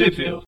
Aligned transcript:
Possível. 0.00 0.42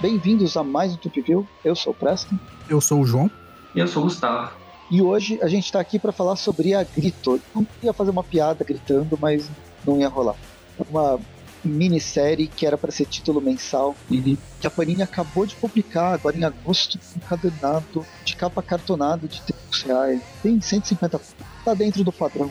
Bem-vindos 0.00 0.56
a 0.56 0.62
mais 0.62 0.94
um 0.94 0.96
Tip 0.98 1.20
View. 1.20 1.48
Eu 1.64 1.74
sou 1.74 1.92
o 1.92 1.96
Preston. 1.96 2.38
Eu 2.70 2.80
sou 2.80 3.00
o 3.00 3.04
João. 3.04 3.28
E 3.74 3.80
eu 3.80 3.88
sou 3.88 4.02
o 4.02 4.04
Gustavo. 4.04 4.52
E 4.88 5.02
hoje 5.02 5.40
a 5.42 5.48
gente 5.48 5.64
está 5.64 5.80
aqui 5.80 5.98
para 5.98 6.12
falar 6.12 6.36
sobre 6.36 6.72
a 6.72 6.84
Grito. 6.84 7.40
Não 7.52 7.66
ia 7.82 7.92
fazer 7.92 8.12
uma 8.12 8.22
piada 8.22 8.64
gritando, 8.64 9.18
mas 9.20 9.50
não 9.84 9.98
ia 9.98 10.08
rolar. 10.08 10.36
Uma 10.88 11.18
minissérie 11.66 12.46
que 12.46 12.66
era 12.66 12.78
para 12.78 12.90
ser 12.90 13.06
título 13.06 13.40
mensal, 13.40 13.94
Uhum. 14.10 14.36
que 14.60 14.66
a 14.66 14.70
Panini 14.70 15.02
acabou 15.02 15.46
de 15.46 15.54
publicar 15.56 16.14
agora 16.14 16.36
em 16.36 16.44
agosto, 16.44 16.98
encadernado, 17.16 18.04
de 18.24 18.36
capa 18.36 18.62
cartonada 18.62 19.26
de 19.28 19.40
30 19.42 19.86
reais. 19.86 20.20
Tem 20.42 20.60
150 20.60 21.20
tá 21.64 21.74
dentro 21.74 22.04
do 22.04 22.12
padrão. 22.12 22.50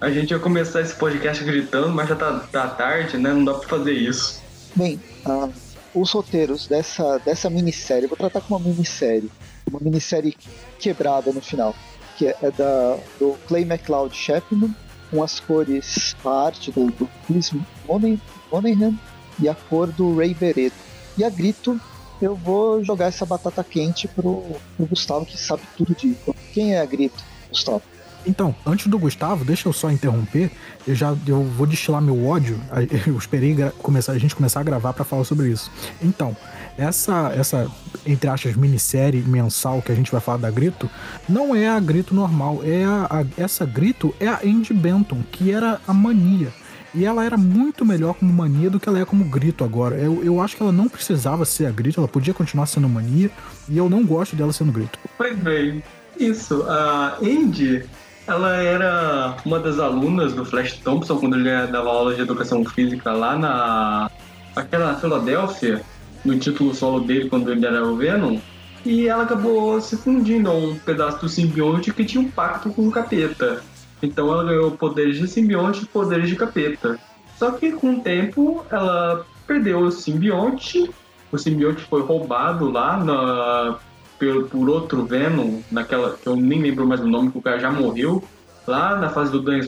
A 0.00 0.10
gente 0.10 0.30
ia 0.30 0.38
começar 0.38 0.80
esse 0.80 0.94
podcast 0.94 1.42
gritando, 1.44 1.90
mas 1.90 2.08
já 2.08 2.16
tá, 2.16 2.38
tá 2.50 2.68
tarde, 2.68 3.18
né? 3.18 3.32
Não 3.32 3.44
dá 3.44 3.54
pra 3.54 3.68
fazer 3.68 3.92
isso. 3.92 4.40
Bem, 4.74 5.00
ah, 5.26 5.48
os 5.94 6.10
roteiros 6.12 6.66
dessa, 6.66 7.18
dessa 7.18 7.50
minissérie, 7.50 8.06
vou 8.06 8.16
tratar 8.16 8.40
como 8.40 8.58
uma 8.58 8.70
minissérie, 8.72 9.30
uma 9.68 9.80
minissérie 9.80 10.36
quebrada 10.78 11.32
no 11.32 11.40
final, 11.40 11.74
que 12.16 12.28
é, 12.28 12.36
é 12.42 12.50
da, 12.50 12.96
do 13.18 13.36
Clay 13.46 13.62
McLeod 13.62 14.14
Chapman, 14.16 14.74
com 15.10 15.22
as 15.22 15.40
cores, 15.40 16.14
a 16.24 16.46
arte 16.46 16.70
do, 16.70 16.86
do 16.86 17.08
Chris 17.26 17.52
Monahan 17.86 18.94
e 19.40 19.48
a 19.48 19.54
cor 19.54 19.88
do 19.88 20.16
Ray 20.16 20.34
Bereto. 20.34 20.76
E 21.18 21.24
a 21.24 21.30
Grito, 21.30 21.80
eu 22.20 22.34
vou 22.34 22.84
jogar 22.84 23.06
essa 23.06 23.26
batata 23.26 23.64
quente 23.64 24.06
pro, 24.08 24.42
pro 24.76 24.86
Gustavo, 24.86 25.26
que 25.26 25.36
sabe 25.36 25.62
tudo 25.76 25.94
disso. 25.94 26.34
Quem 26.52 26.74
é 26.74 26.80
a 26.80 26.86
Grito, 26.86 27.22
Gustavo? 27.48 27.82
Então, 28.26 28.54
antes 28.66 28.86
do 28.86 28.98
Gustavo, 28.98 29.44
deixa 29.44 29.68
eu 29.68 29.72
só 29.72 29.90
interromper. 29.90 30.50
Eu 30.86 30.94
já 30.94 31.16
eu 31.26 31.42
vou 31.42 31.66
destilar 31.66 32.02
meu 32.02 32.26
ódio. 32.26 32.60
Eu 33.06 33.16
esperei 33.16 33.56
começar, 33.78 34.12
a 34.12 34.18
gente 34.18 34.36
começar 34.36 34.60
a 34.60 34.62
gravar 34.62 34.92
pra 34.92 35.04
falar 35.04 35.24
sobre 35.24 35.48
isso. 35.48 35.70
Então, 36.02 36.36
essa, 36.80 37.32
essa 37.36 37.68
entre 38.06 38.28
aspas, 38.28 38.56
minissérie 38.56 39.20
mensal 39.22 39.82
que 39.82 39.92
a 39.92 39.94
gente 39.94 40.10
vai 40.10 40.20
falar 40.20 40.38
da 40.38 40.50
Grito, 40.50 40.88
não 41.28 41.54
é 41.54 41.68
a 41.68 41.78
Grito 41.78 42.14
normal. 42.14 42.60
É 42.64 42.84
a, 42.84 43.06
a- 43.20 43.24
essa 43.42 43.64
Grito 43.66 44.14
é 44.18 44.26
a 44.28 44.40
Andy 44.44 44.72
Benton, 44.72 45.22
que 45.30 45.50
era 45.52 45.80
a 45.86 45.92
mania. 45.92 46.48
E 46.92 47.04
ela 47.04 47.24
era 47.24 47.36
muito 47.36 47.84
melhor 47.84 48.14
como 48.14 48.32
mania 48.32 48.68
do 48.68 48.80
que 48.80 48.88
ela 48.88 48.98
é 48.98 49.04
como 49.04 49.22
grito 49.22 49.62
agora. 49.62 49.94
Eu, 49.94 50.24
eu 50.24 50.40
acho 50.40 50.56
que 50.56 50.62
ela 50.62 50.72
não 50.72 50.88
precisava 50.88 51.44
ser 51.44 51.66
a 51.66 51.70
grito, 51.70 52.00
ela 52.00 52.08
podia 52.08 52.34
continuar 52.34 52.66
sendo 52.66 52.88
mania. 52.88 53.30
E 53.68 53.78
eu 53.78 53.88
não 53.88 54.04
gosto 54.04 54.34
dela 54.34 54.52
sendo 54.52 54.72
grito. 54.72 54.98
Pois 55.16 55.38
bem, 55.38 55.84
isso. 56.18 56.64
A 56.68 57.16
Andy, 57.22 57.84
ela 58.26 58.56
era 58.56 59.36
uma 59.44 59.60
das 59.60 59.78
alunas 59.78 60.32
do 60.32 60.44
Flash 60.44 60.78
Thompson 60.78 61.16
quando 61.18 61.36
ele 61.36 61.48
dava 61.68 61.88
aula 61.90 62.12
de 62.12 62.22
educação 62.22 62.64
física 62.64 63.12
lá 63.12 63.38
na. 63.38 64.10
aquela 64.56 64.96
Filadélfia, 64.96 65.82
no 66.24 66.38
título 66.38 66.74
solo 66.74 67.00
dele 67.00 67.28
quando 67.28 67.50
ele 67.50 67.64
era 67.64 67.84
o 67.84 67.96
Venom. 67.96 68.38
E 68.84 69.08
ela 69.08 69.24
acabou 69.24 69.80
se 69.80 69.96
fundindo 69.96 70.50
a 70.50 70.54
um 70.54 70.78
pedaço 70.78 71.20
do 71.20 71.28
simbionte 71.28 71.92
que 71.92 72.04
tinha 72.04 72.22
um 72.22 72.30
pacto 72.30 72.70
com 72.70 72.88
o 72.88 72.90
capeta. 72.90 73.62
Então 74.02 74.32
ela 74.32 74.44
ganhou 74.44 74.70
poderes 74.70 75.18
de 75.18 75.28
simbionte 75.28 75.82
e 75.82 75.86
poderes 75.86 76.28
de 76.28 76.36
capeta. 76.36 76.98
Só 77.38 77.50
que 77.52 77.72
com 77.72 77.94
o 77.94 78.00
tempo 78.00 78.64
ela 78.70 79.26
perdeu 79.46 79.80
o 79.80 79.90
simbionte. 79.90 80.90
O 81.30 81.38
simbionte 81.38 81.82
foi 81.82 82.02
roubado 82.02 82.70
lá 82.70 82.96
na, 82.96 83.78
por, 84.18 84.48
por 84.48 84.68
outro 84.68 85.04
Venom, 85.04 85.60
naquela 85.70 86.16
que 86.16 86.26
eu 86.26 86.36
nem 86.36 86.60
lembro 86.60 86.86
mais 86.86 87.00
o 87.00 87.06
nome, 87.06 87.30
que 87.30 87.38
o 87.38 87.42
cara 87.42 87.58
já 87.58 87.70
morreu. 87.70 88.22
Lá 88.66 88.96
na 88.96 89.08
fase 89.08 89.32
do 89.32 89.40
Dan 89.40 89.60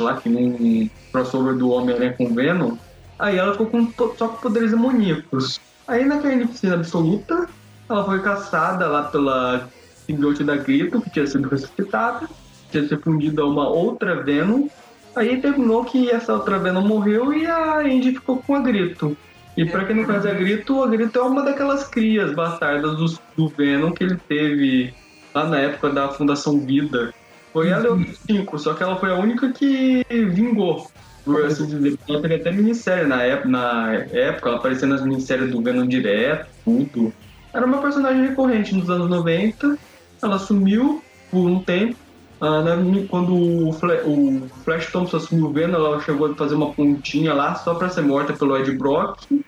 lá 0.00 0.16
que 0.16 0.28
num 0.28 0.88
crossover 1.12 1.54
do 1.54 1.70
Homem-Aranha 1.70 2.14
com 2.14 2.32
Venom. 2.34 2.76
Aí 3.18 3.36
ela 3.36 3.52
ficou 3.52 3.66
com, 3.66 3.92
só 4.16 4.28
com 4.28 4.36
poderes 4.36 4.70
demoníacos. 4.70 5.60
Aí 5.88 6.04
na 6.04 6.18
carnificina 6.18 6.74
absoluta, 6.74 7.48
ela 7.88 8.04
foi 8.04 8.20
caçada 8.20 8.88
lá 8.88 9.04
pela 9.04 9.68
simbionte 10.04 10.42
da 10.42 10.56
Grito, 10.56 11.00
que 11.00 11.10
tinha 11.10 11.26
sido 11.26 11.48
ressuscitada, 11.48 12.28
tinha 12.70 12.86
se 12.86 12.96
fundido 12.96 13.42
a 13.42 13.46
uma 13.46 13.68
outra 13.68 14.22
Venom. 14.22 14.68
Aí 15.14 15.40
terminou 15.40 15.84
que 15.84 16.10
essa 16.10 16.34
outra 16.34 16.58
Venom 16.58 16.82
morreu 16.82 17.32
e 17.32 17.46
a 17.46 17.78
Andy 17.78 18.12
ficou 18.12 18.38
com 18.38 18.54
a 18.54 18.60
Grito. 18.60 19.16
E 19.56 19.64
pra 19.64 19.84
quem 19.84 19.96
não 19.96 20.04
conhece 20.04 20.28
a 20.28 20.34
Grito, 20.34 20.82
a 20.82 20.86
Grito 20.86 21.18
é 21.18 21.22
uma 21.22 21.42
daquelas 21.42 21.88
crias 21.88 22.34
bastardas 22.34 22.96
do, 22.96 23.18
do 23.36 23.48
Venom 23.48 23.92
que 23.92 24.04
ele 24.04 24.16
teve 24.28 24.92
lá 25.34 25.46
na 25.46 25.58
época 25.58 25.90
da 25.90 26.08
Fundação 26.08 26.60
Vida. 26.60 27.14
Foi 27.52 27.68
ela 27.68 27.84
e 27.84 27.88
outros 27.88 28.18
cinco, 28.18 28.58
só 28.58 28.74
que 28.74 28.82
ela 28.82 28.96
foi 28.96 29.10
a 29.10 29.14
única 29.14 29.50
que 29.50 30.04
vingou. 30.10 30.90
Por 31.26 31.44
assim 31.44 31.66
dizer. 31.66 31.98
Ela 32.08 32.22
teve 32.22 32.34
até 32.36 32.52
minissérie 32.52 33.06
na 33.06 33.22
época, 33.22 33.48
na 33.48 33.92
época, 33.94 34.48
ela 34.48 34.58
aparecia 34.58 34.86
nas 34.86 35.02
minisséries 35.02 35.50
do 35.50 35.60
Venom 35.60 35.84
direto, 35.86 36.46
tudo. 36.64 37.12
Era 37.52 37.66
uma 37.66 37.82
personagem 37.82 38.28
recorrente 38.28 38.74
nos 38.74 38.88
anos 38.88 39.10
90. 39.10 39.76
Ela 40.22 40.38
sumiu 40.38 41.02
por 41.30 41.46
um 41.48 41.60
tempo. 41.62 41.96
Ah, 42.40 42.62
né, 42.62 43.06
quando 43.10 43.34
o, 43.68 43.72
Fla- 43.72 44.02
o 44.04 44.46
Flash 44.64 44.92
Thompson 44.92 45.16
assumiu 45.16 45.46
o 45.46 45.52
Venom, 45.52 45.74
ela 45.74 46.00
chegou 46.00 46.30
a 46.30 46.34
fazer 46.34 46.54
uma 46.54 46.72
pontinha 46.72 47.34
lá 47.34 47.54
só 47.56 47.74
pra 47.74 47.88
ser 47.88 48.02
morta 48.02 48.32
pelo 48.32 48.56
Ed 48.56 48.70
Brock. 48.72 49.18
E 49.32 49.42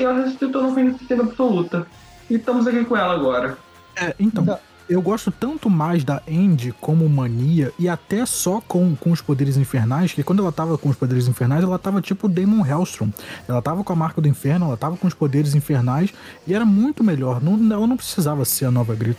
ela 0.00 0.24
ressuscitou 0.24 0.62
no 0.62 0.74
Carnificina 0.74 1.22
Absoluta. 1.22 1.86
E 2.28 2.34
estamos 2.34 2.66
aqui 2.66 2.84
com 2.84 2.96
ela 2.96 3.14
agora. 3.14 3.56
É, 3.96 4.14
então, 4.18 4.44
Não. 4.44 4.58
Eu 4.92 5.02
gosto 5.02 5.30
tanto 5.30 5.68
mais 5.70 6.04
da 6.04 6.22
Andy 6.28 6.72
como 6.80 7.08
mania 7.08 7.72
e 7.78 7.88
até 7.88 8.24
só 8.26 8.60
com, 8.60 8.94
com 8.96 9.10
os 9.12 9.20
poderes 9.20 9.56
infernais, 9.56 10.12
que 10.12 10.22
quando 10.22 10.42
ela 10.42 10.52
tava 10.52 10.76
com 10.78 10.88
os 10.88 10.96
poderes 10.96 11.26
infernais, 11.28 11.64
ela 11.64 11.78
tava 11.78 12.00
tipo 12.00 12.28
Damon 12.28 12.64
Hellstrom. 12.66 13.10
Ela 13.48 13.62
tava 13.62 13.82
com 13.84 13.92
a 13.92 13.96
marca 13.96 14.20
do 14.20 14.28
inferno, 14.28 14.66
ela 14.66 14.76
tava 14.76 14.96
com 14.96 15.06
os 15.06 15.14
poderes 15.14 15.54
infernais 15.54 16.12
e 16.46 16.54
era 16.54 16.64
muito 16.64 17.02
melhor. 17.02 17.42
Não, 17.42 17.54
ela 17.76 17.86
não 17.86 17.96
precisava 17.96 18.44
ser 18.44 18.66
a 18.66 18.70
nova 18.70 18.94
Grito. 18.94 19.18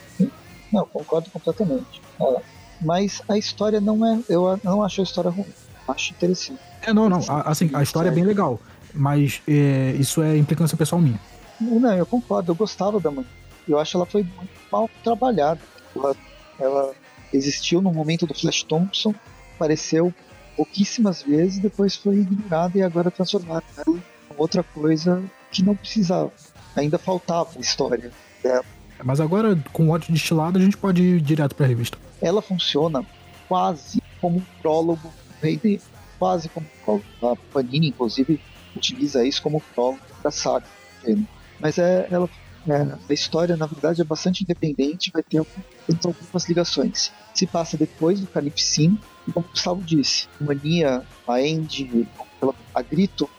Não, 0.71 0.85
concordo 0.85 1.29
completamente. 1.29 2.01
É, 2.19 2.41
mas 2.81 3.21
a 3.27 3.37
história 3.37 3.79
não 3.79 4.05
é. 4.05 4.19
Eu 4.29 4.59
não 4.63 4.83
acho 4.83 5.01
a 5.01 5.03
história 5.03 5.29
ruim. 5.29 5.45
Acho 5.87 6.11
interessante. 6.13 6.59
É, 6.81 6.93
não, 6.93 7.09
não. 7.09 7.19
a- 7.27 7.49
assim, 7.49 7.69
a 7.73 7.83
história 7.83 8.09
é 8.09 8.11
bem 8.11 8.23
legal, 8.23 8.59
mas 8.93 9.41
é, 9.47 9.95
isso 9.99 10.21
é 10.21 10.37
implicância 10.37 10.77
pessoal 10.77 11.01
minha. 11.01 11.19
Não, 11.59 11.93
eu 11.93 12.05
concordo, 12.05 12.51
eu 12.51 12.55
gostava 12.55 12.99
da 12.99 13.09
mãe. 13.11 13.25
Eu 13.67 13.79
acho 13.79 13.91
que 13.91 13.97
ela 13.97 14.05
foi 14.05 14.23
muito 14.23 14.52
mal 14.73 14.89
trabalhada. 15.03 15.59
Ela, 15.95 16.15
ela 16.59 16.93
existiu 17.31 17.81
no 17.81 17.93
momento 17.93 18.25
do 18.25 18.33
Flash 18.33 18.63
Thompson, 18.63 19.13
apareceu 19.55 20.11
pouquíssimas 20.57 21.21
vezes, 21.21 21.59
depois 21.59 21.95
foi 21.95 22.17
ignorada 22.17 22.77
e 22.77 22.81
agora 22.81 23.11
transformada 23.11 23.63
em 23.87 24.01
outra 24.35 24.63
coisa 24.63 25.23
que 25.51 25.63
não 25.63 25.75
precisava. 25.75 26.31
Ainda 26.75 26.97
faltava 26.97 27.49
a 27.55 27.59
história 27.59 28.11
dela. 28.41 28.65
Mas 29.03 29.19
agora, 29.19 29.57
com 29.71 29.87
o 29.87 29.91
ódio 29.91 30.11
destilado, 30.13 30.57
a 30.57 30.61
gente 30.61 30.77
pode 30.77 31.03
ir 31.03 31.21
direto 31.21 31.55
pra 31.55 31.67
revista. 31.67 31.97
Ela 32.21 32.41
funciona 32.41 33.05
quase 33.47 34.01
como 34.19 34.37
um 34.37 34.43
prólogo 34.61 35.01
do 35.07 35.41
Rei. 35.41 35.79
Quase 36.17 36.47
como 36.49 36.65
prólogo. 36.83 37.05
A 37.21 37.35
Panini, 37.51 37.89
inclusive, 37.89 38.39
utiliza 38.75 39.25
isso 39.25 39.41
como 39.41 39.61
prólogo 39.75 39.99
da 40.23 40.31
saga. 40.31 40.65
dele. 41.03 41.27
Mas 41.59 41.77
é, 41.77 42.07
ela, 42.09 42.29
é, 42.67 42.97
a 43.09 43.13
história, 43.13 43.55
na 43.57 43.65
verdade, 43.65 44.01
é 44.01 44.05
bastante 44.05 44.43
independente, 44.43 45.11
vai 45.13 45.23
ter 45.23 45.37
algumas 45.37 46.47
ligações. 46.47 47.11
Se 47.33 47.45
passa 47.47 47.77
depois 47.77 48.19
do 48.21 48.27
Carnificina, 48.27 48.97
e 49.27 49.31
como 49.31 49.45
o 49.45 49.49
Gustavo 49.49 49.81
disse, 49.83 50.27
Mania, 50.39 51.01
a 51.27 51.33
Andy, 51.35 52.07
ela- 52.41 52.55
a 52.73 52.81
Grito, 52.81 53.29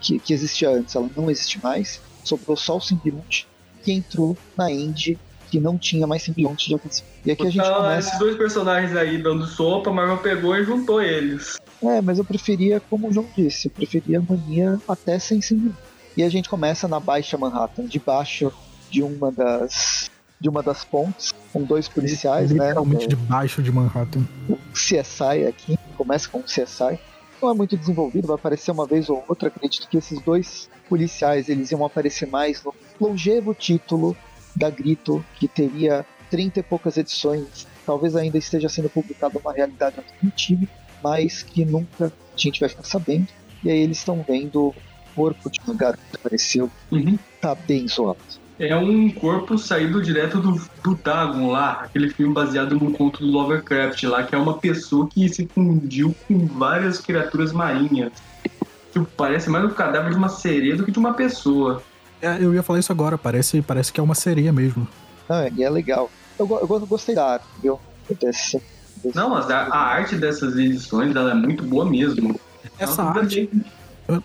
que, 0.00 0.18
que 0.18 0.32
existia 0.32 0.70
antes, 0.70 0.94
ela 0.94 1.10
não 1.16 1.30
existe 1.30 1.60
mais, 1.62 2.00
sobrou 2.22 2.56
só 2.56 2.76
o 2.76 2.80
simbionte, 2.80 3.46
que 3.82 3.92
entrou 3.92 4.36
na 4.56 4.66
Andy, 4.66 5.18
que 5.50 5.58
não 5.58 5.78
tinha 5.78 6.06
mais 6.06 6.22
simbionte 6.22 6.68
de 6.68 6.74
alcance. 6.74 7.02
E 7.24 7.32
aqui 7.32 7.46
a 7.46 7.50
gente 7.50 7.64
Então, 7.64 7.76
começa... 7.76 8.08
esses 8.08 8.18
dois 8.18 8.36
personagens 8.36 8.94
aí 8.94 9.20
dando 9.22 9.46
sopa, 9.46 9.90
a 9.90 9.92
Marvel 9.92 10.18
pegou 10.18 10.54
e 10.56 10.64
juntou 10.64 11.02
eles. 11.02 11.56
É, 11.82 12.00
mas 12.02 12.18
eu 12.18 12.24
preferia, 12.24 12.80
como 12.80 13.08
o 13.08 13.12
João 13.12 13.28
disse, 13.36 13.68
eu 13.68 13.72
preferia 13.72 14.18
a 14.18 14.22
mania 14.22 14.78
até 14.88 15.18
sem 15.18 15.40
simbionte. 15.40 15.78
E 16.18 16.24
a 16.24 16.28
gente 16.28 16.48
começa 16.48 16.88
na 16.88 16.98
Baixa 16.98 17.38
Manhattan, 17.38 17.86
debaixo 17.86 18.52
de 18.90 19.04
uma 19.04 19.30
das 19.30 20.10
de 20.40 20.48
uma 20.48 20.64
das 20.64 20.84
pontes, 20.84 21.32
com 21.52 21.62
dois 21.62 21.86
policiais, 21.88 22.50
né? 22.50 22.66
Literalmente 22.66 23.06
O 23.06 23.08
debaixo 23.08 23.62
de 23.62 23.70
Manhattan. 23.70 24.24
CSI 24.72 25.46
aqui, 25.48 25.78
começa 25.96 26.28
com 26.28 26.38
o 26.38 26.42
CSI. 26.42 26.98
Não 27.40 27.50
é 27.50 27.54
muito 27.54 27.76
desenvolvido, 27.76 28.26
vai 28.26 28.34
aparecer 28.34 28.72
uma 28.72 28.84
vez 28.84 29.08
ou 29.08 29.24
outra. 29.28 29.46
Acredito 29.46 29.88
que 29.88 29.96
esses 29.96 30.20
dois 30.20 30.68
policiais 30.88 31.48
eles 31.48 31.70
iam 31.70 31.84
aparecer 31.84 32.26
mais 32.26 32.64
no 32.64 32.74
longevo 33.00 33.54
título 33.54 34.16
da 34.56 34.70
Grito, 34.70 35.24
que 35.38 35.46
teria 35.46 36.04
30 36.30 36.58
e 36.58 36.62
poucas 36.64 36.96
edições. 36.96 37.68
Talvez 37.86 38.16
ainda 38.16 38.38
esteja 38.38 38.68
sendo 38.68 38.90
publicado 38.90 39.38
uma 39.38 39.52
realidade 39.52 39.98
alternativa, 39.98 40.66
mas 41.00 41.44
que 41.44 41.64
nunca 41.64 42.06
a 42.06 42.36
gente 42.36 42.58
vai 42.58 42.68
ficar 42.68 42.84
sabendo. 42.84 43.28
E 43.62 43.70
aí 43.70 43.78
eles 43.78 43.98
estão 43.98 44.24
vendo 44.26 44.68
o 44.68 44.74
corpo 45.18 45.50
de 45.50 45.60
uma 45.66 45.74
garota 45.74 46.00
que 46.10 46.16
apareceu, 46.16 46.70
Uhum. 46.90 47.18
tá 47.40 47.54
bem 47.54 47.86
zoado. 47.88 48.18
é 48.58 48.74
um 48.76 49.10
corpo 49.10 49.56
saído 49.58 50.02
direto 50.02 50.40
do, 50.40 50.60
do 50.82 50.94
Dagon 50.96 51.50
lá, 51.50 51.82
aquele 51.84 52.10
filme 52.10 52.32
baseado 52.34 52.74
no 52.74 52.90
conto 52.92 53.20
do 53.20 53.30
Lovecraft 53.30 54.02
lá, 54.04 54.22
que 54.22 54.34
é 54.34 54.38
uma 54.38 54.58
pessoa 54.58 55.08
que 55.08 55.28
se 55.28 55.46
fundiu 55.46 56.14
com 56.26 56.46
várias 56.46 57.00
criaturas 57.00 57.52
marinhas. 57.52 58.12
Tipo, 58.92 59.06
parece 59.16 59.48
mais 59.50 59.64
um 59.64 59.70
cadáver 59.70 60.10
de 60.10 60.16
uma 60.16 60.28
sereia 60.28 60.76
do 60.76 60.84
que 60.84 60.90
de 60.90 60.98
uma 60.98 61.14
pessoa. 61.14 61.82
É, 62.20 62.42
eu 62.42 62.52
ia 62.52 62.62
falar 62.62 62.80
isso 62.80 62.90
agora, 62.90 63.16
parece, 63.16 63.62
parece 63.62 63.92
que 63.92 64.00
é 64.00 64.02
uma 64.02 64.14
sereia 64.14 64.52
mesmo. 64.52 64.88
Não, 65.28 65.48
e 65.56 65.62
é 65.62 65.70
legal. 65.70 66.10
Eu, 66.38 66.48
eu 66.60 66.86
gostei 66.86 67.14
da 67.14 67.32
arte, 67.34 67.46
viu? 67.62 67.78
Desse, 68.08 68.60
desse... 69.02 69.16
Não, 69.16 69.30
mas 69.30 69.48
a, 69.50 69.66
a, 69.66 69.78
arte 69.78 70.16
dessas 70.16 70.56
edições 70.56 71.14
ela 71.14 71.30
é 71.30 71.34
muito 71.34 71.62
boa 71.64 71.84
mesmo. 71.84 72.40
Essa 72.78 73.02
arte. 73.02 73.48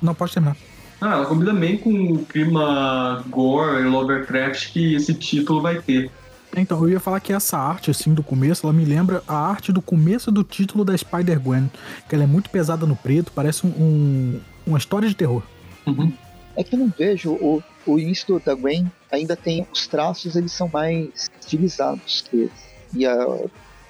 Não, 0.01 0.15
pode 0.15 0.33
terminar. 0.33 0.55
Ah, 1.03 1.15
ela 1.15 1.25
combina 1.25 1.53
bem 1.53 1.77
com 1.77 2.13
o 2.13 2.25
clima 2.25 3.25
gore 3.27 3.81
e 3.81 3.85
Lovecraft 3.89 4.71
que 4.71 4.95
esse 4.95 5.13
título 5.13 5.61
vai 5.61 5.81
ter. 5.81 6.09
Então, 6.55 6.81
eu 6.81 6.91
ia 6.91 6.99
falar 6.99 7.19
que 7.19 7.33
essa 7.33 7.57
arte, 7.57 7.91
assim, 7.91 8.13
do 8.13 8.23
começo, 8.23 8.65
ela 8.65 8.71
me 8.71 8.85
lembra 8.85 9.21
a 9.27 9.35
arte 9.35 9.73
do 9.73 9.81
começo 9.81 10.31
do 10.31 10.45
título 10.45 10.85
da 10.85 10.97
Spider-Gwen. 10.97 11.69
Que 12.07 12.15
ela 12.15 12.23
é 12.23 12.27
muito 12.27 12.49
pesada 12.49 12.85
no 12.85 12.95
preto, 12.95 13.33
parece 13.33 13.67
um, 13.67 13.71
um 13.71 14.41
uma 14.65 14.77
história 14.77 15.09
de 15.09 15.13
terror. 15.13 15.43
Uhum. 15.85 16.13
É 16.55 16.63
que 16.63 16.73
eu 16.73 16.79
não 16.79 16.93
vejo 16.97 17.31
o, 17.33 17.61
o 17.85 17.99
início 17.99 18.39
da 18.39 18.53
Gwen 18.53 18.89
ainda 19.11 19.35
tem 19.35 19.67
os 19.73 19.85
traços, 19.87 20.37
eles 20.37 20.53
são 20.53 20.69
mais 20.69 21.29
estilizados 21.41 22.23
que 22.29 22.49
E 22.95 23.05
a, 23.05 23.27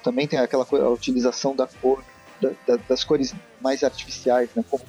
também 0.02 0.26
tem 0.26 0.40
aquela 0.40 0.66
a 0.68 0.88
utilização 0.88 1.54
da 1.54 1.68
cor, 1.68 2.02
da, 2.42 2.50
da, 2.66 2.76
das 2.88 3.04
cores 3.04 3.32
mais 3.62 3.84
artificiais, 3.84 4.50
né? 4.56 4.64
Como 4.68 4.82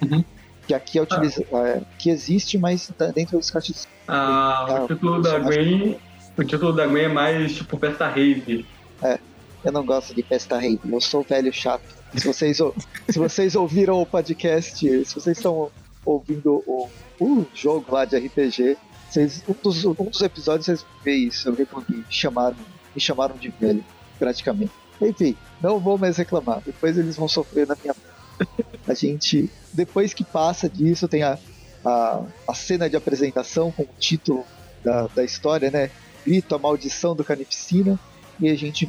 uhum 0.00 0.24
que 0.66 0.74
aqui 0.74 0.98
é 0.98 1.02
utiliza, 1.02 1.44
ah. 1.52 1.68
é, 1.68 1.82
que 1.98 2.10
existe, 2.10 2.58
mas 2.58 2.90
tá 2.96 3.06
dentro 3.06 3.38
dos 3.38 3.50
cartas. 3.50 3.88
Ah, 4.08 4.84
o 4.84 4.86
título 4.86 5.22
da 5.22 5.38
Gwen, 5.38 5.98
o 6.36 6.44
título 6.44 6.72
da 6.72 6.86
Gwen 6.86 7.04
é 7.04 7.08
mais 7.08 7.54
tipo 7.54 7.76
festa 7.78 8.08
rave. 8.08 8.66
É, 9.02 9.18
eu 9.64 9.72
não 9.72 9.84
gosto 9.84 10.14
de 10.14 10.22
festa 10.22 10.56
rave, 10.56 10.80
eu 10.84 11.00
sou 11.00 11.22
velho 11.22 11.52
chato. 11.52 11.82
Se 12.16 12.26
vocês, 12.26 12.58
se 13.08 13.18
vocês 13.18 13.56
ouviram 13.56 14.00
o 14.00 14.06
podcast, 14.06 14.78
se 14.78 15.14
vocês 15.14 15.36
estão 15.36 15.70
ouvindo 16.04 16.62
o, 16.66 16.88
o 17.20 17.46
jogo 17.54 17.92
lá 17.92 18.04
de 18.04 18.16
RPG, 18.16 18.76
vocês, 19.08 19.42
um, 19.48 19.54
dos, 19.62 19.84
um 19.84 19.92
dos 19.92 20.22
episódios 20.22 20.66
vocês 20.66 20.86
vê 21.02 21.14
isso, 21.14 21.48
eu 21.48 21.54
vi 21.54 21.66
me 21.88 22.04
chamaram, 22.08 22.56
me 22.94 23.00
chamaram 23.00 23.36
de 23.36 23.48
velho, 23.48 23.84
praticamente. 24.18 24.72
Enfim, 25.00 25.36
não 25.60 25.80
vou 25.80 25.98
mais 25.98 26.16
reclamar, 26.16 26.60
depois 26.64 26.96
eles 26.96 27.16
vão 27.16 27.26
sofrer 27.26 27.66
na 27.66 27.76
minha 27.80 27.94
a 28.86 28.94
gente, 28.94 29.50
depois 29.72 30.12
que 30.12 30.24
passa 30.24 30.68
disso, 30.68 31.08
tem 31.08 31.22
a, 31.22 31.38
a, 31.84 32.22
a 32.46 32.54
cena 32.54 32.88
de 32.88 32.96
apresentação 32.96 33.70
com 33.70 33.82
o 33.82 33.88
título 33.98 34.44
da, 34.84 35.06
da 35.08 35.24
história, 35.24 35.70
né? 35.70 35.90
Grito, 36.24 36.54
a 36.54 36.58
maldição 36.58 37.14
do 37.14 37.24
Carnificina. 37.24 37.98
E 38.40 38.48
a 38.48 38.54
gente 38.56 38.88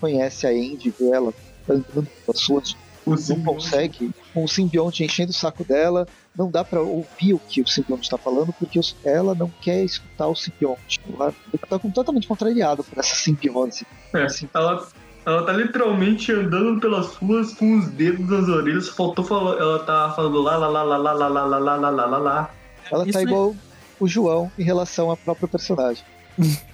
conhece 0.00 0.46
a 0.46 0.50
Andy, 0.50 0.92
vê 0.98 1.10
ela 1.10 1.32
andando 1.68 2.08
as 2.28 2.40
suas. 2.40 2.76
O 3.04 3.14
não 3.30 3.42
consegue, 3.42 4.10
com 4.34 4.44
o 4.44 4.48
simbionte 4.48 5.02
enchendo 5.02 5.30
o 5.30 5.34
saco 5.34 5.64
dela, 5.64 6.06
não 6.36 6.50
dá 6.50 6.62
para 6.62 6.82
ouvir 6.82 7.32
o 7.32 7.38
que 7.38 7.62
o 7.62 7.66
simbionte 7.66 8.02
está 8.02 8.18
falando, 8.18 8.52
porque 8.52 8.78
ela 9.02 9.34
não 9.34 9.48
quer 9.62 9.82
escutar 9.82 10.26
o 10.26 10.34
simbionte. 10.34 11.00
Ela 11.14 11.34
está 11.54 11.78
completamente 11.78 12.28
contrariada 12.28 12.82
por 12.82 12.98
essa 12.98 13.14
simbiose. 13.16 13.86
É, 14.14 14.26
ela 14.52 14.88
ela 15.28 15.44
tá 15.44 15.52
literalmente 15.52 16.32
andando 16.32 16.80
pelas 16.80 17.14
ruas 17.16 17.52
com 17.52 17.78
os 17.78 17.88
dedos 17.88 18.28
nas 18.28 18.48
orelhas. 18.48 18.88
Faltou 18.88 19.24
falar. 19.24 19.58
Ela 19.58 19.78
tá 19.80 20.12
falando 20.16 20.40
lá, 20.40 20.56
lá, 20.56 20.68
lá, 20.68 20.82
lá, 20.82 20.96
lá, 20.96 21.12
lá, 21.12 21.28
lá, 21.28 21.46
lá, 21.46 21.58
lá, 21.58 21.76
lá, 21.76 21.90
lá, 21.90 22.06
lá, 22.06 22.18
lá. 22.18 22.50
Ela 22.90 23.12
tá 23.12 23.22
igual 23.22 23.54
o 24.00 24.08
João 24.08 24.50
em 24.58 24.62
relação 24.62 25.10
à 25.10 25.16
própria 25.16 25.46
personagem. 25.46 26.02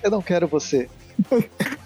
Eu 0.03 0.11
não 0.11 0.23
quero 0.23 0.47
você. 0.47 0.89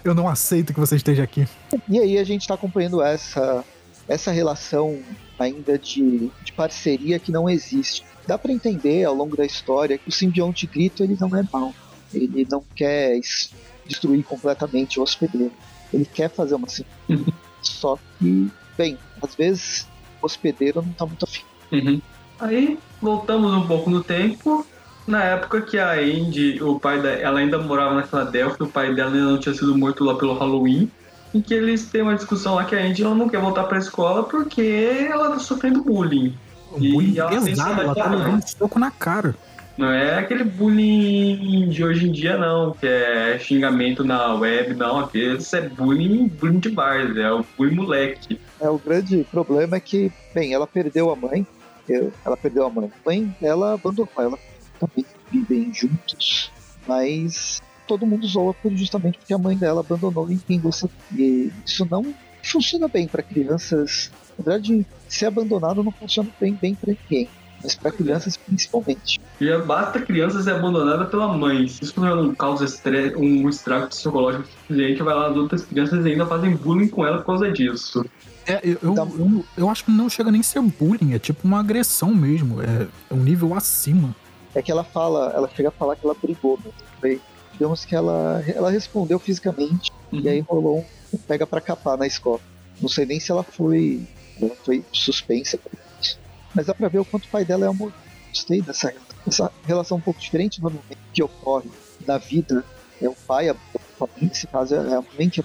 Eu 0.03 0.13
não 0.13 0.27
aceito 0.27 0.73
que 0.73 0.79
você 0.79 0.95
esteja 0.95 1.23
aqui. 1.23 1.47
E 1.87 1.99
aí 1.99 2.17
a 2.17 2.23
gente 2.23 2.47
tá 2.47 2.53
acompanhando 2.53 3.01
essa, 3.01 3.63
essa 4.07 4.31
relação 4.31 4.99
ainda 5.39 5.77
de, 5.77 6.29
de 6.43 6.51
parceria 6.53 7.17
que 7.17 7.31
não 7.31 7.49
existe. 7.49 8.03
Dá 8.27 8.37
para 8.37 8.51
entender 8.51 9.05
ao 9.05 9.15
longo 9.15 9.35
da 9.35 9.45
história 9.45 9.97
que 9.97 10.09
o 10.09 10.11
simbionte 10.11 10.67
grito 10.67 11.03
ele 11.03 11.17
não 11.19 11.35
é 11.35 11.43
mal. 11.51 11.73
Ele 12.13 12.45
não 12.49 12.63
quer 12.75 13.19
destruir 13.87 14.23
completamente 14.23 14.99
o 14.99 15.03
hospedeiro. 15.03 15.53
Ele 15.93 16.05
quer 16.05 16.29
fazer 16.29 16.55
uma 16.55 16.67
uhum. 17.09 17.25
Só 17.61 17.97
que, 18.19 18.49
bem, 18.77 18.97
às 19.21 19.35
vezes 19.35 19.87
o 20.21 20.25
hospedeiro 20.25 20.81
não 20.81 20.93
tá 20.93 21.05
muito 21.05 21.25
afim. 21.25 21.43
Uhum. 21.71 22.01
Aí 22.39 22.79
voltamos 23.01 23.53
um 23.53 23.67
pouco 23.67 23.89
no 23.89 24.03
tempo. 24.03 24.65
Na 25.07 25.23
época 25.23 25.61
que 25.61 25.77
a 25.77 25.93
Andy, 25.93 26.61
o 26.61 26.79
pai 26.79 27.01
dela, 27.01 27.17
ela 27.17 27.39
ainda 27.39 27.57
morava 27.57 27.95
na 27.95 28.03
Filadélfia, 28.03 28.65
o 28.65 28.69
pai 28.69 28.93
dela 28.93 29.11
ainda 29.11 29.31
não 29.31 29.39
tinha 29.39 29.55
sido 29.55 29.75
morto 29.77 30.03
lá 30.03 30.15
pelo 30.15 30.37
Halloween. 30.37 30.91
Em 31.33 31.41
que 31.41 31.53
eles 31.53 31.87
têm 31.87 32.01
uma 32.01 32.15
discussão 32.15 32.55
lá 32.55 32.65
que 32.65 32.75
a 32.75 32.79
Andy 32.79 33.03
ela 33.03 33.15
não 33.15 33.27
quer 33.27 33.39
voltar 33.39 33.63
pra 33.63 33.79
escola 33.79 34.23
porque 34.23 35.07
ela 35.09 35.31
tá 35.31 35.39
sofrendo 35.39 35.83
bullying. 35.83 36.35
bullying 36.71 37.13
e 37.13 37.19
ela 37.19 37.41
pesado, 37.41 37.81
ela 37.81 37.95
tá 37.95 38.09
levando 38.09 38.47
soco 38.47 38.79
na 38.79 38.91
cara. 38.91 39.35
Não 39.79 39.93
é 39.93 40.19
aquele 40.19 40.43
bullying 40.43 41.69
de 41.69 41.85
hoje 41.85 42.09
em 42.09 42.11
dia, 42.11 42.37
não, 42.37 42.73
que 42.73 42.85
é 42.85 43.39
xingamento 43.39 44.03
na 44.03 44.33
web, 44.33 44.73
não. 44.73 44.99
Aquele 44.99 45.37
é 45.53 45.61
bullying, 45.69 46.27
bullying 46.27 46.59
de 46.59 46.67
bars, 46.67 47.15
é 47.15 47.31
o 47.31 47.45
bullying 47.57 47.75
moleque. 47.75 48.37
É, 48.59 48.69
o 48.69 48.77
grande 48.77 49.25
problema 49.31 49.77
é 49.77 49.79
que, 49.79 50.11
bem, 50.35 50.53
ela 50.53 50.67
perdeu 50.67 51.09
a 51.09 51.15
mãe, 51.15 51.47
ela 52.25 52.35
perdeu 52.35 52.65
a 52.65 52.69
mãe. 52.69 52.91
A 52.93 53.09
mãe, 53.09 53.33
ela 53.41 53.75
abandonou 53.75 54.09
ela, 54.17 54.37
também 54.77 55.05
vivem 55.31 55.73
juntos, 55.73 56.51
mas 56.85 57.61
todo 57.87 58.05
mundo 58.05 58.27
zoa 58.27 58.53
justamente 58.71 59.17
porque 59.17 59.33
a 59.33 59.37
mãe 59.37 59.55
dela 59.55 59.79
abandonou 59.79 60.29
em 60.29 60.37
quem. 60.39 60.61
E 61.15 61.53
isso 61.65 61.87
não 61.89 62.13
funciona 62.43 62.89
bem 62.89 63.07
para 63.07 63.23
crianças. 63.23 64.11
Na 64.37 64.43
verdade, 64.43 64.85
ser 65.07 65.27
abandonado 65.27 65.81
não 65.81 65.91
funciona 65.93 66.29
bem, 66.37 66.53
bem 66.53 66.75
para 66.75 66.93
ninguém 66.93 67.29
mas 67.61 67.75
para 67.75 67.91
crianças 67.91 68.37
principalmente. 68.37 69.19
E 69.39 69.57
basta 69.59 70.01
criança 70.01 70.41
ser 70.41 70.51
abandonada 70.51 71.05
pela 71.05 71.27
mãe. 71.27 71.67
Se 71.67 71.83
isso 71.83 71.99
não 71.99 72.33
causa 72.35 72.65
estresse, 72.65 73.15
um 73.15 73.47
estrago 73.49 73.87
psicológico 73.87 74.47
suficiente, 74.47 75.03
vai 75.03 75.15
lá 75.15 75.29
as 75.29 75.35
outras 75.35 75.63
crianças 75.63 76.05
e 76.05 76.09
ainda 76.09 76.25
fazem 76.25 76.55
bullying 76.55 76.87
com 76.87 77.05
ela 77.05 77.17
por 77.19 77.25
causa 77.25 77.51
disso. 77.51 78.05
É, 78.45 78.59
eu, 78.63 78.77
eu, 78.81 78.91
então- 78.91 79.11
eu, 79.17 79.45
eu, 79.57 79.69
acho 79.69 79.85
que 79.85 79.91
não 79.91 80.09
chega 80.09 80.31
nem 80.31 80.41
a 80.41 80.43
ser 80.43 80.61
bullying, 80.61 81.13
é 81.13 81.19
tipo 81.19 81.47
uma 81.47 81.59
agressão 81.59 82.13
mesmo, 82.13 82.61
é, 82.61 82.87
é 83.09 83.13
um 83.13 83.23
nível 83.23 83.53
acima. 83.53 84.15
É 84.55 84.61
que 84.61 84.71
ela 84.71 84.83
fala, 84.83 85.31
ela 85.35 85.47
chega 85.55 85.69
a 85.69 85.71
falar 85.71 85.95
que 85.95 86.05
ela 86.05 86.15
brigou, 86.19 86.59
né? 86.65 86.71
Foi, 86.99 87.21
digamos 87.53 87.85
que 87.85 87.95
ela, 87.95 88.43
ela 88.47 88.71
respondeu 88.71 89.19
fisicamente 89.19 89.91
uhum. 90.11 90.21
e 90.21 90.27
aí 90.27 90.39
rolou 90.39 90.83
um 91.13 91.17
pega 91.17 91.45
para 91.45 91.61
capar 91.61 91.97
na 91.97 92.07
escola. 92.07 92.39
Não 92.81 92.89
sei 92.89 93.05
nem 93.05 93.19
se 93.19 93.31
ela 93.31 93.43
foi, 93.43 94.01
ela 94.41 94.55
foi 94.63 94.83
suspensa 94.91 95.59
mas 96.53 96.65
dá 96.65 96.73
pra 96.73 96.87
ver 96.87 96.99
o 96.99 97.05
quanto 97.05 97.25
o 97.25 97.29
pai 97.29 97.45
dela 97.45 97.65
é 97.65 97.69
amor. 97.69 97.93
Gostei 98.29 98.61
dessa, 98.61 98.93
dessa 99.25 99.51
relação 99.65 99.97
um 99.97 100.01
pouco 100.01 100.19
diferente 100.19 100.61
do 100.61 100.71
que 101.13 101.23
ocorre 101.23 101.69
na 102.05 102.17
vida. 102.17 102.63
É 103.01 103.07
o 103.07 103.15
pai, 103.15 103.49
a 103.49 103.55
nesse 104.21 104.47
caso 104.47 104.75
é 104.75 104.95
a 104.95 105.03
mãe 105.17 105.29
que 105.29 105.41
é 105.41 105.43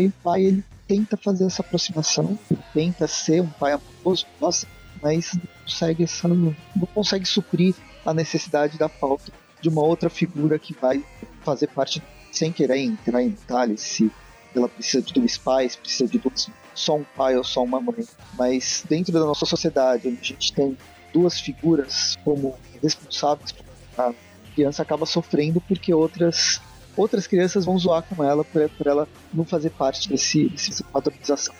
e 0.00 0.06
o 0.06 0.12
pai 0.22 0.42
ele 0.42 0.64
tenta 0.86 1.16
fazer 1.16 1.46
essa 1.46 1.62
aproximação, 1.62 2.38
tenta 2.72 3.06
ser 3.08 3.40
um 3.40 3.48
pai 3.48 3.72
amoroso, 3.72 4.26
nossa, 4.40 4.66
mas 5.02 5.32
não 5.34 5.42
consegue, 5.64 6.04
essa, 6.04 6.28
não 6.28 6.54
consegue 6.94 7.26
suprir 7.26 7.74
a 8.04 8.14
necessidade 8.14 8.78
da 8.78 8.88
falta 8.88 9.32
de 9.60 9.68
uma 9.68 9.82
outra 9.82 10.10
figura 10.10 10.58
que 10.58 10.74
vai 10.74 11.04
fazer 11.42 11.68
parte, 11.68 12.02
sem 12.30 12.52
querer 12.52 12.78
entrar 12.78 13.22
em 13.22 13.30
detalhes, 13.30 13.80
se 13.80 14.10
ela 14.54 14.68
precisa 14.68 15.02
de 15.02 15.12
dois 15.14 15.36
pais, 15.38 15.76
precisa 15.76 16.06
de 16.06 16.18
dois 16.18 16.48
só 16.74 16.96
um 16.96 17.04
pai 17.16 17.36
ou 17.36 17.44
só 17.44 17.62
uma 17.62 17.80
mãe, 17.80 18.06
mas 18.38 18.84
dentro 18.88 19.12
da 19.12 19.20
nossa 19.20 19.46
sociedade, 19.46 20.08
onde 20.08 20.18
a 20.20 20.24
gente 20.24 20.52
tem 20.52 20.76
duas 21.12 21.40
figuras 21.40 22.18
como 22.24 22.56
responsáveis, 22.82 23.54
a 23.96 24.12
criança 24.54 24.82
acaba 24.82 25.06
sofrendo 25.06 25.60
porque 25.60 25.92
outras 25.92 26.60
outras 26.96 27.26
crianças 27.26 27.64
vão 27.64 27.78
zoar 27.78 28.02
com 28.02 28.22
ela 28.22 28.44
por, 28.44 28.68
por 28.70 28.86
ela 28.86 29.08
não 29.32 29.44
fazer 29.44 29.70
parte 29.70 30.08
desse, 30.08 30.48
desse 30.50 30.82
padronização. 30.84 31.54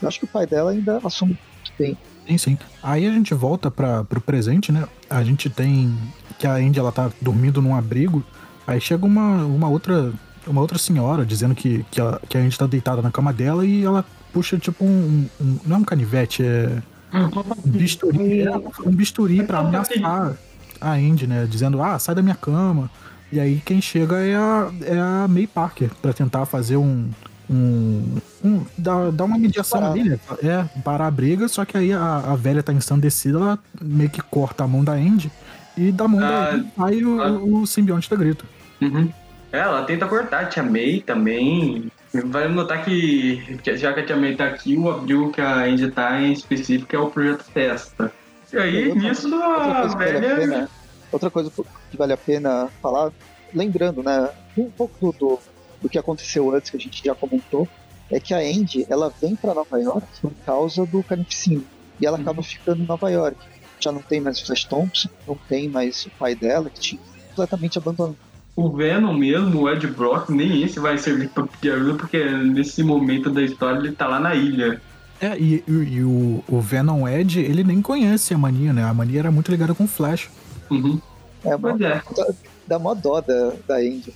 Eu 0.00 0.08
acho 0.08 0.18
que 0.18 0.24
o 0.24 0.28
pai 0.28 0.46
dela 0.46 0.70
ainda 0.70 1.00
assume 1.04 1.38
muito 1.56 1.72
bem. 1.78 1.96
Sim, 2.26 2.38
sim. 2.38 2.58
Aí 2.82 3.06
a 3.06 3.12
gente 3.12 3.34
volta 3.34 3.70
para 3.70 4.04
pro 4.04 4.20
presente, 4.20 4.70
né? 4.70 4.86
A 5.08 5.22
gente 5.22 5.48
tem 5.48 5.96
que 6.38 6.46
a 6.46 6.54
Andy 6.54 6.78
ela 6.78 6.92
tá 6.92 7.10
dormindo 7.20 7.60
num 7.60 7.74
abrigo, 7.74 8.24
aí 8.66 8.80
chega 8.80 9.04
uma, 9.04 9.44
uma 9.44 9.68
outra 9.68 10.12
uma 10.46 10.60
outra 10.60 10.78
senhora 10.78 11.24
dizendo 11.24 11.54
que, 11.54 11.84
que, 11.90 12.00
ela, 12.00 12.20
que 12.28 12.36
a 12.36 12.40
Andy 12.40 12.56
tá 12.56 12.66
deitada 12.66 13.02
na 13.02 13.10
cama 13.10 13.32
dela 13.32 13.64
e 13.66 13.84
ela 13.84 14.04
puxa 14.32 14.58
tipo 14.58 14.84
um, 14.84 15.26
um 15.40 15.58
não 15.66 15.76
é 15.76 15.78
um 15.80 15.84
canivete, 15.84 16.42
é 16.42 16.82
um 17.12 17.70
bisturi, 17.70 18.42
é 18.42 18.56
um 18.56 18.90
bisturi 18.92 19.42
para 19.44 19.58
ameaçar 19.58 20.36
a 20.80 20.92
Andy, 20.92 21.26
né? 21.26 21.46
Dizendo, 21.48 21.82
ah, 21.82 21.98
sai 21.98 22.14
da 22.14 22.22
minha 22.22 22.34
cama. 22.34 22.90
E 23.32 23.38
aí 23.38 23.62
quem 23.64 23.80
chega 23.80 24.16
é 24.16 24.34
a, 24.34 24.70
é 24.82 24.98
a 24.98 25.26
May 25.28 25.46
Parker 25.46 25.90
para 26.00 26.12
tentar 26.12 26.46
fazer 26.46 26.76
um. 26.76 27.08
um, 27.48 28.16
um 28.44 28.64
dar, 28.76 29.12
dar 29.12 29.24
uma 29.24 29.38
mediação 29.38 29.84
ali, 29.84 30.08
né? 30.08 30.18
É, 30.42 30.64
parar 30.80 31.06
a 31.06 31.10
briga, 31.10 31.46
só 31.48 31.64
que 31.64 31.76
aí 31.76 31.92
a, 31.92 32.18
a 32.18 32.36
velha 32.36 32.62
tá 32.62 32.72
ensandecida, 32.72 33.38
ela 33.38 33.58
meio 33.80 34.10
que 34.10 34.22
corta 34.22 34.64
a 34.64 34.68
mão 34.68 34.82
da 34.82 34.92
Andy. 34.92 35.30
E 35.76 35.92
da 35.92 36.08
mão 36.08 36.20
Ah, 36.22 36.60
sai 36.76 37.04
o, 37.04 37.20
ah. 37.20 37.30
o 37.30 37.66
simbionte 37.66 38.10
da 38.10 38.16
grito. 38.16 38.44
Uhum. 38.80 39.08
Ela 39.52 39.82
tenta 39.82 40.06
cortar 40.06 40.40
a 40.40 40.46
Tia 40.46 40.62
May 40.62 41.00
também. 41.00 41.90
Vai 42.12 42.48
notar 42.48 42.84
que, 42.84 43.40
já 43.76 43.92
que 43.92 44.00
a 44.00 44.04
Tia 44.06 44.16
May 44.16 44.34
tá 44.34 44.46
aqui, 44.46 44.76
o 44.76 44.90
abril 44.90 45.30
que 45.30 45.40
a 45.40 45.64
Andy 45.64 45.90
tá 45.92 46.20
em 46.20 46.32
específico 46.32 46.94
é 46.96 46.98
o 46.98 47.08
Projeto 47.10 47.44
Festa. 47.44 48.12
E 48.52 48.56
aí, 48.58 48.88
Outra- 48.88 49.02
nisso, 49.08 49.32
Outra 49.32 49.78
a 49.84 49.88
que 49.88 49.94
vale 49.96 50.10
a 50.16 50.20
velha... 50.20 50.36
pena, 50.36 50.70
outra 51.12 51.30
coisa 51.30 51.52
que 51.90 51.96
vale 51.96 52.12
a 52.12 52.16
pena 52.16 52.68
falar, 52.82 53.12
lembrando, 53.54 54.02
né, 54.02 54.28
um 54.58 54.68
pouco 54.70 55.12
do, 55.12 55.38
do, 55.80 55.88
que 55.88 55.98
aconteceu 55.98 56.52
antes, 56.52 56.68
que 56.70 56.76
a 56.76 56.80
gente 56.80 57.04
já 57.04 57.14
comentou, 57.14 57.68
é 58.10 58.18
que 58.18 58.34
a 58.34 58.38
Andy, 58.38 58.86
ela 58.90 59.12
vem 59.22 59.36
para 59.36 59.54
Nova 59.54 59.78
York 59.80 60.06
por 60.20 60.32
causa 60.44 60.84
do 60.84 61.00
Carnificina. 61.04 61.62
E 62.00 62.06
ela 62.06 62.16
Uhum. 62.16 62.22
acaba 62.24 62.42
ficando 62.42 62.82
em 62.82 62.86
Nova 62.86 63.08
York. 63.08 63.38
Já 63.78 63.92
não 63.92 64.02
tem 64.02 64.20
mais 64.20 64.40
o 64.40 64.46
Flash 64.46 64.64
Thompson, 64.64 65.08
não 65.28 65.36
tem 65.48 65.68
mais 65.68 66.04
o 66.06 66.10
pai 66.18 66.34
dela, 66.34 66.68
que 66.70 66.80
tinha 66.80 67.00
completamente 67.28 67.78
abandonado. 67.78 68.16
O 68.60 68.70
Venom 68.76 69.14
mesmo, 69.16 69.62
o 69.62 69.70
Ed 69.70 69.86
Brock, 69.86 70.28
nem 70.30 70.62
esse 70.62 70.78
vai 70.78 70.98
servir 70.98 71.28
pra 71.30 71.46
pedir 71.46 71.72
ajuda, 71.72 71.94
porque 71.98 72.22
nesse 72.30 72.82
momento 72.82 73.30
da 73.30 73.42
história 73.42 73.78
ele 73.78 73.92
tá 73.92 74.06
lá 74.06 74.20
na 74.20 74.34
ilha. 74.34 74.80
É, 75.20 75.38
e, 75.38 75.64
e- 75.66 75.72
e 75.96 76.02
o, 76.04 76.44
o 76.48 76.60
Venom 76.60 77.08
Ed, 77.08 77.40
ele 77.40 77.64
nem 77.64 77.80
conhece 77.80 78.34
a 78.34 78.38
mania, 78.38 78.72
né? 78.72 78.84
A 78.84 78.92
mania 78.92 79.20
era 79.20 79.30
muito 79.30 79.50
ligada 79.50 79.74
com 79.74 79.84
o 79.84 79.88
Flash. 79.88 80.28
Uhum. 80.70 81.00
É 81.44 81.56
uma, 81.56 81.70
Pois 81.70 81.80
é. 81.80 82.02
dá, 82.16 82.26
dá 82.66 82.78
mó 82.78 82.94
dó 82.94 83.20
da, 83.20 83.52
da 83.66 83.76
Andy. 83.76 84.12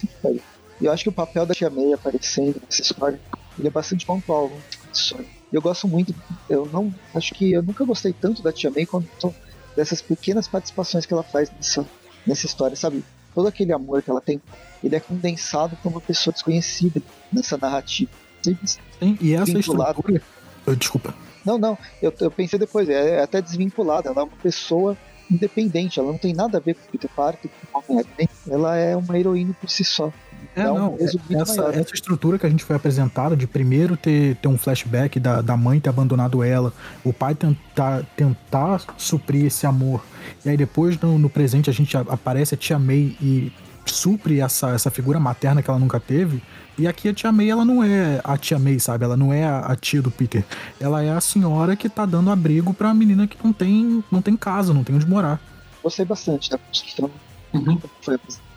E 0.81 0.85
eu 0.87 0.93
acho 0.93 1.05
que 1.05 1.09
o 1.09 1.13
papel 1.13 1.47
da 1.47 1.55
Tia 1.55 1.71
May 1.71 1.93
aparecendo 1.95 2.61
nessa 2.63 2.83
história, 2.83 3.19
ele 3.59 3.69
é 3.69 3.71
bastante 3.71 4.05
pontual. 4.05 4.49
né? 4.51 5.25
Eu 5.53 5.63
gosto 5.63 5.87
muito, 5.89 6.15
eu 6.51 6.69
não, 6.73 6.93
acho 7.15 7.33
que 7.35 7.53
eu 7.53 7.63
nunca 7.63 7.85
gostei 7.85 8.13
tanto 8.13 8.43
da 8.43 8.53
Tia 8.53 8.71
May 8.71 8.85
quanto 8.85 9.35
dessas 9.77 10.03
pequenas 10.03 10.47
participações 10.49 11.07
que 11.07 11.13
ela 11.15 11.23
faz 11.23 11.51
nessa, 11.51 11.87
nessa 12.27 12.45
história, 12.47 12.77
sabe? 12.77 13.03
Todo 13.35 13.49
aquele 13.49 13.73
amor 13.73 14.03
que 14.03 14.11
ela 14.11 14.21
tem, 14.21 14.41
ele 14.83 14.95
é 14.95 15.01
condensado 15.01 15.77
por 15.83 15.91
uma 15.91 16.01
pessoa 16.01 16.33
desconhecida 16.33 17.03
nessa 17.33 17.57
narrativa. 17.57 18.11
Sempre 18.43 18.67
Sim, 18.67 19.19
e 19.21 19.35
essa 19.35 19.47
Vinculado. 19.47 19.91
estrutura... 19.91 20.23
Oh, 20.67 20.75
desculpa. 20.75 21.15
Não, 21.45 21.59
não, 21.59 21.77
eu, 22.01 22.13
eu 22.21 22.31
pensei 22.31 22.59
depois, 22.59 22.89
é, 22.89 23.17
é 23.17 23.23
até 23.23 23.41
desvinculada, 23.43 24.09
ela 24.09 24.23
é 24.23 24.25
uma 24.25 24.37
pessoa 24.43 24.97
independente, 25.31 25.99
ela 25.99 26.11
não 26.11 26.19
tem 26.19 26.33
nada 26.33 26.59
a 26.59 26.61
ver 26.61 26.75
com 26.75 26.87
o 26.87 26.91
Peter 26.93 27.11
Parker, 27.15 27.51
com 27.73 27.79
o 27.79 27.83
Homem-Aranha, 27.83 28.29
ela 28.49 28.77
é 28.77 28.97
uma 28.97 29.19
heroína 29.19 29.55
por 29.61 29.69
si 29.69 29.85
só. 29.85 30.13
É, 30.57 30.65
Dá 30.65 30.73
um 30.73 30.79
não, 30.79 30.97
essa, 31.41 31.63
maior. 31.63 31.75
essa 31.75 31.95
estrutura 31.95 32.39
que 32.39 32.47
a 32.47 32.49
gente 32.49 32.63
foi 32.63 32.77
apresentado 32.77 33.37
de 33.37 33.47
primeiro 33.47 33.97
ter, 33.97 34.37
ter 34.37 34.49
um 34.49 34.57
flashback 34.57 35.19
da, 35.19 35.41
da 35.41 35.57
mãe 35.57 35.81
ter 35.81 35.89
abandonado 35.89 36.43
ela, 36.43 36.73
o 37.03 37.13
pai 37.13 37.35
tentar, 37.35 38.05
tentar 38.17 38.83
suprir 38.97 39.47
esse 39.47 39.67
amor, 39.67 40.05
e 40.45 40.49
aí 40.51 40.57
depois 40.57 40.99
no, 41.01 41.19
no 41.19 41.29
presente 41.29 41.69
a 41.69 41.73
gente 41.73 41.97
aparece 41.97 42.55
a 42.55 42.57
tia 42.57 42.79
May 42.79 43.17
e 43.21 43.53
supre 43.85 44.41
essa, 44.41 44.71
essa 44.71 44.91
figura 44.91 45.19
materna 45.21 45.63
que 45.63 45.69
ela 45.69 45.79
nunca 45.79 45.99
teve. 46.01 46.43
E 46.77 46.89
aqui 46.89 47.09
a 47.09 47.15
tia 47.15 47.31
May, 47.31 47.51
ela 47.51 47.65
não 47.65 47.85
é 47.85 48.21
a 48.25 48.37
tia 48.37 48.59
May, 48.59 48.81
sabe? 48.81 49.05
Ela 49.05 49.17
não 49.17 49.33
é 49.33 49.45
a, 49.45 49.61
a 49.61 49.77
tia 49.77 50.03
do 50.03 50.11
Peter. 50.11 50.45
Ela 50.81 51.03
é 51.03 51.11
a 51.11 51.21
senhora 51.21 51.77
que 51.77 51.89
tá 51.89 52.05
dando 52.05 52.31
abrigo 52.31 52.75
pra 52.75 52.93
menina 52.93 53.27
que 53.27 53.37
não 53.45 53.53
tem, 53.53 54.03
não 54.11 54.21
tem 54.21 54.37
casa, 54.37 54.75
não 54.75 54.83
tem 54.83 54.97
onde 54.97 55.07
morar. 55.07 55.41
Gostei 55.83 56.05
bastante 56.05 56.51
da 56.51 56.59
construção 56.59 57.11
Uhum. 57.55 57.79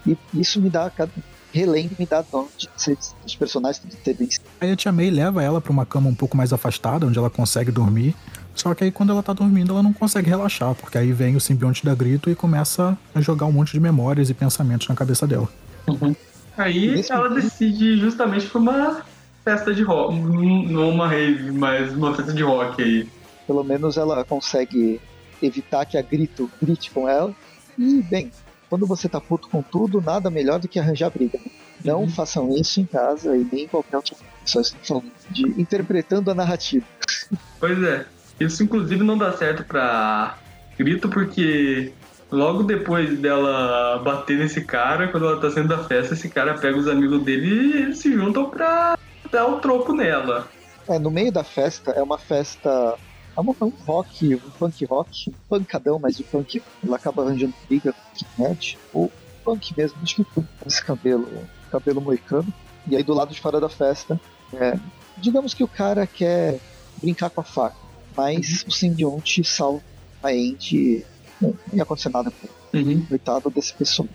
E 0.07 0.17
isso 0.33 0.59
me 0.59 0.69
dá, 0.69 0.89
cada 0.89 1.11
relendo, 1.53 1.91
me 1.97 2.05
dá 2.05 2.21
dó 2.21 2.47
de 2.57 2.69
ser, 2.75 2.97
dos 3.23 3.35
personagens 3.35 3.81
terem 4.03 4.29
Aí 4.61 4.71
a 4.71 4.75
tia 4.75 4.91
May 4.91 5.09
leva 5.09 5.41
ela 5.43 5.59
pra 5.61 5.71
uma 5.71 5.85
cama 5.85 6.09
um 6.09 6.15
pouco 6.15 6.35
mais 6.37 6.51
afastada, 6.53 7.05
onde 7.05 7.17
ela 7.17 7.29
consegue 7.29 7.71
dormir. 7.71 8.15
Só 8.53 8.73
que 8.73 8.83
aí 8.83 8.91
quando 8.91 9.11
ela 9.11 9.21
tá 9.21 9.33
dormindo, 9.33 9.71
ela 9.71 9.83
não 9.83 9.93
consegue 9.93 10.29
relaxar, 10.29 10.73
porque 10.75 10.97
aí 10.97 11.11
vem 11.13 11.35
o 11.35 11.39
simbionte 11.39 11.85
da 11.85 11.93
Grito 11.93 12.29
e 12.29 12.35
começa 12.35 12.97
a 13.13 13.21
jogar 13.21 13.45
um 13.45 13.51
monte 13.51 13.71
de 13.73 13.79
memórias 13.79 14.29
e 14.29 14.33
pensamentos 14.33 14.87
na 14.87 14.95
cabeça 14.95 15.27
dela. 15.27 15.47
Uhum. 15.87 16.15
Aí 16.57 16.91
Nesse 16.91 17.11
ela 17.11 17.29
momento- 17.29 17.43
decide 17.43 17.97
justamente 17.97 18.47
pra 18.47 18.59
uma 18.59 19.01
festa 19.45 19.73
de 19.73 19.83
rock, 19.83 20.15
não 20.19 20.89
uma 20.89 21.07
rave, 21.07 21.51
mas 21.51 21.93
uma 21.93 22.13
festa 22.15 22.33
de 22.33 22.41
rock 22.43 22.81
aí. 22.81 23.07
Pelo 23.45 23.63
menos 23.63 23.95
ela 23.95 24.23
consegue 24.25 24.99
evitar 25.41 25.85
que 25.85 25.97
a 25.97 26.01
Grito 26.01 26.49
grite 26.61 26.89
com 26.91 27.07
ela. 27.07 27.31
E, 27.77 28.01
bem, 28.01 28.31
quando 28.69 28.85
você 28.85 29.07
tá 29.07 29.19
puto 29.19 29.47
com 29.49 29.61
tudo, 29.61 30.01
nada 30.01 30.29
melhor 30.29 30.59
do 30.59 30.67
que 30.67 30.79
arranjar 30.79 31.09
briga. 31.09 31.39
Não 31.83 32.01
Uhum. 32.01 32.09
façam 32.09 32.49
isso 32.55 32.79
em 32.81 32.85
casa 32.85 33.35
e 33.37 33.43
nem 33.51 33.65
em 33.65 33.67
qualquer 33.67 33.97
outra 33.97 34.15
pessoa. 34.43 34.61
Estou 34.61 35.03
de 35.29 35.47
interpretando 35.61 36.31
a 36.31 36.35
narrativa. 36.35 36.85
Pois 37.59 37.81
é, 37.83 38.05
isso 38.39 38.63
inclusive 38.63 39.03
não 39.03 39.17
dá 39.17 39.31
certo 39.33 39.63
pra 39.63 40.37
Grito 40.77 41.09
porque 41.09 41.93
logo 42.31 42.63
depois 42.63 43.17
dela 43.19 43.99
bater 44.03 44.37
nesse 44.37 44.63
cara, 44.63 45.07
quando 45.09 45.25
ela 45.27 45.39
tá 45.39 45.49
saindo 45.49 45.69
da 45.69 45.83
festa, 45.83 46.13
esse 46.13 46.29
cara 46.29 46.55
pega 46.57 46.77
os 46.77 46.87
amigos 46.87 47.23
dele 47.23 47.47
e 47.47 47.77
eles 47.83 47.99
se 47.99 48.13
juntam 48.13 48.49
pra 48.49 48.95
dar 49.31 49.47
o 49.47 49.59
troco 49.59 49.93
nela. 49.93 50.47
É, 50.89 50.97
no 50.99 51.11
meio 51.11 51.31
da 51.31 51.43
festa, 51.43 51.91
é 51.91 52.01
uma 52.01 52.17
festa. 52.17 52.95
É 53.37 53.41
uma- 53.41 53.55
um 53.61 53.71
rock, 53.85 54.35
um 54.35 54.39
punk 54.57 54.83
rock, 54.85 55.31
pancadão, 55.47 55.99
mas 55.99 56.19
o 56.19 56.23
punk 56.23 56.61
ela 56.83 56.95
acaba 56.95 57.23
arranjando 57.23 57.53
briga 57.67 57.93
com 57.93 58.43
o 58.43 58.47
Ned, 58.49 58.77
ou 58.93 59.11
punk 59.45 59.73
mesmo, 59.77 59.97
acho 60.01 60.15
que 60.15 60.25
esse 60.65 60.83
cabelo, 60.83 61.27
cabelo 61.71 62.01
moicano. 62.01 62.51
E 62.87 62.95
aí 62.95 63.03
do 63.03 63.13
lado 63.13 63.33
de 63.33 63.39
fora 63.39 63.59
da 63.59 63.69
festa, 63.69 64.19
é, 64.53 64.77
digamos 65.17 65.53
que 65.53 65.63
o 65.63 65.67
cara 65.67 66.07
quer 66.07 66.59
brincar 67.01 67.29
com 67.29 67.41
a 67.41 67.43
faca, 67.43 67.75
mas 68.15 68.65
o 68.67 68.71
simbionte 68.71 69.43
salva 69.43 69.83
a 70.23 70.29
Andy, 70.29 71.05
não 71.39 71.53
ia 71.71 71.83
acontecer 71.83 72.09
nada 72.09 72.31
com 72.31 72.47
ele. 72.73 72.95
Uhum. 72.95 73.05
Coitado 73.05 73.49
desse 73.51 73.73
pessoal, 73.73 74.09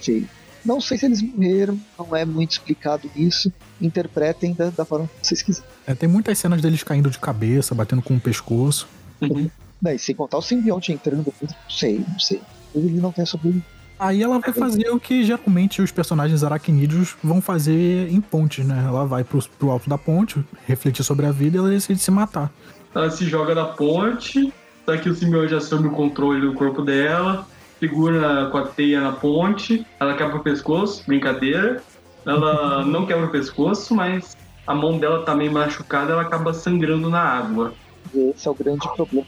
feio. 0.00 0.28
Não 0.64 0.80
sei 0.80 0.98
se 0.98 1.06
eles 1.06 1.22
morreram, 1.22 1.78
não 1.98 2.14
é 2.14 2.24
muito 2.24 2.52
explicado 2.52 3.10
isso. 3.16 3.52
Interpretem 3.80 4.52
da, 4.52 4.70
da 4.70 4.84
forma 4.84 5.08
que 5.20 5.26
vocês 5.26 5.42
quiserem. 5.42 5.70
É, 5.86 5.94
tem 5.94 6.08
muitas 6.08 6.38
cenas 6.38 6.60
deles 6.60 6.82
caindo 6.82 7.10
de 7.10 7.18
cabeça, 7.18 7.74
batendo 7.74 8.02
com 8.02 8.14
o 8.14 8.20
pescoço. 8.20 8.86
Uhum. 9.20 9.50
E 9.86 9.98
sem 9.98 10.14
contar 10.14 10.38
o 10.38 10.42
simbionte 10.42 10.92
entrando, 10.92 11.32
não 11.40 11.48
sei, 11.68 12.04
não 12.06 12.18
sei. 12.18 12.40
Ele 12.74 13.00
não 13.00 13.10
tem 13.10 13.24
sobrevivido. 13.24 13.64
Aí 14.00 14.22
ela 14.22 14.38
vai 14.38 14.50
fazer 14.50 14.88
o 14.88 14.98
que 14.98 15.22
geralmente 15.22 15.82
os 15.82 15.92
personagens 15.92 16.42
aracnídeos 16.42 17.16
vão 17.22 17.38
fazer 17.42 18.10
em 18.10 18.18
pontes, 18.18 18.64
né? 18.64 18.82
Ela 18.86 19.04
vai 19.04 19.22
pro, 19.22 19.42
pro 19.58 19.70
alto 19.70 19.90
da 19.90 19.98
ponte, 19.98 20.42
refletir 20.66 21.04
sobre 21.04 21.26
a 21.26 21.30
vida 21.30 21.56
e 21.56 21.60
ela 21.60 21.68
decide 21.68 22.00
se 22.00 22.10
matar. 22.10 22.50
Ela 22.94 23.10
se 23.10 23.26
joga 23.26 23.54
da 23.54 23.66
ponte, 23.66 24.50
só 24.86 24.96
que 24.96 25.08
o 25.08 25.14
simbionte 25.14 25.54
assume 25.54 25.88
o 25.88 25.90
controle 25.90 26.40
do 26.40 26.54
corpo 26.54 26.80
dela, 26.80 27.46
segura 27.80 28.50
com 28.50 28.58
a 28.58 28.68
teia 28.68 29.00
na 29.00 29.12
ponte, 29.12 29.84
ela 29.98 30.16
quebra 30.16 30.36
o 30.36 30.42
pescoço, 30.42 31.02
brincadeira. 31.06 31.82
Ela 32.24 32.84
não 32.84 33.06
quebra 33.06 33.26
o 33.26 33.32
pescoço, 33.32 33.94
mas 33.94 34.36
a 34.66 34.74
mão 34.74 34.98
dela 34.98 35.24
tá 35.24 35.34
meio 35.34 35.50
machucada, 35.50 36.12
ela 36.12 36.22
acaba 36.22 36.52
sangrando 36.52 37.08
na 37.08 37.20
água. 37.20 37.74
E 38.14 38.30
esse 38.30 38.46
é 38.46 38.50
o 38.50 38.54
grande 38.54 38.86
problema. 38.94 39.26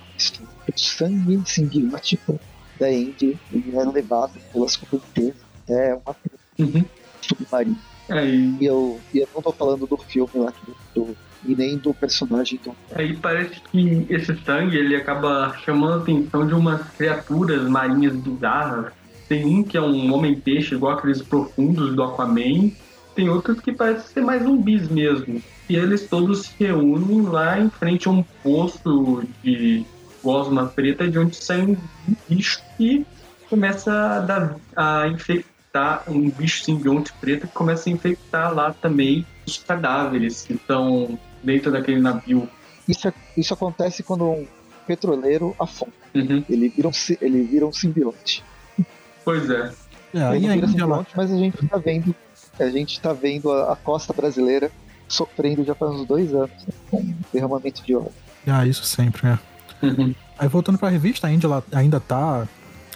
O 0.68 0.78
sangue 0.78 1.42
simbiótico 1.46 2.38
da 2.78 2.86
Andy 2.86 3.38
ele 3.52 3.76
é 3.76 3.84
levado 3.84 4.38
pelas 4.52 4.76
correntezas 4.76 5.42
até 5.64 5.94
uma 5.94 6.16
Uhum. 6.58 6.84
submarina. 7.22 7.76
Aí, 8.10 8.58
E 8.60 8.66
eu, 8.66 9.00
eu 9.14 9.28
não 9.34 9.40
tô 9.40 9.52
falando 9.52 9.86
do 9.86 9.96
filme 9.96 10.30
lá, 10.34 10.52
do, 10.94 11.16
e 11.44 11.54
nem 11.54 11.76
do 11.76 11.92
personagem 11.92 12.60
do. 12.62 12.74
aí 12.94 13.16
parece 13.16 13.60
que 13.70 14.06
esse 14.08 14.36
sangue 14.44 14.76
ele 14.76 14.96
acaba 14.96 15.56
chamando 15.64 15.94
a 15.94 15.96
atenção 16.02 16.46
de 16.46 16.54
umas 16.54 16.82
criaturas 16.90 17.68
marinhas 17.68 18.14
bizarras. 18.14 18.92
Tem 19.28 19.44
um 19.46 19.62
que 19.62 19.76
é 19.76 19.80
um 19.80 20.12
homem-peixe, 20.12 20.74
igual 20.74 20.98
aqueles 20.98 21.22
profundos 21.22 21.94
do 21.94 22.02
Aquaman. 22.02 22.70
Tem 23.14 23.28
outros 23.28 23.60
que 23.60 23.72
parecem 23.72 24.06
ser 24.06 24.20
mais 24.20 24.42
zumbis 24.42 24.88
mesmo. 24.88 25.42
E 25.68 25.76
eles 25.76 26.06
todos 26.06 26.42
se 26.42 26.52
reúnem 26.58 27.22
lá 27.22 27.58
em 27.58 27.70
frente 27.70 28.08
a 28.08 28.10
um 28.10 28.22
poço 28.42 29.24
de 29.42 29.84
gosma 30.22 30.66
preta, 30.66 31.08
de 31.08 31.18
onde 31.18 31.36
sai 31.36 31.62
um 31.62 31.76
bicho 32.28 32.60
que 32.76 33.06
começa 33.48 33.92
a, 33.92 34.20
dar, 34.20 34.56
a 34.76 35.08
infectar, 35.08 36.04
um 36.08 36.30
bicho 36.30 36.64
simbionte 36.64 37.12
preto 37.20 37.46
que 37.46 37.52
começa 37.52 37.88
a 37.88 37.92
infectar 37.92 38.54
lá 38.54 38.72
também 38.72 39.26
os 39.46 39.58
cadáveres 39.58 40.42
que 40.42 40.54
estão 40.54 41.18
dentro 41.42 41.70
daquele 41.72 42.00
navio. 42.00 42.48
Isso, 42.88 43.08
é- 43.08 43.12
isso 43.36 43.54
acontece 43.54 44.02
quando 44.02 44.24
um 44.24 44.46
petroleiro 44.86 45.54
afunda. 45.58 45.92
Uhum. 46.14 46.44
Ele 46.48 46.68
vira 46.68 46.88
um, 46.88 46.92
ele 47.20 47.42
vira 47.44 47.66
um 47.66 47.72
simbionte. 47.72 48.42
Pois 49.24 49.48
é. 49.50 49.72
É, 50.14 50.22
aí 50.24 50.46
a 50.48 50.54
vira 50.54 50.66
simbionte, 50.68 51.10
mas 51.16 51.30
a 51.32 51.36
gente 51.36 51.66
tá 51.66 51.76
vendo. 51.78 52.14
A 52.58 52.68
gente 52.68 53.00
tá 53.00 53.12
vendo 53.12 53.50
a, 53.50 53.72
a 53.72 53.76
costa 53.76 54.12
brasileira 54.12 54.70
sofrendo 55.08 55.64
já 55.64 55.74
faz 55.74 55.92
uns 55.92 56.06
dois 56.06 56.34
anos 56.34 56.50
né, 56.66 56.74
com 56.90 57.14
derramamento 57.32 57.82
de 57.82 57.94
óleo. 57.94 58.12
Ah, 58.46 58.66
isso 58.66 58.84
sempre, 58.84 59.26
né? 59.26 59.38
Uhum. 59.82 60.14
Aí 60.38 60.48
voltando 60.48 60.78
pra 60.78 60.88
revista, 60.88 61.26
a 61.26 61.32
Indy 61.32 61.46
ela 61.46 61.62
ainda 61.72 61.98
tá 62.00 62.46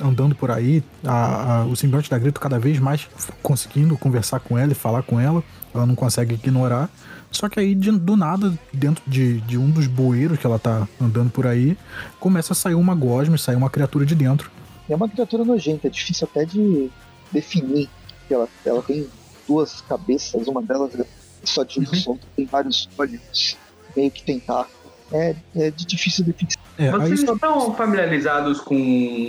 andando 0.00 0.35
por 0.35 0.50
aí, 0.50 0.83
a- 1.05 1.61
a- 1.61 1.65
o 1.65 1.75
simbionte 1.76 2.11
da 2.11 2.19
Grito 2.19 2.38
cada 2.41 2.59
vez 2.59 2.79
mais 2.79 3.09
conseguindo 3.43 3.97
conversar 3.97 4.41
com 4.41 4.59
ela 4.59 4.73
e 4.73 4.75
falar 4.75 5.03
com 5.03 5.19
ela, 5.19 5.43
ela 5.75 5.87
não 5.87 5.95
consegue 5.95 6.35
ignorar. 6.35 6.91
Só 7.30 7.49
que 7.49 7.61
aí, 7.61 7.75
de- 7.75 7.90
do 7.92 8.16
nada, 8.16 8.56
dentro 8.73 9.02
de, 9.06 9.40
de 9.42 9.59
um 9.59 9.71
dos 9.71 9.87
bueiros 9.87 10.38
que 10.38 10.47
ela 10.47 10.59
tá 10.59 10.87
andando 11.00 11.30
por 11.30 11.47
aí, 11.47 11.76
começa 12.18 12.52
a 12.52 12.56
sair 12.56 12.75
uma 12.75 12.95
gosma, 12.95 13.37
sair 13.37 13.56
uma 13.56 13.68
criatura 13.71 14.06
de 14.06 14.14
dentro. 14.14 14.50
é 14.88 14.95
uma 14.95 15.09
criatura 15.09 15.45
nojenta, 15.45 15.88
é 15.88 15.90
difícil 15.90 16.28
até 16.30 16.45
de 16.45 16.88
definir. 17.33 17.88
Ela, 18.30 18.49
ela 18.64 18.83
tem 18.83 19.06
duas 19.47 19.80
cabeças, 19.83 20.47
uma 20.47 20.62
delas 20.62 20.99
é 20.99 21.04
só 21.45 21.62
de 21.64 21.78
um 21.80 21.83
Uhum. 21.83 21.95
solto, 21.95 22.26
tem 22.37 22.47
vários 22.47 22.88
olhos, 22.99 23.56
meio 23.97 24.11
que 24.11 24.23
tentáculo. 24.23 24.75
É, 25.12 25.35
é 25.54 25.71
de 25.71 25.85
difícil 25.87 26.25
definição. 26.25 26.61
É, 26.78 26.87
aí 26.87 26.90
Vocês 26.92 27.21
só- 27.21 27.35
estão 27.35 27.75
familiarizados 27.75 28.61
com 28.61 28.76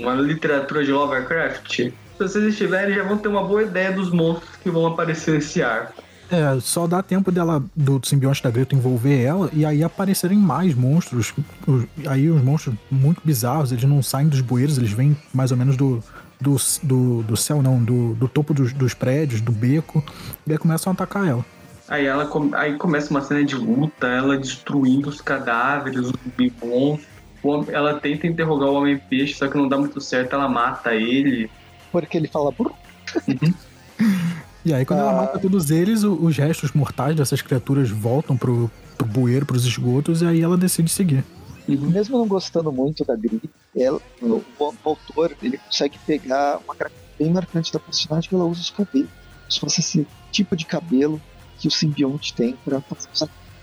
a 0.07 0.13
literatura 0.15 0.83
de 0.83 0.91
Lovecraft? 0.91 1.69
Se 1.77 1.93
vocês 2.19 2.45
estiverem, 2.45 2.95
já 2.95 3.03
vão 3.03 3.17
ter 3.17 3.27
uma 3.27 3.43
boa 3.43 3.61
ideia 3.63 3.91
dos 3.91 4.11
monstros 4.11 4.55
que 4.57 4.69
vão 4.71 4.87
aparecer 4.87 5.33
nesse 5.35 5.61
arco. 5.61 6.03
É, 6.29 6.59
só 6.59 6.85
dá 6.87 7.01
tempo 7.01 7.31
dela, 7.31 7.63
do 7.75 8.01
simbionte 8.05 8.43
da 8.43 8.51
Greta 8.51 8.75
envolver 8.75 9.21
ela 9.23 9.49
e 9.53 9.65
aí 9.65 9.83
aparecerem 9.83 10.37
mais 10.37 10.73
monstros. 10.75 11.33
Os- 11.65 11.85
aí 12.07 12.29
os 12.29 12.41
monstros 12.43 12.75
muito 12.91 13.21
bizarros, 13.23 13.71
eles 13.71 13.83
não 13.85 14.03
saem 14.03 14.27
dos 14.27 14.41
bueiros, 14.41 14.77
eles 14.77 14.91
vêm 14.91 15.15
mais 15.33 15.51
ou 15.51 15.57
menos 15.57 15.77
do, 15.77 16.03
do, 16.39 16.57
do, 16.83 17.23
do 17.23 17.37
céu, 17.37 17.61
não, 17.61 17.81
do, 17.81 18.13
do 18.15 18.27
topo 18.27 18.53
dos, 18.53 18.73
dos 18.73 18.93
prédios, 18.93 19.39
do 19.39 19.51
beco, 19.53 20.03
e 20.45 20.51
aí 20.51 20.57
começam 20.57 20.91
a 20.91 20.93
atacar 20.93 21.25
ela. 21.27 21.45
Aí 21.87 22.05
ela 22.05 22.25
come- 22.25 22.53
aí 22.55 22.75
começa 22.77 23.09
uma 23.09 23.21
cena 23.21 23.45
de 23.45 23.55
luta, 23.55 24.07
ela 24.07 24.37
destruindo 24.37 25.07
os 25.07 25.21
cadáveres, 25.21 25.99
os 26.07 26.13
hom- 26.61 26.99
Ela 27.69 27.93
tenta 28.01 28.27
interrogar 28.27 28.67
o 28.69 28.73
Homem-Peixe, 28.73 29.35
só 29.35 29.47
que 29.47 29.57
não 29.57 29.69
dá 29.69 29.77
muito 29.77 30.01
certo, 30.01 30.33
ela 30.35 30.49
mata 30.49 30.93
ele. 30.93 31.49
Porque 31.89 32.17
ele 32.17 32.27
fala, 32.27 32.51
"Brrr", 32.51 32.73
E 34.67 34.73
aí, 34.73 34.85
quando 34.85 34.99
ela 34.99 35.11
Ah. 35.11 35.21
mata 35.21 35.39
todos 35.39 35.71
eles, 35.71 36.03
os 36.03 36.35
restos 36.37 36.73
mortais 36.73 37.15
dessas 37.15 37.41
criaturas 37.41 37.89
voltam 37.89 38.35
pro, 38.35 38.69
pro 38.97 39.07
bueiro, 39.07 39.45
pros 39.45 39.65
esgotos, 39.65 40.21
e 40.21 40.25
aí 40.25 40.41
ela 40.41 40.57
decide 40.57 40.89
seguir. 40.91 41.23
Uhum. 41.69 41.89
mesmo 41.89 42.17
não 42.17 42.27
gostando 42.27 42.69
muito 42.71 43.03
da 43.05 43.13
Gri, 43.15 43.41
ela, 43.75 43.99
o, 44.21 44.41
o 44.59 44.73
autor 44.85 45.35
ele 45.41 45.57
consegue 45.57 45.97
pegar 46.05 46.59
uma 46.65 46.73
característica 46.75 47.07
bem 47.19 47.31
marcante 47.31 47.73
da 47.73 47.79
personagem 47.79 48.29
que 48.29 48.35
ela 48.35 48.45
usa 48.45 48.61
os 48.61 48.69
cabelos. 48.69 49.09
Se 49.49 49.59
fosse 49.59 49.79
esse 49.81 50.05
tipo 50.31 50.55
de 50.55 50.65
cabelo 50.65 51.21
que 51.59 51.67
o 51.67 51.71
simbionte 51.71 52.33
tem 52.33 52.55
para. 52.63 52.81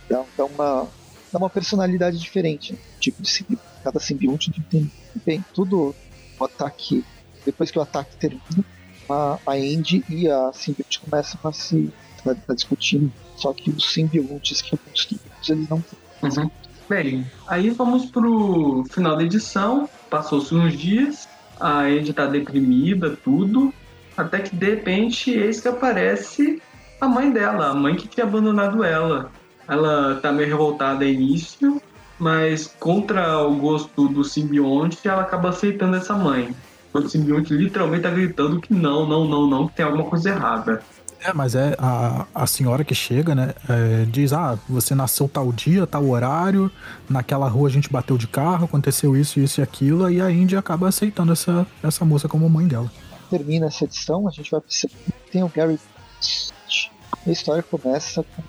Dá, 0.09 0.23
dá 0.37 0.45
uma, 0.45 0.87
dá 1.33 1.39
uma 1.39 1.49
personalidade 1.51 2.19
diferente. 2.19 2.73
né? 2.73 2.79
Tipo 2.99 3.23
de 3.23 3.29
simbionte. 3.31 3.63
Cada 3.83 4.01
simbionte 4.01 4.51
tem, 4.71 4.91
tem 5.25 5.45
tudo 5.55 5.95
o 6.41 6.45
ataque. 6.45 7.05
Depois 7.45 7.71
que 7.71 7.79
o 7.79 7.83
ataque 7.83 8.17
termina, 8.17 8.43
a, 9.09 9.39
a 9.47 9.53
Andy 9.53 10.05
e 10.09 10.29
a 10.29 10.53
simbionte 10.53 11.01
começam 11.01 11.41
a 11.45 11.53
se 11.53 11.93
a, 12.27 12.31
a 12.53 12.55
discutindo. 12.55 13.13
Só 13.37 13.53
que 13.53 13.71
os 13.71 13.93
simbiontes 13.93 14.63
que 14.63 14.77
construímos, 14.77 15.49
eles 15.49 15.69
não 15.69 15.85
Uhum. 16.25 16.51
Bem, 16.89 17.27
aí 17.47 17.71
vamos 17.71 18.07
pro 18.07 18.85
final 18.91 19.17
da 19.17 19.23
edição. 19.23 19.89
Passou-se 20.09 20.55
uns 20.55 20.77
dias, 20.77 21.29
a 21.61 21.81
Andy 21.83 22.13
tá 22.13 22.27
deprimida, 22.27 23.17
tudo. 23.23 23.73
Até 24.17 24.41
que 24.41 24.55
de 24.55 24.75
repente, 24.75 25.31
eis 25.31 25.61
que 25.61 25.69
aparece 25.69 26.63
a 27.01 27.09
mãe 27.09 27.31
dela, 27.31 27.71
a 27.71 27.75
mãe 27.75 27.97
que 27.97 28.09
tinha 28.09 28.25
abandonado 28.25 28.85
ela. 28.85 29.31
Ela 29.67 30.17
tá 30.17 30.31
meio 30.31 30.49
revoltada 30.49 31.05
início, 31.05 31.81
mas 32.19 32.67
contra 32.79 33.39
o 33.41 33.55
gosto 33.57 34.09
do 34.09 34.23
simbionte, 34.23 35.09
ela 35.09 35.23
acaba 35.23 35.49
aceitando 35.49 35.97
essa 35.97 36.15
mãe. 36.15 36.55
O 36.95 37.09
simbionte 37.09 37.53
literalmente 37.53 38.05
tá 38.05 38.11
gritando 38.11 38.61
que 38.61 38.73
não, 38.73 39.05
não, 39.05 39.27
não, 39.27 39.47
não, 39.49 39.67
que 39.67 39.75
tem 39.75 39.85
alguma 39.85 40.05
coisa 40.05 40.31
errada. 40.31 40.81
É, 41.25 41.33
mas 41.33 41.55
é 41.55 41.75
a, 41.79 42.27
a 42.35 42.47
senhora 42.47 42.85
que 42.85 42.95
chega, 42.95 43.35
né? 43.35 43.55
é, 43.69 44.05
diz: 44.05 44.33
Ah, 44.33 44.59
você 44.69 44.95
nasceu 44.95 45.27
tal 45.27 45.51
dia, 45.51 45.87
tal 45.87 46.07
horário, 46.07 46.71
naquela 47.09 47.49
rua 47.49 47.69
a 47.69 47.73
gente 47.73 47.91
bateu 47.91 48.19
de 48.19 48.29
carro, 48.29 48.67
aconteceu 48.67 49.17
isso, 49.17 49.41
isso 49.41 49.61
e 49.61 49.63
aquilo, 49.63 50.05
aí 50.05 50.21
a 50.21 50.31
Indy 50.31 50.55
acaba 50.55 50.87
aceitando 50.87 51.33
essa, 51.33 51.67
essa 51.83 52.05
moça 52.05 52.29
como 52.29 52.49
mãe 52.49 52.69
dela. 52.69 52.93
termina 53.31 53.67
essa 53.67 53.85
edição, 53.85 54.29
a 54.29 54.31
gente 54.31 54.51
vai 54.51 54.61
perceber 54.61 54.95
que 54.95 55.31
tem 55.33 55.43
o 55.43 55.49
Gary. 55.49 55.81
A 57.27 57.31
história 57.31 57.63
começa 57.63 58.23
com. 58.23 58.43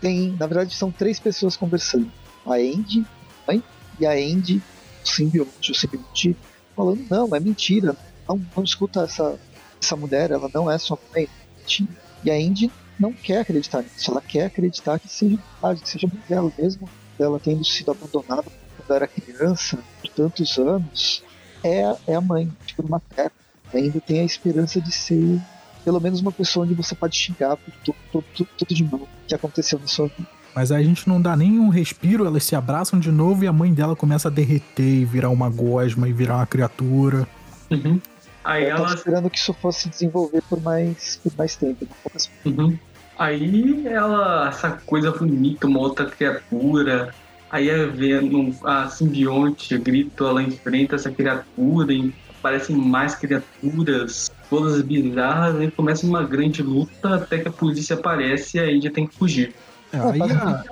Tem, 0.00 0.36
na 0.38 0.46
verdade, 0.46 0.74
são 0.74 0.90
três 0.90 1.20
pessoas 1.20 1.56
conversando: 1.56 2.10
a 2.44 2.54
Andy, 2.54 3.06
a 3.46 3.52
mãe, 3.52 3.62
e 4.00 4.06
a 4.06 4.10
Andy, 4.10 4.60
simbionte. 5.04 5.72
O 5.72 5.74
simbionte 5.74 6.36
falando: 6.74 7.06
Não, 7.10 7.34
é 7.34 7.40
mentira, 7.40 7.96
não, 8.28 8.40
não 8.56 8.64
escuta 8.64 9.02
essa, 9.02 9.38
essa 9.80 9.96
mulher, 9.96 10.30
ela 10.30 10.50
não 10.52 10.70
é 10.70 10.78
sua 10.78 10.98
mãe. 11.12 11.24
é 11.24 11.58
mentira." 11.58 11.90
E 12.24 12.30
a 12.30 12.34
Andy 12.34 12.70
não 12.98 13.12
quer 13.12 13.40
acreditar 13.40 13.82
nisso, 13.82 14.10
ela 14.10 14.20
quer 14.20 14.46
acreditar 14.46 14.98
que 14.98 15.08
seja 15.08 15.36
verdade, 15.36 15.82
que 15.82 15.88
seja 15.88 16.08
dela, 16.28 16.50
mesmo 16.56 16.88
ela 17.18 17.38
tendo 17.38 17.64
sido 17.64 17.90
abandonada 17.90 18.44
quando 18.76 18.96
era 18.96 19.06
criança, 19.06 19.78
por 20.00 20.10
tantos 20.10 20.58
anos 20.58 21.22
é, 21.62 21.96
é 22.06 22.14
a 22.14 22.20
mãe, 22.20 22.50
tipo, 22.66 22.86
materna. 22.88 23.32
Ainda 23.72 24.00
tem 24.00 24.20
a 24.20 24.24
esperança 24.24 24.80
de 24.80 24.92
ser 24.92 25.40
pelo 25.84 26.00
menos 26.00 26.20
uma 26.20 26.32
pessoa 26.32 26.64
onde 26.64 26.74
você 26.74 26.94
pode 26.94 27.16
xingar 27.16 27.56
por 27.56 27.72
tudo, 27.84 27.96
tudo, 28.10 28.24
tudo, 28.34 28.48
tudo 28.56 28.74
de 28.74 28.84
mal 28.84 29.06
que 29.26 29.34
aconteceu 29.34 29.78
na 29.78 29.86
sua 29.86 30.06
vida. 30.06 30.28
Mas 30.54 30.70
aí 30.70 30.82
a 30.82 30.86
gente 30.86 31.08
não 31.08 31.20
dá 31.20 31.36
nem 31.36 31.58
um 31.58 31.68
respiro, 31.68 32.24
elas 32.26 32.44
se 32.44 32.54
abraçam 32.54 32.98
de 33.00 33.10
novo 33.10 33.44
e 33.44 33.46
a 33.46 33.52
mãe 33.52 33.72
dela 33.74 33.96
começa 33.96 34.28
a 34.28 34.30
derreter 34.30 34.82
e 35.00 35.04
virar 35.04 35.30
uma 35.30 35.48
gosma 35.50 36.08
e 36.08 36.12
virar 36.12 36.36
uma 36.36 36.46
criatura. 36.46 37.26
Uhum. 37.70 38.00
Aí 38.44 38.64
Eu 38.64 38.76
tava 38.76 38.82
ela 38.88 38.94
esperando 38.94 39.30
que 39.30 39.38
isso 39.38 39.52
fosse 39.54 39.88
desenvolver 39.88 40.42
por 40.48 40.60
mais, 40.62 41.18
por 41.22 41.32
mais 41.36 41.56
tempo. 41.56 41.86
poucas- 42.02 42.30
Uhum. 42.44 42.78
Aí 43.18 43.86
ela, 43.86 44.48
essa 44.48 44.70
coisa 44.86 45.10
bonita, 45.10 45.66
uma 45.66 45.80
outra 45.80 46.06
criatura. 46.06 47.14
Aí 47.50 47.68
ela 47.68 47.86
vê 47.88 48.20
no- 48.20 48.54
a 48.64 48.88
simbionte, 48.88 49.76
grita, 49.78 50.24
ela 50.24 50.42
enfrenta 50.42 50.96
essa 50.96 51.10
criatura 51.10 51.92
e 51.92 52.12
aparecem 52.38 52.76
mais 52.76 53.14
criaturas, 53.14 54.30
todas 54.50 54.82
bizarras, 54.82 55.62
e 55.62 55.70
começa 55.70 56.06
uma 56.06 56.22
grande 56.22 56.62
luta 56.62 57.14
até 57.14 57.38
que 57.38 57.48
a 57.48 57.52
polícia 57.52 57.94
aparece 57.96 58.56
e 58.58 58.60
a 58.60 58.70
Índia 58.72 58.90
tem 58.90 59.06
que 59.06 59.14
fugir. 59.16 59.54
É, 59.94 60.10
aí 60.10 60.20
a, 60.22 60.64